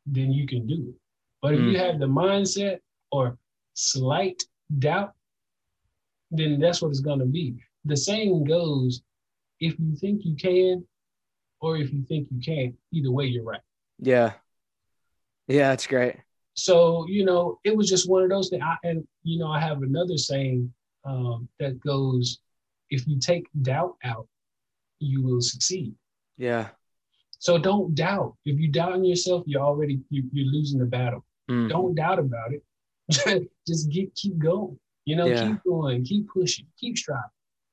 then 0.06 0.32
you 0.32 0.48
can 0.48 0.68
do 0.68 0.90
it. 0.90 0.96
But 1.42 1.54
if 1.54 1.60
mm. 1.60 1.72
you 1.72 1.78
have 1.80 2.00
the 2.00 2.08
mindset 2.08 2.80
or 3.12 3.38
slight 3.74 4.44
doubt, 4.80 5.14
then 6.30 6.60
that's 6.60 6.82
what 6.82 6.90
it's 6.90 7.00
going 7.00 7.20
to 7.20 7.26
be. 7.26 7.56
The 7.86 7.98
saying 7.98 8.44
goes 8.46 9.02
if 9.60 9.76
you 9.80 9.96
think 9.96 10.26
you 10.26 10.36
can, 10.36 10.86
or 11.60 11.78
if 11.78 11.92
you 11.94 12.04
think 12.08 12.28
you 12.32 12.40
can't, 12.40 12.76
either 12.92 13.12
way, 13.12 13.26
you're 13.26 13.44
right. 13.44 13.62
Yeah. 14.00 14.34
Yeah, 15.48 15.70
that's 15.70 15.88
great. 15.88 16.16
So, 16.54 17.06
you 17.08 17.26
know, 17.26 17.60
it 17.64 17.76
was 17.76 17.90
just 17.90 18.10
one 18.10 18.24
of 18.24 18.30
those 18.30 18.50
things. 18.50 18.64
I, 18.66 18.76
and, 18.84 19.08
you 19.24 19.40
know, 19.40 19.52
I 19.52 19.60
have 19.60 19.82
another 19.82 20.18
saying 20.18 20.72
um, 21.06 21.48
that 21.60 21.80
goes 21.80 22.40
if 22.90 23.08
you 23.08 23.20
take 23.20 23.48
doubt 23.62 23.96
out, 24.04 24.28
you 25.00 25.24
will 25.24 25.42
succeed. 25.42 25.96
Yeah. 26.38 26.68
So 27.40 27.58
don't 27.58 27.96
doubt. 27.96 28.36
If 28.46 28.60
you 28.60 28.68
doubt 28.68 28.96
in 28.96 29.06
yourself, 29.06 29.44
you're 29.48 29.62
already 29.62 30.00
you, 30.10 30.24
are 30.24 30.52
losing 30.52 30.80
the 30.80 30.86
battle. 30.86 31.26
Mm. 31.50 31.70
Don't 31.70 31.96
doubt 31.96 32.20
about 32.20 32.52
it. 32.54 32.64
Just 33.68 33.90
get 33.90 34.14
keep 34.14 34.38
going. 34.38 34.78
You 35.06 35.16
know, 35.16 35.26
yeah. 35.26 35.48
keep 35.48 35.64
going, 35.64 36.06
keep 36.06 36.30
pushing, 36.30 36.68
keep 36.80 36.98
striving. 36.98 37.24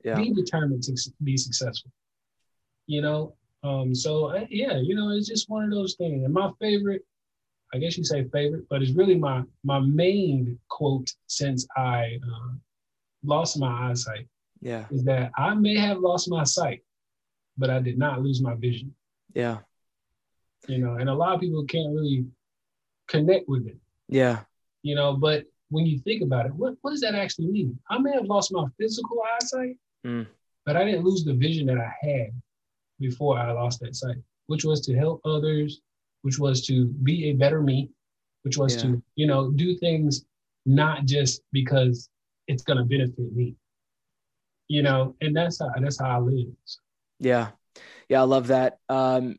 Yeah. 0.03 0.15
Be 0.15 0.33
determined 0.33 0.85
to 0.85 0.97
be 1.23 1.37
successful. 1.37 1.91
You 2.87 3.03
know, 3.03 3.35
um, 3.63 3.95
so 3.95 4.27
uh, 4.27 4.47
yeah, 4.49 4.79
you 4.79 4.95
know, 4.95 5.11
it's 5.11 5.29
just 5.29 5.51
one 5.51 5.65
of 5.65 5.71
those 5.71 5.95
things. 5.97 6.25
And 6.25 6.33
my 6.33 6.51
favorite, 6.61 7.03
I 7.73 7.79
guess 7.79 7.99
you 7.99 8.05
say 8.05 8.25
favorite, 8.25 8.65
but 8.71 8.83
it's 8.83 8.93
really 8.93 9.17
my 9.17 9.43
my 9.65 9.81
main 9.81 10.59
quote 10.69 11.11
since 11.27 11.67
I 11.77 12.19
uh, 12.23 12.55
lost 13.25 13.59
my 13.59 13.91
eyesight. 13.91 14.27
Yeah, 14.61 14.87
is 14.91 15.05
that 15.05 15.31
I 15.37 15.55
may 15.55 15.77
have 15.77 15.99
lost 15.99 16.31
my 16.31 16.45
sight, 16.45 16.83
but 17.57 17.71
I 17.71 17.81
did 17.81 17.99
not 17.99 18.23
lose 18.23 18.41
my 18.41 18.55
vision. 18.55 18.95
Yeah. 19.35 19.59
You 20.67 20.79
know, 20.79 20.95
and 20.95 21.09
a 21.09 21.15
lot 21.15 21.35
of 21.35 21.41
people 21.41 21.65
can't 21.65 21.95
really 21.95 22.27
connect 23.09 23.49
with 23.49 23.67
it. 23.67 23.77
Yeah. 24.09 24.41
You 24.83 24.95
know, 24.95 25.15
but 25.15 25.45
when 25.71 25.87
you 25.87 25.99
think 25.99 26.23
about 26.23 26.47
it, 26.47 26.55
what, 26.55 26.75
what 26.81 26.91
does 26.91 27.01
that 27.01 27.15
actually 27.15 27.47
mean? 27.47 27.79
I 27.91 27.99
may 27.99 28.13
have 28.13 28.25
lost 28.25 28.53
my 28.53 28.65
physical 28.79 29.19
eyesight, 29.35 29.77
mm. 30.07 30.27
but 30.65 30.77
I 30.77 30.85
didn't 30.85 31.05
lose 31.05 31.25
the 31.25 31.35
vision 31.35 31.67
that 31.67 31.79
I 31.79 31.93
had 32.01 32.31
before 33.01 33.39
I 33.39 33.53
lost 33.53 33.81
that 33.81 33.95
sight, 33.95 34.17
which 34.47 34.65
was 34.65 34.81
to 34.87 34.97
help 34.97 35.21
others, 35.25 35.81
which 36.23 36.39
was 36.39 36.67
to 36.67 36.87
be 36.87 37.31
a 37.31 37.33
better 37.35 37.63
me, 37.63 37.91
which 38.43 38.57
was 38.57 38.77
yeah. 38.77 38.83
to, 38.83 39.03
you 39.15 39.27
know, 39.27 39.51
do 39.51 39.77
things 39.77 40.25
not 40.67 41.05
just 41.05 41.43
because 41.53 42.09
it's 42.47 42.63
gonna 42.63 42.85
benefit 42.85 43.35
me. 43.35 43.55
You 44.69 44.83
know, 44.83 45.17
and 45.21 45.35
that's 45.35 45.61
how 45.61 45.71
that's 45.81 46.01
how 46.01 46.17
I 46.17 46.19
live. 46.19 46.47
Yeah. 47.21 47.49
Yeah, 48.09 48.21
I 48.21 48.25
love 48.25 48.49
that. 48.49 48.79
Um 48.89 49.37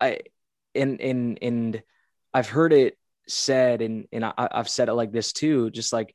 I 0.00 0.20
and 0.74 1.00
and 1.00 1.38
and 1.40 1.82
I've 2.32 2.48
heard 2.48 2.72
it 2.72 2.98
said 3.26 3.80
and 3.80 4.06
and 4.12 4.24
I, 4.24 4.32
I've 4.36 4.68
said 4.68 4.88
it 4.88 4.94
like 4.94 5.12
this 5.12 5.32
too, 5.32 5.70
just 5.70 5.92
like 5.92 6.14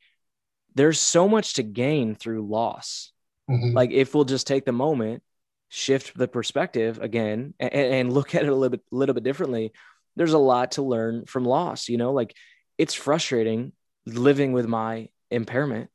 there's 0.75 0.99
so 0.99 1.27
much 1.27 1.55
to 1.55 1.63
gain 1.63 2.15
through 2.15 2.47
loss. 2.47 3.11
Mm-hmm. 3.49 3.75
Like 3.75 3.91
if 3.91 4.13
we'll 4.13 4.25
just 4.25 4.47
take 4.47 4.65
the 4.65 4.71
moment, 4.71 5.23
shift 5.69 6.17
the 6.17 6.27
perspective 6.27 6.99
again 7.01 7.53
and, 7.59 7.73
and 7.73 8.13
look 8.13 8.35
at 8.35 8.43
it 8.43 8.49
a 8.49 8.55
little 8.55 8.71
bit 8.71 8.81
little 8.91 9.15
bit 9.15 9.23
differently, 9.23 9.71
there's 10.15 10.33
a 10.33 10.37
lot 10.37 10.71
to 10.73 10.81
learn 10.81 11.25
from 11.25 11.45
loss, 11.45 11.89
you 11.89 11.97
know, 11.97 12.11
like 12.11 12.35
it's 12.77 12.93
frustrating 12.93 13.71
living 14.05 14.51
with 14.51 14.67
my 14.67 15.09
impairment, 15.31 15.89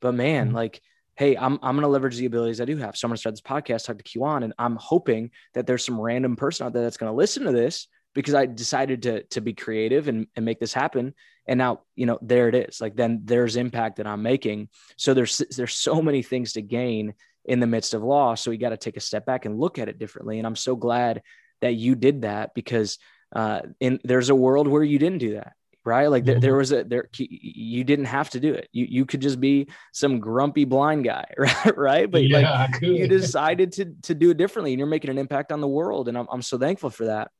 but 0.00 0.12
man, 0.12 0.48
mm-hmm. 0.48 0.56
like 0.56 0.80
hey, 1.20 1.36
I'm, 1.36 1.58
I'm 1.62 1.74
going 1.74 1.82
to 1.82 1.88
leverage 1.88 2.16
the 2.16 2.24
abilities 2.24 2.62
I 2.62 2.64
do 2.64 2.78
have. 2.78 2.96
So 2.96 3.04
I'm 3.04 3.10
going 3.10 3.16
to 3.16 3.20
start 3.20 3.34
this 3.34 3.42
podcast, 3.42 3.84
talk 3.84 3.98
to 3.98 4.04
Kijuan, 4.04 4.42
and 4.42 4.54
I'm 4.58 4.76
hoping 4.76 5.32
that 5.52 5.66
there's 5.66 5.84
some 5.84 6.00
random 6.00 6.34
person 6.34 6.66
out 6.66 6.72
there 6.72 6.82
that's 6.82 6.96
going 6.96 7.12
to 7.12 7.16
listen 7.16 7.44
to 7.44 7.52
this 7.52 7.88
because 8.14 8.32
I 8.32 8.46
decided 8.46 9.02
to, 9.02 9.24
to 9.24 9.42
be 9.42 9.52
creative 9.52 10.08
and, 10.08 10.28
and 10.34 10.46
make 10.46 10.60
this 10.60 10.72
happen. 10.72 11.12
And 11.46 11.58
now, 11.58 11.82
you 11.94 12.06
know, 12.06 12.18
there 12.22 12.48
it 12.48 12.54
is. 12.54 12.80
Like 12.80 12.96
then 12.96 13.20
there's 13.24 13.56
impact 13.56 13.96
that 13.96 14.06
I'm 14.06 14.22
making. 14.22 14.70
So 14.96 15.12
there's, 15.12 15.42
there's 15.54 15.74
so 15.74 16.00
many 16.00 16.22
things 16.22 16.54
to 16.54 16.62
gain 16.62 17.12
in 17.44 17.60
the 17.60 17.66
midst 17.66 17.94
of 17.94 18.02
loss. 18.02 18.42
So 18.42 18.50
you 18.50 18.58
got 18.58 18.70
to 18.70 18.76
take 18.76 18.96
a 18.96 19.00
step 19.00 19.26
back 19.26 19.44
and 19.44 19.58
look 19.58 19.78
at 19.78 19.88
it 19.88 19.98
differently. 19.98 20.38
And 20.38 20.46
I'm 20.46 20.56
so 20.56 20.76
glad 20.76 21.22
that 21.60 21.74
you 21.74 21.94
did 21.94 22.22
that 22.22 22.54
because 22.54 22.98
uh, 23.34 23.60
in 23.80 24.00
there's 24.04 24.28
a 24.28 24.34
world 24.34 24.68
where 24.68 24.82
you 24.82 24.98
didn't 24.98 25.18
do 25.18 25.34
that 25.34 25.54
right? 25.84 26.08
Like 26.08 26.24
there, 26.24 26.38
there 26.38 26.52
mm-hmm. 26.52 26.58
was 26.58 26.72
a 26.72 26.84
there 26.84 27.08
you 27.18 27.84
didn't 27.84 28.06
have 28.06 28.30
to 28.30 28.40
do 28.40 28.52
it. 28.52 28.68
You 28.72 28.86
you 28.88 29.06
could 29.06 29.20
just 29.20 29.40
be 29.40 29.68
some 29.92 30.20
grumpy 30.20 30.64
blind 30.64 31.04
guy, 31.04 31.24
right? 31.38 31.76
right? 31.76 32.10
But 32.10 32.26
yeah, 32.26 32.68
like 32.72 32.82
you 32.82 33.08
decided 33.08 33.72
to 33.72 33.94
to 34.02 34.14
do 34.14 34.30
it 34.30 34.36
differently, 34.36 34.72
and 34.72 34.78
you're 34.78 34.88
making 34.88 35.10
an 35.10 35.18
impact 35.18 35.52
on 35.52 35.60
the 35.60 35.68
world, 35.68 36.08
and 36.08 36.16
I'm 36.18 36.26
I'm 36.30 36.42
so 36.42 36.58
thankful 36.58 36.90
for 36.90 37.06
that. 37.06 37.30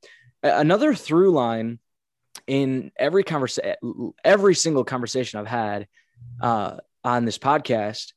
Another 0.43 0.93
through 0.95 1.31
line 1.31 1.79
in 2.47 2.91
every 2.97 3.23
conversation, 3.23 4.13
every 4.23 4.55
single 4.55 4.83
conversation 4.83 5.39
I've 5.39 5.47
had 5.47 5.87
uh, 6.41 6.77
on 7.03 7.25
this 7.25 7.37
podcast, 7.37 8.13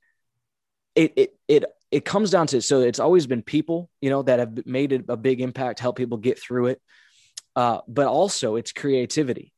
it 0.94 1.12
it 1.16 1.36
it 1.48 1.64
it 1.94 2.04
comes 2.04 2.30
down 2.30 2.46
to 2.48 2.60
so 2.60 2.80
it's 2.80 2.98
always 3.00 3.26
been 3.26 3.42
people 3.42 3.88
you 4.00 4.10
know 4.10 4.22
that 4.22 4.38
have 4.38 4.66
made 4.66 5.04
a 5.08 5.16
big 5.16 5.40
impact, 5.40 5.80
help 5.80 5.96
people 5.96 6.18
get 6.18 6.38
through 6.38 6.66
it. 6.66 6.80
Uh, 7.56 7.80
but 7.86 8.06
also 8.06 8.56
it's 8.56 8.72
creativity 8.72 9.54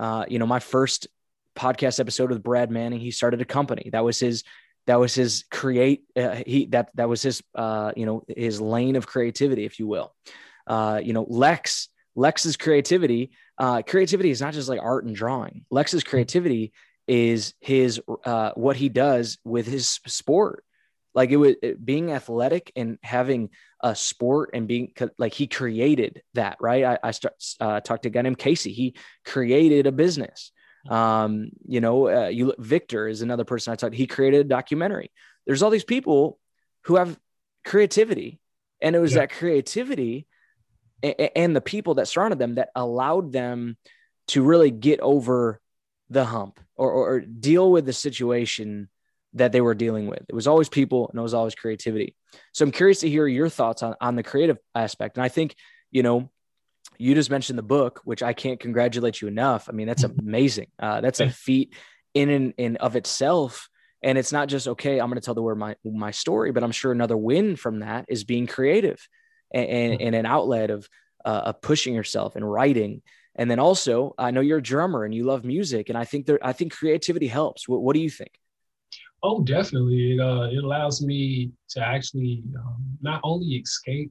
uh, 0.00 0.24
you 0.28 0.38
know, 0.38 0.46
my 0.46 0.60
first 0.60 1.08
podcast 1.54 2.00
episode 2.00 2.30
with 2.30 2.42
Brad 2.42 2.70
Manning, 2.70 3.00
he 3.00 3.10
started 3.10 3.42
a 3.42 3.44
company. 3.44 3.90
That 3.92 4.02
was 4.02 4.18
his 4.18 4.44
that 4.86 4.98
was 4.98 5.14
his 5.14 5.44
create 5.50 6.04
uh, 6.16 6.36
he 6.46 6.66
that 6.66 6.88
that 6.94 7.08
was 7.08 7.22
his 7.22 7.42
uh, 7.54 7.92
you 7.94 8.06
know 8.06 8.24
his 8.26 8.60
lane 8.60 8.96
of 8.96 9.06
creativity 9.06 9.66
if 9.66 9.78
you 9.78 9.86
will 9.86 10.14
uh, 10.66 11.00
you 11.02 11.12
know 11.12 11.26
lex 11.28 11.90
lex's 12.16 12.56
creativity 12.56 13.30
uh, 13.58 13.82
creativity 13.82 14.30
is 14.30 14.40
not 14.40 14.54
just 14.54 14.70
like 14.70 14.80
art 14.80 15.04
and 15.04 15.14
drawing 15.14 15.66
lex's 15.70 16.02
creativity 16.02 16.72
is 17.06 17.52
his 17.60 18.00
uh, 18.24 18.52
what 18.54 18.76
he 18.76 18.88
does 18.88 19.38
with 19.44 19.66
his 19.66 20.00
sport 20.06 20.64
like 21.14 21.30
it 21.30 21.36
was 21.36 21.56
it, 21.62 21.84
being 21.84 22.12
athletic 22.12 22.72
and 22.76 22.98
having 23.02 23.50
a 23.82 23.94
sport 23.94 24.50
and 24.54 24.68
being 24.68 24.92
like 25.18 25.34
he 25.34 25.46
created 25.46 26.22
that 26.34 26.56
right? 26.60 26.84
I, 26.84 26.98
I 27.02 27.10
start, 27.12 27.34
uh, 27.60 27.80
talked 27.80 28.04
to 28.04 28.08
a 28.08 28.12
guy 28.12 28.22
named 28.22 28.38
casey. 28.38 28.72
He 28.72 28.94
created 29.24 29.86
a 29.86 29.92
business. 29.92 30.52
Um, 30.88 31.50
you 31.66 31.80
know 31.80 32.08
uh, 32.08 32.28
you 32.28 32.46
look, 32.46 32.58
victor 32.58 33.06
is 33.06 33.20
another 33.20 33.44
person 33.44 33.70
i 33.70 33.76
talked 33.76 33.94
he 33.94 34.06
created 34.06 34.40
a 34.40 34.48
documentary. 34.48 35.10
There's 35.46 35.62
all 35.62 35.70
these 35.70 35.84
people 35.84 36.38
who 36.84 36.96
have 36.96 37.18
creativity 37.64 38.40
and 38.80 38.96
it 38.96 38.98
was 38.98 39.12
yeah. 39.12 39.20
that 39.20 39.32
creativity 39.32 40.26
and, 41.02 41.30
and 41.36 41.56
the 41.56 41.60
people 41.60 41.94
that 41.94 42.08
surrounded 42.08 42.38
them 42.38 42.54
that 42.54 42.70
allowed 42.74 43.32
them 43.32 43.76
to 44.28 44.42
really 44.42 44.70
get 44.70 45.00
over 45.00 45.60
the 46.08 46.24
hump 46.24 46.60
or, 46.76 46.90
or, 46.90 47.14
or 47.14 47.20
deal 47.20 47.70
with 47.70 47.86
the 47.86 47.92
situation 47.92 48.88
that 49.34 49.52
they 49.52 49.60
were 49.60 49.74
dealing 49.74 50.08
with. 50.08 50.22
It 50.28 50.34
was 50.34 50.46
always 50.46 50.68
people 50.68 51.08
and 51.08 51.18
it 51.18 51.22
was 51.22 51.34
always 51.34 51.54
creativity. 51.54 52.16
So 52.52 52.64
I'm 52.64 52.72
curious 52.72 53.00
to 53.00 53.08
hear 53.08 53.26
your 53.26 53.48
thoughts 53.48 53.82
on, 53.82 53.94
on 54.00 54.16
the 54.16 54.22
creative 54.22 54.58
aspect. 54.74 55.16
And 55.16 55.24
I 55.24 55.28
think, 55.28 55.54
you 55.90 56.02
know, 56.02 56.30
you 56.98 57.14
just 57.14 57.30
mentioned 57.30 57.58
the 57.58 57.62
book, 57.62 58.00
which 58.04 58.22
I 58.22 58.32
can't 58.32 58.60
congratulate 58.60 59.20
you 59.20 59.28
enough. 59.28 59.68
I 59.68 59.72
mean, 59.72 59.86
that's 59.86 60.02
amazing. 60.18 60.68
Uh, 60.78 61.00
that's 61.00 61.20
a 61.20 61.30
feat 61.30 61.74
in 62.14 62.28
and 62.28 62.54
in 62.58 62.76
of 62.76 62.96
itself. 62.96 63.68
And 64.02 64.16
it's 64.16 64.32
not 64.32 64.48
just, 64.48 64.66
okay, 64.66 64.98
I'm 64.98 65.08
going 65.08 65.20
to 65.20 65.24
tell 65.24 65.34
the 65.34 65.42
world 65.42 65.58
my, 65.58 65.76
my 65.84 66.10
story, 66.10 66.52
but 66.52 66.64
I'm 66.64 66.72
sure 66.72 66.90
another 66.90 67.16
win 67.16 67.56
from 67.56 67.80
that 67.80 68.06
is 68.08 68.24
being 68.24 68.46
creative 68.46 69.06
and, 69.52 69.68
and, 69.68 70.00
and 70.00 70.14
an 70.14 70.26
outlet 70.26 70.70
of, 70.70 70.88
uh, 71.24 71.42
of 71.46 71.60
pushing 71.60 71.94
yourself 71.94 72.34
and 72.34 72.50
writing. 72.50 73.02
And 73.34 73.50
then 73.50 73.58
also, 73.58 74.14
I 74.18 74.30
know 74.30 74.40
you're 74.40 74.58
a 74.58 74.62
drummer 74.62 75.04
and 75.04 75.14
you 75.14 75.24
love 75.24 75.44
music. 75.44 75.90
And 75.90 75.98
I 75.98 76.04
think 76.04 76.26
there, 76.26 76.38
I 76.42 76.52
think 76.52 76.72
creativity 76.72 77.28
helps. 77.28 77.68
What, 77.68 77.82
what 77.82 77.94
do 77.94 78.00
you 78.00 78.10
think? 78.10 78.32
Oh, 79.22 79.42
definitely. 79.42 80.14
It, 80.14 80.20
uh, 80.20 80.48
it 80.50 80.62
allows 80.62 81.02
me 81.02 81.52
to 81.70 81.80
actually 81.80 82.42
um, 82.58 82.98
not 83.00 83.20
only 83.22 83.48
escape 83.48 84.10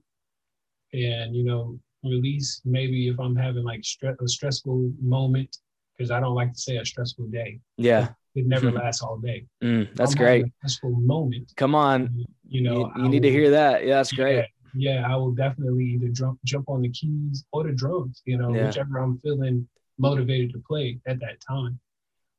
and, 0.93 1.35
you 1.35 1.43
know, 1.43 1.79
release 2.03 2.61
maybe 2.65 3.07
if 3.09 3.19
I'm 3.19 3.35
having 3.35 3.63
like 3.63 3.81
stre- 3.81 4.19
a 4.21 4.27
stressful 4.27 4.91
moment, 5.01 5.57
because 5.97 6.11
I 6.11 6.19
don't 6.19 6.35
like 6.35 6.53
to 6.53 6.59
say 6.59 6.77
a 6.77 6.85
stressful 6.85 7.27
day. 7.27 7.59
Yeah. 7.77 8.09
It 8.35 8.45
never 8.45 8.71
lasts 8.71 9.01
all 9.01 9.17
day. 9.17 9.45
Mm, 9.63 9.93
that's 9.95 10.15
great. 10.15 10.45
stressful 10.59 10.91
moment. 10.91 11.51
Come 11.57 11.75
on. 11.75 12.25
You 12.47 12.61
know, 12.61 12.91
you, 12.95 13.03
you 13.03 13.09
need 13.09 13.23
will, 13.23 13.29
to 13.29 13.31
hear 13.31 13.49
that. 13.51 13.85
Yeah, 13.85 13.95
that's 13.95 14.13
great. 14.13 14.45
Yeah, 14.75 15.01
yeah, 15.01 15.11
I 15.11 15.15
will 15.15 15.31
definitely 15.31 15.85
either 15.85 16.09
jump 16.09 16.39
jump 16.45 16.69
on 16.69 16.81
the 16.81 16.89
keys 16.89 17.43
or 17.51 17.63
the 17.63 17.71
drums, 17.71 18.21
you 18.25 18.37
know, 18.37 18.53
yeah. 18.53 18.67
whichever 18.67 18.99
I'm 18.99 19.17
feeling 19.17 19.67
motivated 19.97 20.53
to 20.53 20.63
play 20.65 20.99
at 21.07 21.19
that 21.19 21.41
time. 21.45 21.79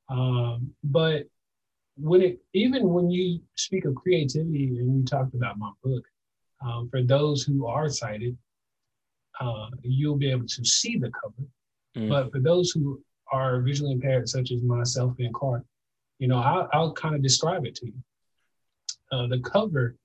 Um, 0.09 0.73
but 0.85 1.25
when 2.01 2.23
it 2.23 2.41
even 2.53 2.89
when 2.91 3.11
you 3.11 3.41
speak 3.57 3.85
of 3.85 3.95
creativity 3.95 4.79
and 4.79 4.99
you 4.99 5.05
talked 5.05 5.35
about 5.35 5.59
my 5.59 5.71
book, 5.83 6.05
um, 6.65 6.89
for 6.91 7.03
those 7.03 7.43
who 7.43 7.67
are 7.67 7.89
sighted, 7.89 8.37
uh, 9.41 9.69
you'll 9.83 10.17
be 10.17 10.31
able 10.31 10.47
to 10.47 10.65
see 10.65 10.99
the 10.99 11.11
cover. 11.11 11.49
Mm. 11.97 12.09
But 12.09 12.33
for 12.33 12.41
those 12.41 12.71
who 12.71 13.01
are 13.33 13.61
visually 13.61 13.93
impaired, 13.93 14.29
such 14.29 14.51
as 14.51 14.63
myself 14.63 15.15
and 15.19 15.33
Clark, 15.33 15.65
you 16.19 16.29
know, 16.29 16.39
I'll, 16.39 16.69
I'll 16.73 16.93
kind 16.93 17.15
of 17.15 17.23
describe 17.23 17.65
it 17.65 17.75
to 17.77 17.87
you. 17.87 17.95
Uh, 19.13 19.27
the 19.27 19.41
cover, 19.41 19.97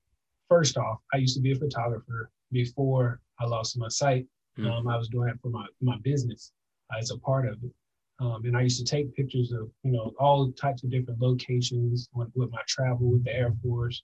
first 0.49 0.77
off, 0.77 0.99
I 1.13 1.17
used 1.17 1.35
to 1.35 1.41
be 1.41 1.51
a 1.51 1.55
photographer 1.55 2.29
before 2.51 3.19
I 3.39 3.45
lost 3.45 3.77
my 3.77 3.89
sight. 3.89 4.25
Mm. 4.57 4.71
Um, 4.71 4.87
I 4.87 4.97
was 4.97 5.09
doing 5.09 5.29
it 5.29 5.39
for 5.41 5.49
my, 5.49 5.65
my 5.81 5.97
business 6.03 6.53
as 6.97 7.11
a 7.11 7.17
part 7.17 7.47
of 7.47 7.61
it. 7.63 7.71
Um, 8.20 8.45
and 8.45 8.55
I 8.55 8.61
used 8.61 8.80
to 8.80 8.86
take 8.86 9.13
pictures 9.13 9.51
of, 9.51 9.70
you 9.84 9.91
know, 9.91 10.13
all 10.20 10.51
types 10.53 10.84
of 10.84 10.89
different 10.89 11.20
locations 11.20 12.07
with, 12.13 12.30
with 12.36 12.49
my 12.51 12.61
travel 12.68 13.11
with 13.11 13.26
the 13.26 13.36
Air 13.36 13.53
Force, 13.61 14.03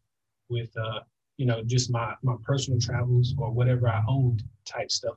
with, 0.50 0.70
uh, 0.78 1.00
you 1.38 1.46
know, 1.46 1.64
just 1.64 1.90
my, 1.90 2.14
my 2.22 2.36
personal 2.44 2.80
travels 2.80 3.34
or 3.38 3.52
whatever 3.52 3.88
I 3.88 4.04
owned 4.08 4.44
type 4.66 4.92
stuff. 4.92 5.16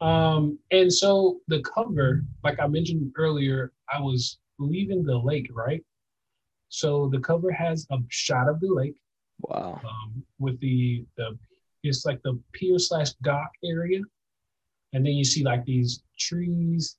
Um, 0.00 0.58
and 0.70 0.90
so 0.90 1.40
the 1.48 1.60
cover, 1.60 2.24
like 2.42 2.58
I 2.58 2.66
mentioned 2.66 3.12
earlier, 3.16 3.72
I 3.92 4.00
was 4.00 4.38
leaving 4.58 5.04
the 5.04 5.18
lake, 5.18 5.50
right? 5.52 5.84
So 6.70 7.10
the 7.12 7.20
cover 7.20 7.52
has 7.52 7.86
a 7.90 7.98
shot 8.08 8.48
of 8.48 8.60
the 8.60 8.72
lake. 8.72 8.96
Wow. 9.40 9.80
Um, 9.84 10.24
with 10.38 10.58
the, 10.60 11.04
the, 11.18 11.38
it's 11.82 12.06
like 12.06 12.22
the 12.22 12.40
pier 12.52 12.78
slash 12.78 13.12
dock 13.22 13.50
area. 13.62 14.00
And 14.94 15.04
then 15.04 15.12
you 15.12 15.24
see 15.24 15.44
like 15.44 15.64
these 15.66 16.02
trees 16.18 16.96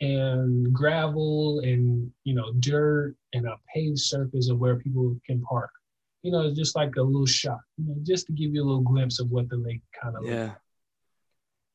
and 0.00 0.72
gravel 0.72 1.60
and 1.60 2.10
you 2.24 2.34
know 2.34 2.52
dirt 2.60 3.14
and 3.32 3.46
a 3.46 3.56
paved 3.72 3.98
surface 3.98 4.48
of 4.48 4.58
where 4.58 4.76
people 4.76 5.16
can 5.26 5.40
park. 5.42 5.70
You 6.22 6.32
know, 6.32 6.40
it's 6.40 6.58
just 6.58 6.74
like 6.74 6.96
a 6.96 7.02
little 7.02 7.26
shot, 7.26 7.60
you 7.76 7.86
know, 7.86 7.96
just 8.02 8.26
to 8.26 8.32
give 8.32 8.54
you 8.54 8.62
a 8.62 8.64
little 8.64 8.80
glimpse 8.80 9.20
of 9.20 9.30
what 9.30 9.48
the 9.50 9.56
lake 9.56 9.82
kind 10.00 10.16
of 10.16 10.24
yeah. 10.24 10.54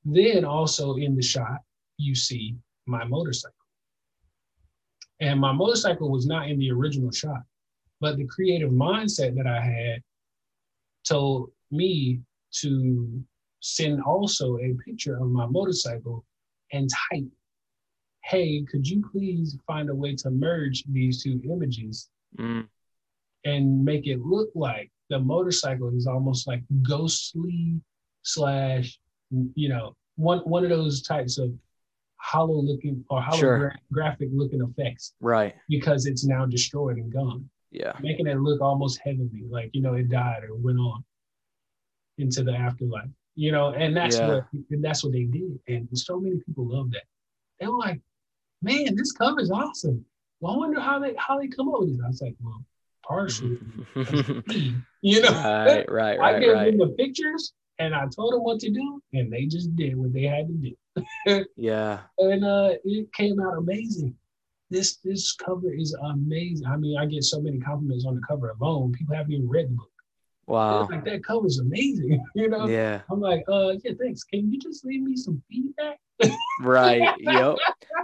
Then 0.06 0.44
also 0.44 0.96
in 0.96 1.16
the 1.16 1.22
shot, 1.22 1.60
you 1.98 2.16
see 2.16 2.56
my 2.88 3.04
motorcycle. 3.04 3.54
And 5.20 5.40
my 5.40 5.52
motorcycle 5.52 6.10
was 6.10 6.26
not 6.26 6.50
in 6.50 6.58
the 6.58 6.72
original 6.72 7.12
shot, 7.12 7.44
but 8.00 8.18
the 8.18 8.26
creative 8.26 8.72
mindset 8.72 9.36
that 9.36 9.46
I 9.46 9.62
had 9.62 10.02
told 11.08 11.52
me 11.72 12.22
to 12.62 13.24
send 13.60 14.02
also 14.02 14.58
a 14.58 14.74
picture 14.86 15.18
of 15.18 15.28
my 15.28 15.46
motorcycle 15.46 16.26
and 16.72 16.90
type 17.12 17.26
hey, 18.30 18.64
could 18.70 18.88
you 18.88 19.04
please 19.12 19.58
find 19.66 19.90
a 19.90 19.96
way 19.96 20.16
to 20.16 20.30
merge 20.30 20.84
these 20.92 21.24
two 21.24 21.42
images 21.52 22.10
mm. 22.38 22.68
and 23.46 23.84
make 23.84 24.06
it 24.06 24.20
look 24.20 24.50
like 24.54 24.92
the 25.10 25.20
motorcycle 25.20 25.92
is 25.96 26.06
almost 26.06 26.48
like 26.48 26.62
ghostly 26.88 27.82
slash, 28.22 29.00
you 29.56 29.70
know, 29.70 29.96
one 30.16 30.40
one 30.40 30.64
of 30.64 30.70
those 30.70 31.02
types 31.02 31.40
of 31.40 31.52
hollow 32.18 32.62
looking 32.62 33.04
or 33.10 33.22
holographic 33.22 34.20
sure. 34.20 34.30
looking 34.32 34.62
effects. 34.62 35.14
Right. 35.20 35.56
Because 35.68 36.06
it's 36.06 36.26
now 36.26 36.46
destroyed 36.46 36.98
and 36.98 37.12
gone. 37.12 37.50
Yeah. 37.72 37.94
Making 38.00 38.28
it 38.28 38.40
look 38.40 38.62
almost 38.62 39.00
heavenly, 39.04 39.44
like, 39.50 39.70
you 39.74 39.82
know, 39.82 39.94
it 39.94 40.10
died 40.10 40.44
or 40.44 40.56
went 40.56 40.80
on 40.80 41.04
into 42.18 42.44
the 42.44 42.54
afterlife. 42.54 43.10
You 43.36 43.52
know, 43.54 43.70
and 43.70 43.96
that's 43.96 44.18
yeah. 44.18 44.28
what 44.28 44.46
that's 44.82 45.04
what 45.04 45.14
they 45.14 45.24
did. 45.24 45.58
And 45.68 45.88
so 45.98 46.20
many 46.20 46.38
people 46.46 46.68
love 46.68 46.92
that. 46.92 47.04
They 47.60 47.68
were 47.68 47.78
like, 47.78 48.02
man, 48.62 48.96
this 48.96 49.12
cover 49.12 49.40
is 49.40 49.52
awesome. 49.52 50.06
Well, 50.40 50.54
I 50.54 50.58
wonder 50.58 50.80
how 50.80 51.00
they 51.00 51.16
how 51.18 51.40
they 51.40 51.48
come 51.48 51.70
up 51.70 51.82
with 51.82 51.92
this. 51.92 52.02
I 52.04 52.08
was 52.08 52.22
like, 52.22 52.36
well, 52.42 52.66
partially, 53.04 53.60
you 55.02 55.22
know, 55.22 55.32
right, 55.32 55.90
right, 55.90 56.20
right. 56.20 56.36
I 56.36 56.40
gave 56.40 56.54
right. 56.54 56.78
them 56.78 56.88
the 56.88 56.96
pictures 56.98 57.54
and 57.80 57.96
I 57.96 58.06
told 58.14 58.34
them 58.34 58.44
what 58.44 58.60
to 58.60 58.70
do, 58.70 59.02
and 59.14 59.32
they 59.32 59.46
just 59.46 59.76
did 59.76 59.96
what 59.96 60.14
they 60.14 60.24
had 60.24 60.48
to 60.48 60.54
do. 61.26 61.46
yeah, 61.56 62.02
and 62.18 62.44
uh, 62.44 62.74
it 62.84 63.12
came 63.14 63.40
out 63.40 63.58
amazing. 63.58 64.16
This 64.70 64.98
this 64.98 65.34
cover 65.34 65.74
is 65.74 65.96
amazing. 66.04 66.68
I 66.68 66.78
mean, 66.78 66.98
I 66.98 67.06
get 67.06 67.24
so 67.24 67.42
many 67.42 67.60
compliments 67.60 68.06
on 68.06 68.16
the 68.16 68.22
cover 68.28 68.50
alone. 68.50 68.92
People 68.92 69.16
haven't 69.16 69.34
even 69.34 69.50
read 69.50 69.70
the 69.70 69.76
book. 69.76 69.90
Wow. 70.50 70.88
Like 70.90 71.06
that 71.06 71.24
cover 71.24 71.46
is 71.46 71.60
amazing. 71.60 72.24
you 72.36 72.50
know? 72.50 72.68
Yeah. 72.68 73.02
I'm 73.12 73.20
like, 73.20 73.44
uh, 73.48 73.74
yeah, 73.84 73.92
thanks. 74.00 74.24
Can 74.24 74.52
you 74.52 74.60
just 74.60 74.84
leave 74.84 75.04
me 75.04 75.16
some 75.16 75.42
feedback? 75.50 76.00
Right. 76.62 77.16
Yep. 77.20 77.58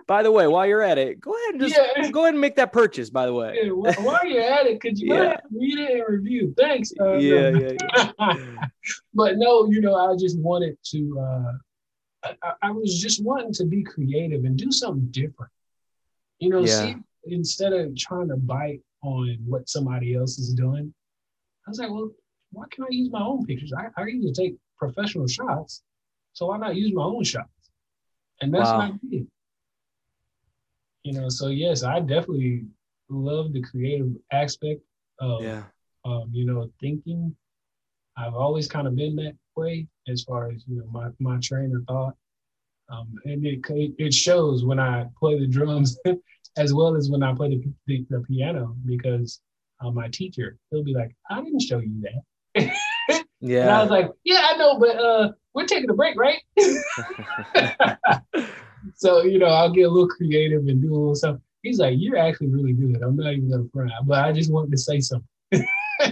By 0.07 0.21
the 0.21 0.31
way, 0.31 0.47
while 0.47 0.65
you're 0.67 0.83
at 0.83 0.97
it, 0.97 1.19
go 1.19 1.31
ahead 1.31 1.55
and 1.55 1.61
just 1.61 1.75
yeah. 1.75 2.09
go 2.11 2.21
ahead 2.21 2.35
and 2.35 2.41
make 2.41 2.55
that 2.57 2.71
purchase. 2.71 3.09
By 3.09 3.25
the 3.25 3.33
way, 3.33 3.59
yeah, 3.63 3.69
while 3.71 4.25
you're 4.25 4.43
at 4.43 4.67
it, 4.67 4.79
could 4.79 4.99
you 4.99 5.13
yeah. 5.13 5.37
read 5.51 5.79
it 5.79 5.91
and 5.91 6.03
review? 6.07 6.53
Thanks. 6.57 6.93
Uh, 6.99 7.13
yeah, 7.13 7.49
no. 7.49 7.59
yeah, 7.59 8.11
yeah. 8.19 8.67
but 9.13 9.37
no, 9.37 9.69
you 9.69 9.81
know, 9.81 9.95
I 9.95 10.15
just 10.15 10.37
wanted 10.39 10.77
to. 10.91 11.19
Uh, 11.19 12.33
I, 12.43 12.53
I, 12.63 12.71
was 12.71 12.99
just 12.99 13.23
wanting 13.23 13.53
to 13.53 13.65
be 13.65 13.83
creative 13.83 14.45
and 14.45 14.57
do 14.57 14.71
something 14.71 15.07
different. 15.11 15.51
You 16.39 16.49
know, 16.49 16.65
see, 16.65 16.95
instead 17.25 17.73
of 17.73 17.95
trying 17.95 18.29
to 18.29 18.37
bite 18.37 18.81
on 19.01 19.37
what 19.47 19.69
somebody 19.69 20.15
else 20.15 20.37
is 20.37 20.53
doing, 20.53 20.93
I 21.65 21.69
was 21.69 21.79
like, 21.79 21.89
well, 21.89 22.11
why 22.51 22.65
can't 22.69 22.87
I 22.91 22.93
use 22.93 23.11
my 23.11 23.21
own 23.21 23.45
pictures? 23.45 23.73
I, 23.73 23.87
I 23.99 24.05
to 24.05 24.33
take 24.33 24.55
professional 24.77 25.27
shots, 25.27 25.81
so 26.33 26.47
why 26.47 26.57
not 26.57 26.75
use 26.75 26.93
my 26.93 27.03
own 27.03 27.23
shots? 27.23 27.49
And 28.41 28.53
that's 28.53 28.69
wow. 28.69 28.77
what 28.77 28.85
I 28.85 28.97
did. 29.09 29.27
You 31.03 31.13
know, 31.13 31.29
so 31.29 31.47
yes, 31.47 31.83
I 31.83 31.99
definitely 31.99 32.65
love 33.09 33.53
the 33.53 33.61
creative 33.61 34.11
aspect 34.31 34.81
of 35.19 35.43
yeah. 35.43 35.63
um, 36.03 36.29
you 36.31 36.45
know, 36.45 36.69
thinking. 36.79 37.35
I've 38.17 38.33
always 38.33 38.67
kind 38.67 38.87
of 38.87 38.95
been 38.95 39.15
that 39.17 39.35
way 39.55 39.87
as 40.07 40.23
far 40.23 40.49
as, 40.49 40.63
you 40.67 40.77
know, 40.77 40.85
my, 40.89 41.09
my 41.19 41.37
train 41.41 41.75
of 41.75 41.83
thought. 41.85 42.15
Um, 42.89 43.13
and 43.25 43.45
it, 43.45 43.61
it 43.97 44.13
shows 44.13 44.63
when 44.63 44.79
I 44.79 45.05
play 45.19 45.39
the 45.39 45.47
drums 45.47 45.97
as 46.57 46.73
well 46.73 46.95
as 46.95 47.09
when 47.09 47.23
I 47.23 47.33
play 47.33 47.49
the, 47.49 47.73
the, 47.87 48.05
the 48.09 48.21
piano 48.21 48.75
because 48.85 49.41
uh, 49.83 49.91
my 49.91 50.07
teacher, 50.07 50.57
he'll 50.71 50.83
be 50.83 50.93
like, 50.93 51.13
I 51.29 51.41
didn't 51.41 51.61
show 51.61 51.79
you 51.79 52.01
that. 52.55 52.71
yeah. 53.39 53.61
And 53.61 53.71
I 53.71 53.81
was 53.81 53.91
like, 53.91 54.11
yeah, 54.23 54.47
I 54.51 54.57
know, 54.57 54.79
but 54.79 54.97
uh, 54.97 55.31
we're 55.53 55.65
taking 55.65 55.89
a 55.89 55.93
break, 55.93 56.15
right? 56.17 56.41
so, 58.95 59.23
you 59.23 59.39
know, 59.39 59.47
I'll 59.47 59.71
get 59.71 59.83
a 59.83 59.89
little 59.89 60.09
creative 60.09 60.67
and 60.67 60.81
do 60.81 60.89
a 60.89 60.95
little 60.95 61.15
stuff. 61.15 61.37
He's 61.63 61.79
like, 61.79 61.95
you're 61.97 62.17
actually 62.17 62.47
really 62.47 62.73
good. 62.73 63.01
I'm 63.01 63.15
not 63.15 63.33
even 63.33 63.49
gonna 63.49 63.67
cry, 63.73 63.89
but 64.05 64.23
I 64.23 64.31
just 64.31 64.51
wanted 64.51 64.71
to 64.71 64.77
say 64.77 64.99
something. 64.99 65.27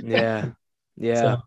yeah. 0.02 0.50
Yeah. 0.98 1.22
So, 1.22 1.42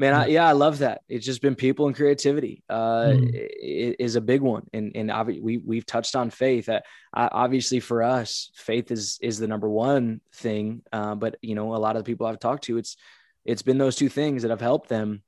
Man, 0.00 0.14
I, 0.14 0.26
yeah, 0.26 0.46
I 0.46 0.52
love 0.52 0.78
that. 0.78 1.02
It's 1.08 1.26
just 1.26 1.42
been 1.42 1.56
people 1.56 1.88
and 1.88 1.96
creativity 1.96 2.62
uh, 2.70 3.14
mm. 3.14 3.94
is 3.98 4.14
a 4.14 4.20
big 4.20 4.42
one, 4.42 4.62
and 4.72 4.92
and 4.94 5.10
obviously 5.10 5.42
we 5.42 5.56
we've 5.58 5.84
touched 5.84 6.14
on 6.14 6.30
faith. 6.30 6.68
Uh, 6.68 6.80
obviously, 7.12 7.80
for 7.80 8.04
us, 8.04 8.52
faith 8.54 8.92
is 8.92 9.18
is 9.20 9.38
the 9.38 9.48
number 9.48 9.68
one 9.68 10.20
thing. 10.32 10.82
Uh, 10.92 11.16
but 11.16 11.36
you 11.42 11.56
know, 11.56 11.74
a 11.74 11.78
lot 11.78 11.96
of 11.96 12.04
the 12.04 12.08
people 12.08 12.28
I've 12.28 12.38
talked 12.38 12.62
to, 12.64 12.78
it's 12.78 12.96
it's 13.48 13.62
been 13.62 13.78
those 13.78 13.96
two 13.96 14.08
things 14.08 14.42
that 14.42 14.50
have 14.50 14.60
helped 14.60 14.88
them. 14.88 15.22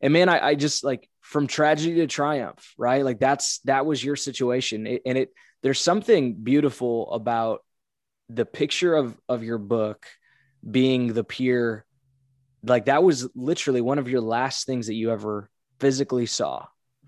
And 0.00 0.12
man, 0.12 0.28
I, 0.28 0.48
I 0.48 0.54
just 0.54 0.84
like 0.84 1.08
from 1.20 1.46
tragedy 1.46 1.96
to 1.96 2.06
triumph, 2.06 2.74
right? 2.76 3.04
Like 3.04 3.18
that's 3.18 3.58
that 3.60 3.86
was 3.86 4.04
your 4.04 4.16
situation, 4.16 4.86
it, 4.86 5.02
and 5.06 5.16
it 5.18 5.32
there's 5.62 5.80
something 5.80 6.34
beautiful 6.34 7.10
about 7.12 7.64
the 8.28 8.44
picture 8.46 8.94
of 8.94 9.18
of 9.28 9.42
your 9.42 9.58
book 9.58 10.06
being 10.68 11.12
the 11.12 11.24
pier 11.24 11.84
like 12.64 12.84
that 12.84 13.02
was 13.02 13.28
literally 13.34 13.80
one 13.80 13.98
of 13.98 14.08
your 14.08 14.20
last 14.20 14.64
things 14.66 14.86
that 14.86 14.94
you 14.94 15.10
ever 15.10 15.50
physically 15.80 16.26
saw 16.26 16.64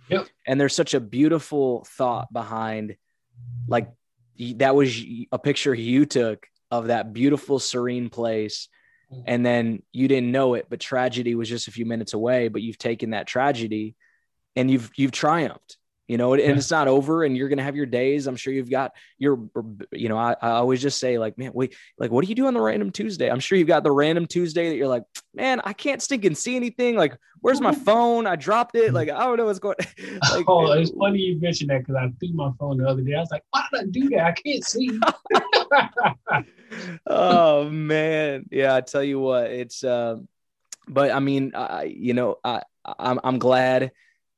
Yep. 0.09 0.27
and 0.47 0.61
there's 0.61 0.75
such 0.75 0.93
a 0.93 1.01
beautiful 1.01 1.87
thought 1.97 2.33
behind 2.33 2.97
like 3.69 3.89
that 4.57 4.75
was 4.75 5.01
a 5.31 5.39
picture 5.39 5.73
you 5.73 6.05
took 6.05 6.47
of 6.71 6.89
that 6.89 7.13
beautiful 7.13 7.59
serene 7.61 8.11
place 8.11 8.69
Mm-hmm. 9.15 9.23
and 9.27 9.47
then 9.47 9.83
you 9.93 10.09
didn't 10.09 10.33
know 10.33 10.55
it 10.55 10.67
but 10.69 10.81
tragedy 10.81 11.35
was 11.35 11.49
just 11.49 11.69
a 11.69 11.73
few 11.73 11.87
minutes 11.87 12.15
away 12.15 12.49
but 12.49 12.63
you've 12.63 12.79
taken 12.79 13.11
that 13.11 13.27
tragedy 13.27 13.95
and 14.57 14.71
you've 14.71 14.91
you've 14.97 15.13
triumphed 15.13 15.77
you 16.09 16.19
know 16.19 16.35
and 16.35 16.43
Yeah. 16.43 16.51
it's 16.57 16.71
not 16.71 16.87
over 16.89 17.25
and 17.25 17.37
you're 17.37 17.49
gonna 17.49 17.63
have 17.63 17.77
your 17.77 17.87
days 17.87 18.27
i'm 18.27 18.37
sure 18.37 18.53
you've 18.53 18.71
got 18.71 18.93
your 19.19 19.49
you 19.93 20.09
know 20.09 20.19
I, 20.19 20.37
I 20.41 20.51
always 20.51 20.83
just 20.83 20.99
say 21.01 21.19
like 21.19 21.39
man 21.39 21.53
wait 21.55 21.75
like 21.99 22.11
what 22.11 22.23
do 22.25 22.29
you 22.29 22.35
do 22.35 22.47
on 22.47 22.55
the 22.55 22.61
random 22.61 22.91
tuesday 22.91 23.31
i'm 23.31 23.41
sure 23.41 23.57
you've 23.57 23.69
got 23.69 23.85
the 23.85 23.91
random 23.93 24.27
tuesday 24.27 24.69
that 24.69 24.77
you're 24.77 24.89
like 24.89 25.05
man 25.35 25.61
i 25.65 25.73
can't 25.73 26.03
stink 26.03 26.25
and 26.27 26.37
see 26.37 26.57
anything 26.57 26.97
like 26.97 27.17
where's 27.41 27.61
my 27.61 27.73
phone 27.87 28.27
i 28.27 28.37
dropped 28.37 28.75
it 28.75 28.93
like 28.99 29.09
i 29.09 29.25
don't 29.25 29.37
know 29.39 29.47
what's 29.47 29.59
going 29.59 29.77
like 30.33 30.45
oh, 30.49 30.73
it's 30.73 30.91
funny 30.91 31.19
you 31.21 31.41
mentioned 31.41 31.71
that 31.71 31.79
because 31.79 31.97
I 31.97 32.09
threw 32.21 32.35
my 32.35 32.51
phone 32.59 32.79
the 32.79 32.87
other 32.89 33.03
day. 33.03 33.15
I 33.15 33.21
was 33.21 33.31
like, 33.31 33.43
why 33.51 33.65
did 33.73 33.81
I 33.81 33.85
do 33.91 34.09
that? 34.11 34.25
I 34.27 34.33
can't 34.33 34.65
see. 34.65 35.01
oh 37.07 37.69
man 37.71 38.47
yeah 38.51 38.75
i 38.75 38.81
tell 38.81 39.03
you 39.03 39.19
what 39.21 39.51
it's 39.51 39.85
uh 39.85 40.17
but 40.89 41.11
i 41.13 41.21
mean 41.21 41.53
i 41.55 41.85
you 41.85 42.15
know 42.15 42.37
i 42.45 42.63
i'm, 42.99 43.21
I'm 43.23 43.39
glad 43.39 43.93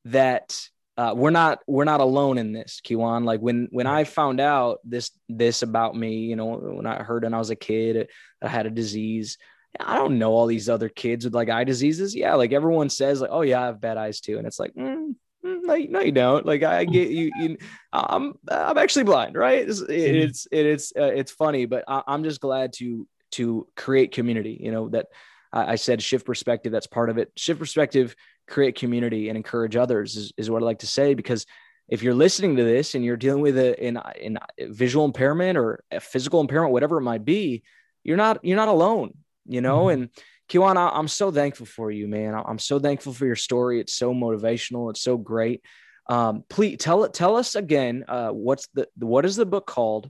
that 0.07 0.59
uh, 0.97 1.13
we're 1.17 1.31
not 1.31 1.61
we're 1.67 1.85
not 1.85 2.01
alone 2.01 2.39
in 2.39 2.53
this 2.53 2.81
Kijuan. 2.85 3.25
Like 3.25 3.41
when 3.41 3.69
when 3.71 3.87
i 3.87 4.05
found 4.05 4.41
out 4.41 4.79
this 4.85 5.11
this 5.29 5.63
about 5.63 5.95
me 5.95 6.21
you 6.21 6.37
know 6.37 6.57
when 6.57 6.87
i 6.87 7.03
heard 7.03 7.25
when 7.25 7.35
i 7.35 7.39
was 7.39 7.51
a 7.51 7.57
kid 7.57 7.97
that 7.97 8.09
i 8.43 8.49
had 8.49 8.67
a 8.67 8.71
disease 8.71 9.37
i 9.79 9.97
don't 9.97 10.19
know 10.19 10.33
all 10.33 10.47
these 10.47 10.69
other 10.71 10.89
kids 10.89 11.25
with 11.27 11.35
like 11.35 11.51
eye 11.51 11.65
diseases. 11.65 12.15
Yeah 12.15 12.35
like 12.35 12.53
everyone 12.53 12.89
says 12.89 13.21
like 13.21 13.31
oh 13.33 13.43
yeah 13.43 13.63
i 13.63 13.67
have 13.67 13.81
bad 13.81 13.99
eyes 13.99 14.21
too. 14.21 14.39
And 14.39 14.47
it's 14.47 14.59
like 14.59 14.75
mm, 14.75 15.15
mm, 15.45 15.59
no, 15.63 15.75
you- 15.75 15.89
no 15.89 16.01
you 16.01 16.13
don't. 16.13 16.47
Like 16.47 16.63
i 16.63 16.85
get 16.85 17.11
you, 17.11 17.31
you 17.41 17.59
i'm 17.93 18.35
i'm 18.49 18.79
actually 18.79 19.05
blind 19.05 19.37
right? 19.37 19.69
It's 19.69 19.81
it's 19.87 20.47
it's 20.51 20.93
uh, 20.97 21.13
it's 21.15 21.33
funny 21.33 21.67
but 21.67 21.85
I, 21.87 22.03
i'm 22.07 22.25
just 22.25 22.41
glad 22.41 22.73
to 22.75 23.07
to 23.33 23.67
create 23.77 24.13
community 24.13 24.57
you 24.63 24.71
know 24.73 24.89
that 24.91 25.09
I, 25.53 25.73
I 25.73 25.75
said 25.77 26.03
shift 26.03 26.25
perspective 26.25 26.73
that's 26.73 26.87
part 26.87 27.11
of 27.11 27.19
it. 27.19 27.33
Shift 27.37 27.61
perspective 27.61 28.15
create 28.49 28.75
community 28.77 29.29
and 29.29 29.37
encourage 29.37 29.77
others 29.77 30.17
is, 30.17 30.33
is 30.37 30.51
what 30.51 30.63
i 30.63 30.65
like 30.65 30.79
to 30.81 30.87
say 30.87 31.15
because 31.15 31.47
if 31.89 32.03
you're 32.03 32.15
listening 32.15 32.57
to 32.57 32.65
this 32.65 32.95
and 32.95 33.05
you're 33.05 33.17
dealing 33.17 33.43
with 33.43 33.57
a 33.59 33.85
in, 33.85 33.99
in 34.21 34.39
visual 34.61 35.05
impairment 35.05 35.57
or 35.59 35.83
a 35.91 36.01
physical 36.01 36.41
impairment 36.41 36.73
whatever 36.73 36.99
it 36.99 37.03
might 37.03 37.25
be 37.25 37.63
you're 38.05 38.17
not 38.17 38.45
you're 38.45 38.57
not 38.57 38.69
alone 38.69 39.15
you 39.47 39.61
know 39.61 39.85
Mhm. 39.85 39.93
and 39.93 40.09
Kijuan, 40.49 40.77
I- 40.77 40.97
I'm 40.97 41.09
so 41.09 41.33
thankful 41.33 41.67
for 41.67 41.91
you, 41.91 42.07
man. 42.07 42.33
I'm 42.33 42.61
so 42.61 42.79
thankful 42.79 43.13
for 43.13 43.27
your 43.27 43.35
story. 43.35 43.81
It's 43.81 43.95
so 43.95 44.15
motivational. 44.15 44.91
It's 44.91 45.01
so 45.01 45.17
great. 45.17 45.61
Um, 46.09 46.45
please 46.49 46.77
tell 46.79 47.03
it. 47.03 47.13
Tell 47.13 47.35
us 47.35 47.57
again. 47.57 48.05
Uh, 48.07 48.29
what's 48.29 48.69
the 48.73 48.87
what 48.95 49.25
is 49.25 49.35
the 49.35 49.45
book 49.45 49.67
called? 49.67 50.09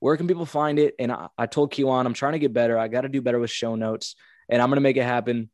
Where 0.00 0.16
can 0.16 0.26
people 0.26 0.44
find 0.44 0.80
it? 0.80 0.96
And 0.98 1.12
I, 1.12 1.28
I 1.38 1.46
told 1.46 1.72
Kijuan, 1.72 2.04
I'm 2.04 2.14
trying 2.14 2.32
to 2.32 2.40
get 2.40 2.52
better. 2.52 2.76
I 2.76 2.88
got 2.88 3.02
to 3.02 3.08
do 3.08 3.22
better 3.22 3.38
with 3.38 3.50
show 3.52 3.76
notes, 3.76 4.16
and 4.48 4.60
I'm 4.60 4.70
gonna 4.70 4.80
make 4.80 4.96
it 4.96 5.04
happen. 5.04 5.50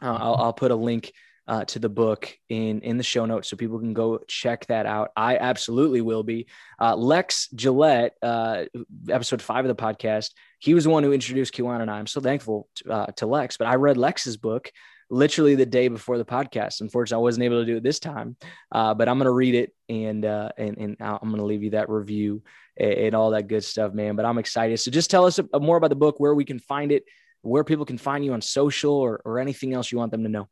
Uh, 0.00 0.14
I'll, 0.14 0.34
I'll 0.36 0.52
put 0.52 0.70
a 0.70 0.76
link 0.76 1.12
uh, 1.48 1.64
to 1.64 1.78
the 1.78 1.88
book 1.88 2.32
in 2.48 2.80
in 2.82 2.96
the 2.96 3.02
show 3.02 3.26
notes 3.26 3.48
so 3.48 3.56
people 3.56 3.78
can 3.78 3.94
go 3.94 4.18
check 4.28 4.66
that 4.66 4.86
out. 4.86 5.10
I 5.16 5.36
absolutely 5.36 6.00
will 6.00 6.22
be. 6.22 6.46
Uh, 6.80 6.94
Lex 6.96 7.48
Gillette, 7.48 8.14
uh, 8.22 8.64
episode 9.08 9.42
five 9.42 9.64
of 9.64 9.76
the 9.76 9.82
podcast, 9.82 10.30
he 10.58 10.74
was 10.74 10.84
the 10.84 10.90
one 10.90 11.02
who 11.02 11.12
introduced 11.12 11.54
Kijuan 11.54 11.80
and 11.80 11.90
I. 11.90 11.98
I'm 11.98 12.06
so 12.06 12.20
thankful 12.20 12.68
to, 12.76 12.92
uh, 12.92 13.06
to 13.16 13.26
Lex, 13.26 13.56
but 13.56 13.66
I 13.66 13.74
read 13.74 13.96
Lex's 13.96 14.36
book 14.36 14.70
literally 15.10 15.54
the 15.54 15.66
day 15.66 15.88
before 15.88 16.16
the 16.16 16.24
podcast. 16.24 16.80
Unfortunately, 16.80 17.20
I 17.20 17.24
wasn't 17.24 17.44
able 17.44 17.60
to 17.60 17.66
do 17.66 17.76
it 17.76 17.82
this 17.82 17.98
time, 17.98 18.36
uh, 18.72 18.94
but 18.94 19.08
I'm 19.08 19.18
going 19.18 19.26
to 19.26 19.32
read 19.32 19.54
it 19.54 19.74
and, 19.88 20.24
uh, 20.24 20.50
and, 20.56 20.78
and 20.78 20.96
I'm 21.00 21.18
going 21.28 21.36
to 21.36 21.44
leave 21.44 21.62
you 21.62 21.70
that 21.70 21.90
review 21.90 22.42
and, 22.78 22.92
and, 22.92 23.14
all 23.14 23.32
that 23.32 23.46
good 23.46 23.62
stuff, 23.62 23.92
man. 23.92 24.16
But 24.16 24.24
I'm 24.24 24.38
excited. 24.38 24.80
So 24.80 24.90
just 24.90 25.10
tell 25.10 25.26
us 25.26 25.38
more 25.52 25.76
about 25.76 25.90
the 25.90 25.96
book, 25.96 26.18
where 26.18 26.34
we 26.34 26.46
can 26.46 26.58
find 26.58 26.90
it, 26.90 27.04
where 27.42 27.62
people 27.62 27.84
can 27.84 27.98
find 27.98 28.24
you 28.24 28.32
on 28.32 28.40
social 28.40 28.94
or, 28.94 29.20
or 29.24 29.38
anything 29.38 29.74
else 29.74 29.92
you 29.92 29.98
want 29.98 30.12
them 30.12 30.22
to 30.22 30.30
know. 30.30 30.48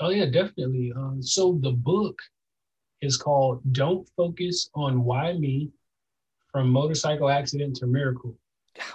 Oh 0.00 0.10
yeah, 0.10 0.26
definitely. 0.26 0.92
Um, 0.94 1.22
so 1.22 1.58
the 1.62 1.72
book 1.72 2.18
is 3.00 3.16
called 3.16 3.60
"Don't 3.72 4.08
Focus 4.16 4.70
on 4.74 5.04
Why 5.04 5.32
Me: 5.34 5.70
From 6.52 6.70
Motorcycle 6.70 7.28
Accident 7.28 7.76
to 7.76 7.86
Miracle." 7.86 8.36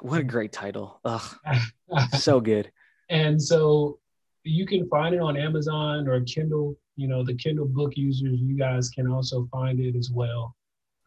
What 0.02 0.22
a 0.22 0.24
great 0.24 0.52
title! 0.52 1.00
Ugh, 1.04 1.36
so 2.18 2.40
good. 2.40 2.72
And 3.10 3.42
so 3.42 4.00
you 4.44 4.66
can 4.66 4.88
find 4.90 5.14
it 5.16 5.22
on 5.22 5.38
Amazon 5.38 6.08
or 6.08 6.22
Kindle. 6.22 6.76
You 6.96 7.08
know, 7.08 7.24
the 7.24 7.36
Kindle 7.36 7.68
book 7.68 7.94
users, 7.96 8.40
you 8.40 8.56
guys 8.58 8.90
can 8.90 9.08
also 9.08 9.48
find 9.52 9.80
it 9.80 9.96
as 9.96 10.12
well. 10.12 10.56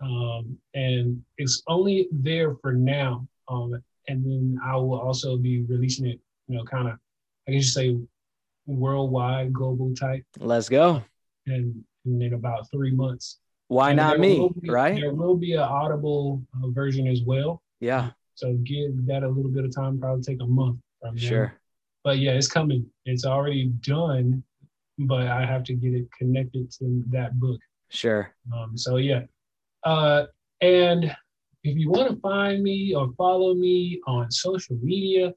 Um, 0.03 0.59
and 0.75 1.23
it's 1.39 1.63
only 1.69 2.09
there 2.13 2.55
for 2.57 2.73
now. 2.73 3.27
Um, 3.49 3.83
and 4.09 4.25
then 4.25 4.59
I 4.65 4.77
will 4.77 5.01
also 5.01 5.37
be 5.37 5.63
releasing 5.63 6.07
it. 6.07 6.21
You 6.49 6.57
know, 6.59 6.65
kind 6.65 6.89
of, 6.89 6.99
I 7.49 7.53
guess 7.53 7.65
you 7.65 7.71
say, 7.71 7.97
worldwide, 8.67 9.53
global 9.53 9.95
type. 9.95 10.25
Let's 10.39 10.69
go. 10.69 11.03
And, 11.47 11.85
and 12.05 12.23
in 12.23 12.35
about 12.35 12.71
three 12.71 12.91
months. 12.93 13.39
Why 13.69 13.91
And 13.91 13.97
not 13.97 14.19
me? 14.21 14.49
be- 14.61 14.71
right? 14.71 14.95
There 15.01 15.13
will 15.15 15.37
be 15.37 15.55
an 15.55 15.61
audible 15.61 16.43
uh, 16.63 16.69
version 16.69 17.07
as 17.09 17.23
well. 17.23 17.63
Yeah, 17.81 18.11
So 18.35 18.55
give 18.65 19.07
that 19.07 19.23
a 19.23 19.29
little 19.29 19.51
bit 19.51 19.65
of 19.65 19.75
time. 19.75 19.99
Probably 20.01 20.23
take 20.23 20.41
a 20.41 20.47
month 20.47 20.79
from 21.01 21.15
now. 21.17 21.21
sure. 21.21 21.55
But 22.05 22.19
yeah, 22.19 22.33
it's 22.33 22.49
coming. 22.49 22.87
It's 23.05 23.25
already 23.27 23.67
done, 23.83 24.43
but 24.99 25.27
I 25.27 25.45
have 25.45 25.65
to 25.65 25.75
get 25.75 25.93
it 25.95 26.07
connected 26.17 26.71
to 26.79 27.03
that 27.11 27.39
book. 27.41 27.61
Sure. 27.91 28.33
Um, 28.55 28.77
so 28.79 28.97
yeah. 28.97 29.23
Uh, 29.85 30.27
and 30.61 31.05
if 31.65 31.77
you 31.77 31.91
want 31.91 32.09
to 32.15 32.17
find 32.21 32.63
me 32.63 32.95
or 32.95 33.13
follow 33.19 33.55
me 33.55 34.01
on 34.07 34.31
social 34.31 34.77
media, 34.83 35.35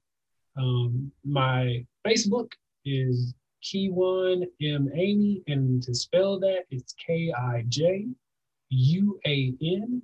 um, 0.57 1.11
my 1.25 1.83
Facebook 2.05 2.51
is 2.85 3.33
Kijuan 3.63 4.45
M 4.61 4.89
Amey, 4.95 5.43
and 5.47 5.83
to 5.83 5.93
spell 5.93 6.39
that, 6.39 6.63
it's 6.71 6.93
K 6.93 7.31
I 7.37 7.65
J 7.67 8.07
U 8.69 9.19
A 9.25 9.53
N, 9.61 10.01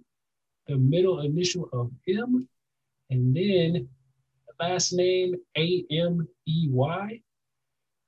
the 0.67 0.77
middle 0.77 1.21
initial 1.21 1.69
of 1.71 1.91
M, 2.07 2.47
and 3.09 3.35
then 3.35 3.87
last 4.59 4.93
name 4.93 5.35
A 5.57 5.85
M 5.91 6.27
E 6.47 6.67
Y. 6.69 7.21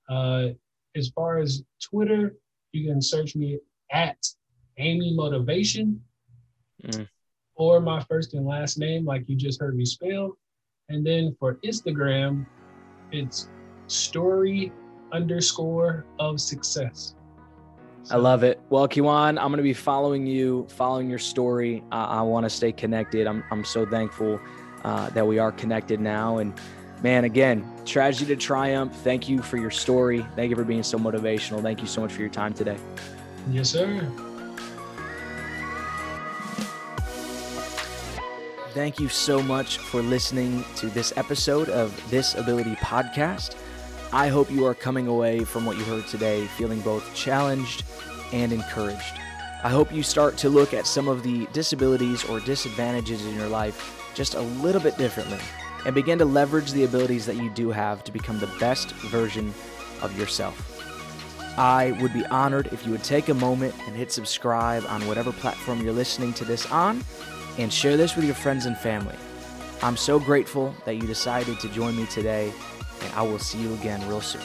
Uh, 0.10 0.50
as 0.96 1.10
far 1.10 1.38
as 1.40 1.64
Twitter, 1.82 2.36
you 2.72 2.88
can 2.88 3.02
search 3.02 3.36
me 3.36 3.60
at 3.92 4.18
Amey 4.80 5.16
Motivation 5.16 6.02
Mm. 6.86 7.08
or 7.56 7.80
my 7.80 8.04
first 8.04 8.36
and 8.36 8.46
last 8.46 8.78
name, 8.78 9.04
like 9.04 9.28
you 9.28 9.36
just 9.36 9.60
heard 9.60 9.76
me 9.76 9.84
spell. 9.84 10.38
And 10.90 11.04
then 11.04 11.36
for 11.40 11.56
Instagram, 11.66 12.46
it's 13.12 13.50
story 13.88 14.72
underscore 15.12 16.06
of 16.20 16.40
success. 16.40 17.16
I 18.10 18.16
love 18.16 18.44
it. 18.44 18.62
Well, 18.70 18.88
Kijuan, 18.88 19.38
I'm 19.38 19.50
going 19.50 19.58
to 19.58 19.64
be 19.64 19.74
following 19.74 20.26
you, 20.26 20.66
following 20.70 21.10
your 21.10 21.20
story. 21.20 21.84
I, 21.92 22.20
I 22.20 22.22
want 22.22 22.46
to 22.46 22.50
stay 22.50 22.72
connected. 22.72 23.28
I'm, 23.28 23.44
I'm 23.52 23.66
so 23.66 23.86
thankful 23.86 24.40
uh, 24.86 25.10
that 25.10 25.28
we 25.28 25.40
are 25.40 25.52
connected 25.52 26.00
now. 26.00 26.38
And 26.38 26.54
man, 27.02 27.26
again, 27.26 27.70
tragedy 27.86 28.34
to 28.34 28.42
triumph. 28.42 28.96
Thank 28.96 29.28
you 29.28 29.42
for 29.42 29.58
your 29.58 29.72
story. 29.72 30.26
Thank 30.38 30.52
you 30.52 30.56
for 30.56 30.64
being 30.64 30.84
so 30.84 30.98
motivational. 30.98 31.62
Thank 31.62 31.82
you 31.82 31.88
so 31.88 32.00
much 32.00 32.14
for 32.14 32.22
your 32.22 32.30
time 32.30 32.54
today. 32.54 32.78
Yes, 33.52 33.72
sir. 33.72 34.10
Thank 38.74 39.00
you 39.00 39.10
so 39.10 39.42
much 39.42 39.80
for 39.80 40.02
listening 40.02 40.64
to 40.76 40.88
this 40.88 41.12
episode 41.18 41.68
of 41.68 42.10
This 42.10 42.36
Ability 42.36 42.76
Podcast. 42.76 43.56
I 44.14 44.30
hope 44.30 44.50
you 44.50 44.66
are 44.66 44.74
coming 44.74 45.08
away 45.08 45.44
from 45.44 45.66
what 45.66 45.78
you 45.78 45.84
heard 45.84 46.08
today 46.08 46.46
feeling 46.48 46.80
both 46.80 47.14
challenged 47.14 47.84
and 48.32 48.54
encouraged. 48.54 49.20
I 49.64 49.70
hope 49.70 49.92
you 49.92 50.02
start 50.02 50.38
to 50.38 50.50
look 50.50 50.74
at 50.74 50.88
some 50.88 51.08
of 51.08 51.24
the 51.24 51.46
disabilities 51.48 52.24
or 52.24 52.40
disadvantages 52.40 53.26
in 53.26 53.36
your 53.36 53.50
life 53.50 54.12
just 54.14 54.36
a 54.36 54.42
little 54.42 54.80
bit 54.80 54.98
differently 54.98 55.40
and 55.86 55.94
begin 55.94 56.18
to 56.20 56.26
leverage 56.26 56.72
the 56.72 56.86
abilities 56.86 57.26
that 57.26 57.36
you 57.36 57.50
do 57.50 57.70
have 57.70 58.04
to 58.06 58.12
become 58.12 58.40
the 58.40 58.50
best 58.60 58.92
version 58.94 59.54
of 60.02 60.18
yourself. 60.18 60.74
I 61.58 61.92
would 62.02 62.14
be 62.14 62.26
honored 62.28 62.68
if 62.68 62.86
you 62.86 62.92
would 62.92 63.04
take 63.04 63.30
a 63.30 63.34
moment 63.34 63.76
and 63.88 63.96
hit 63.96 64.12
subscribe 64.12 64.86
on 64.88 65.06
whatever 65.08 65.32
platform 65.34 65.82
you're 65.82 65.92
listening 65.92 66.34
to 66.34 66.46
this 66.46 66.72
on 66.72 67.04
and 67.58 67.74
share 67.74 67.98
this 67.98 68.16
with 68.16 68.26
your 68.26 68.36
friends 68.36 68.68
and 68.68 68.78
family. 68.78 69.16
I'm 69.82 69.98
so 69.98 70.20
grateful 70.20 70.74
that 70.86 70.96
you 70.96 71.02
decided 71.02 71.60
to 71.60 71.70
join 71.70 71.96
me 71.96 72.06
today, 72.06 72.54
and 73.02 73.14
I 73.14 73.22
will 73.22 73.40
see 73.40 73.60
you 73.60 73.74
again 73.74 74.06
real 74.08 74.22
soon. 74.22 74.42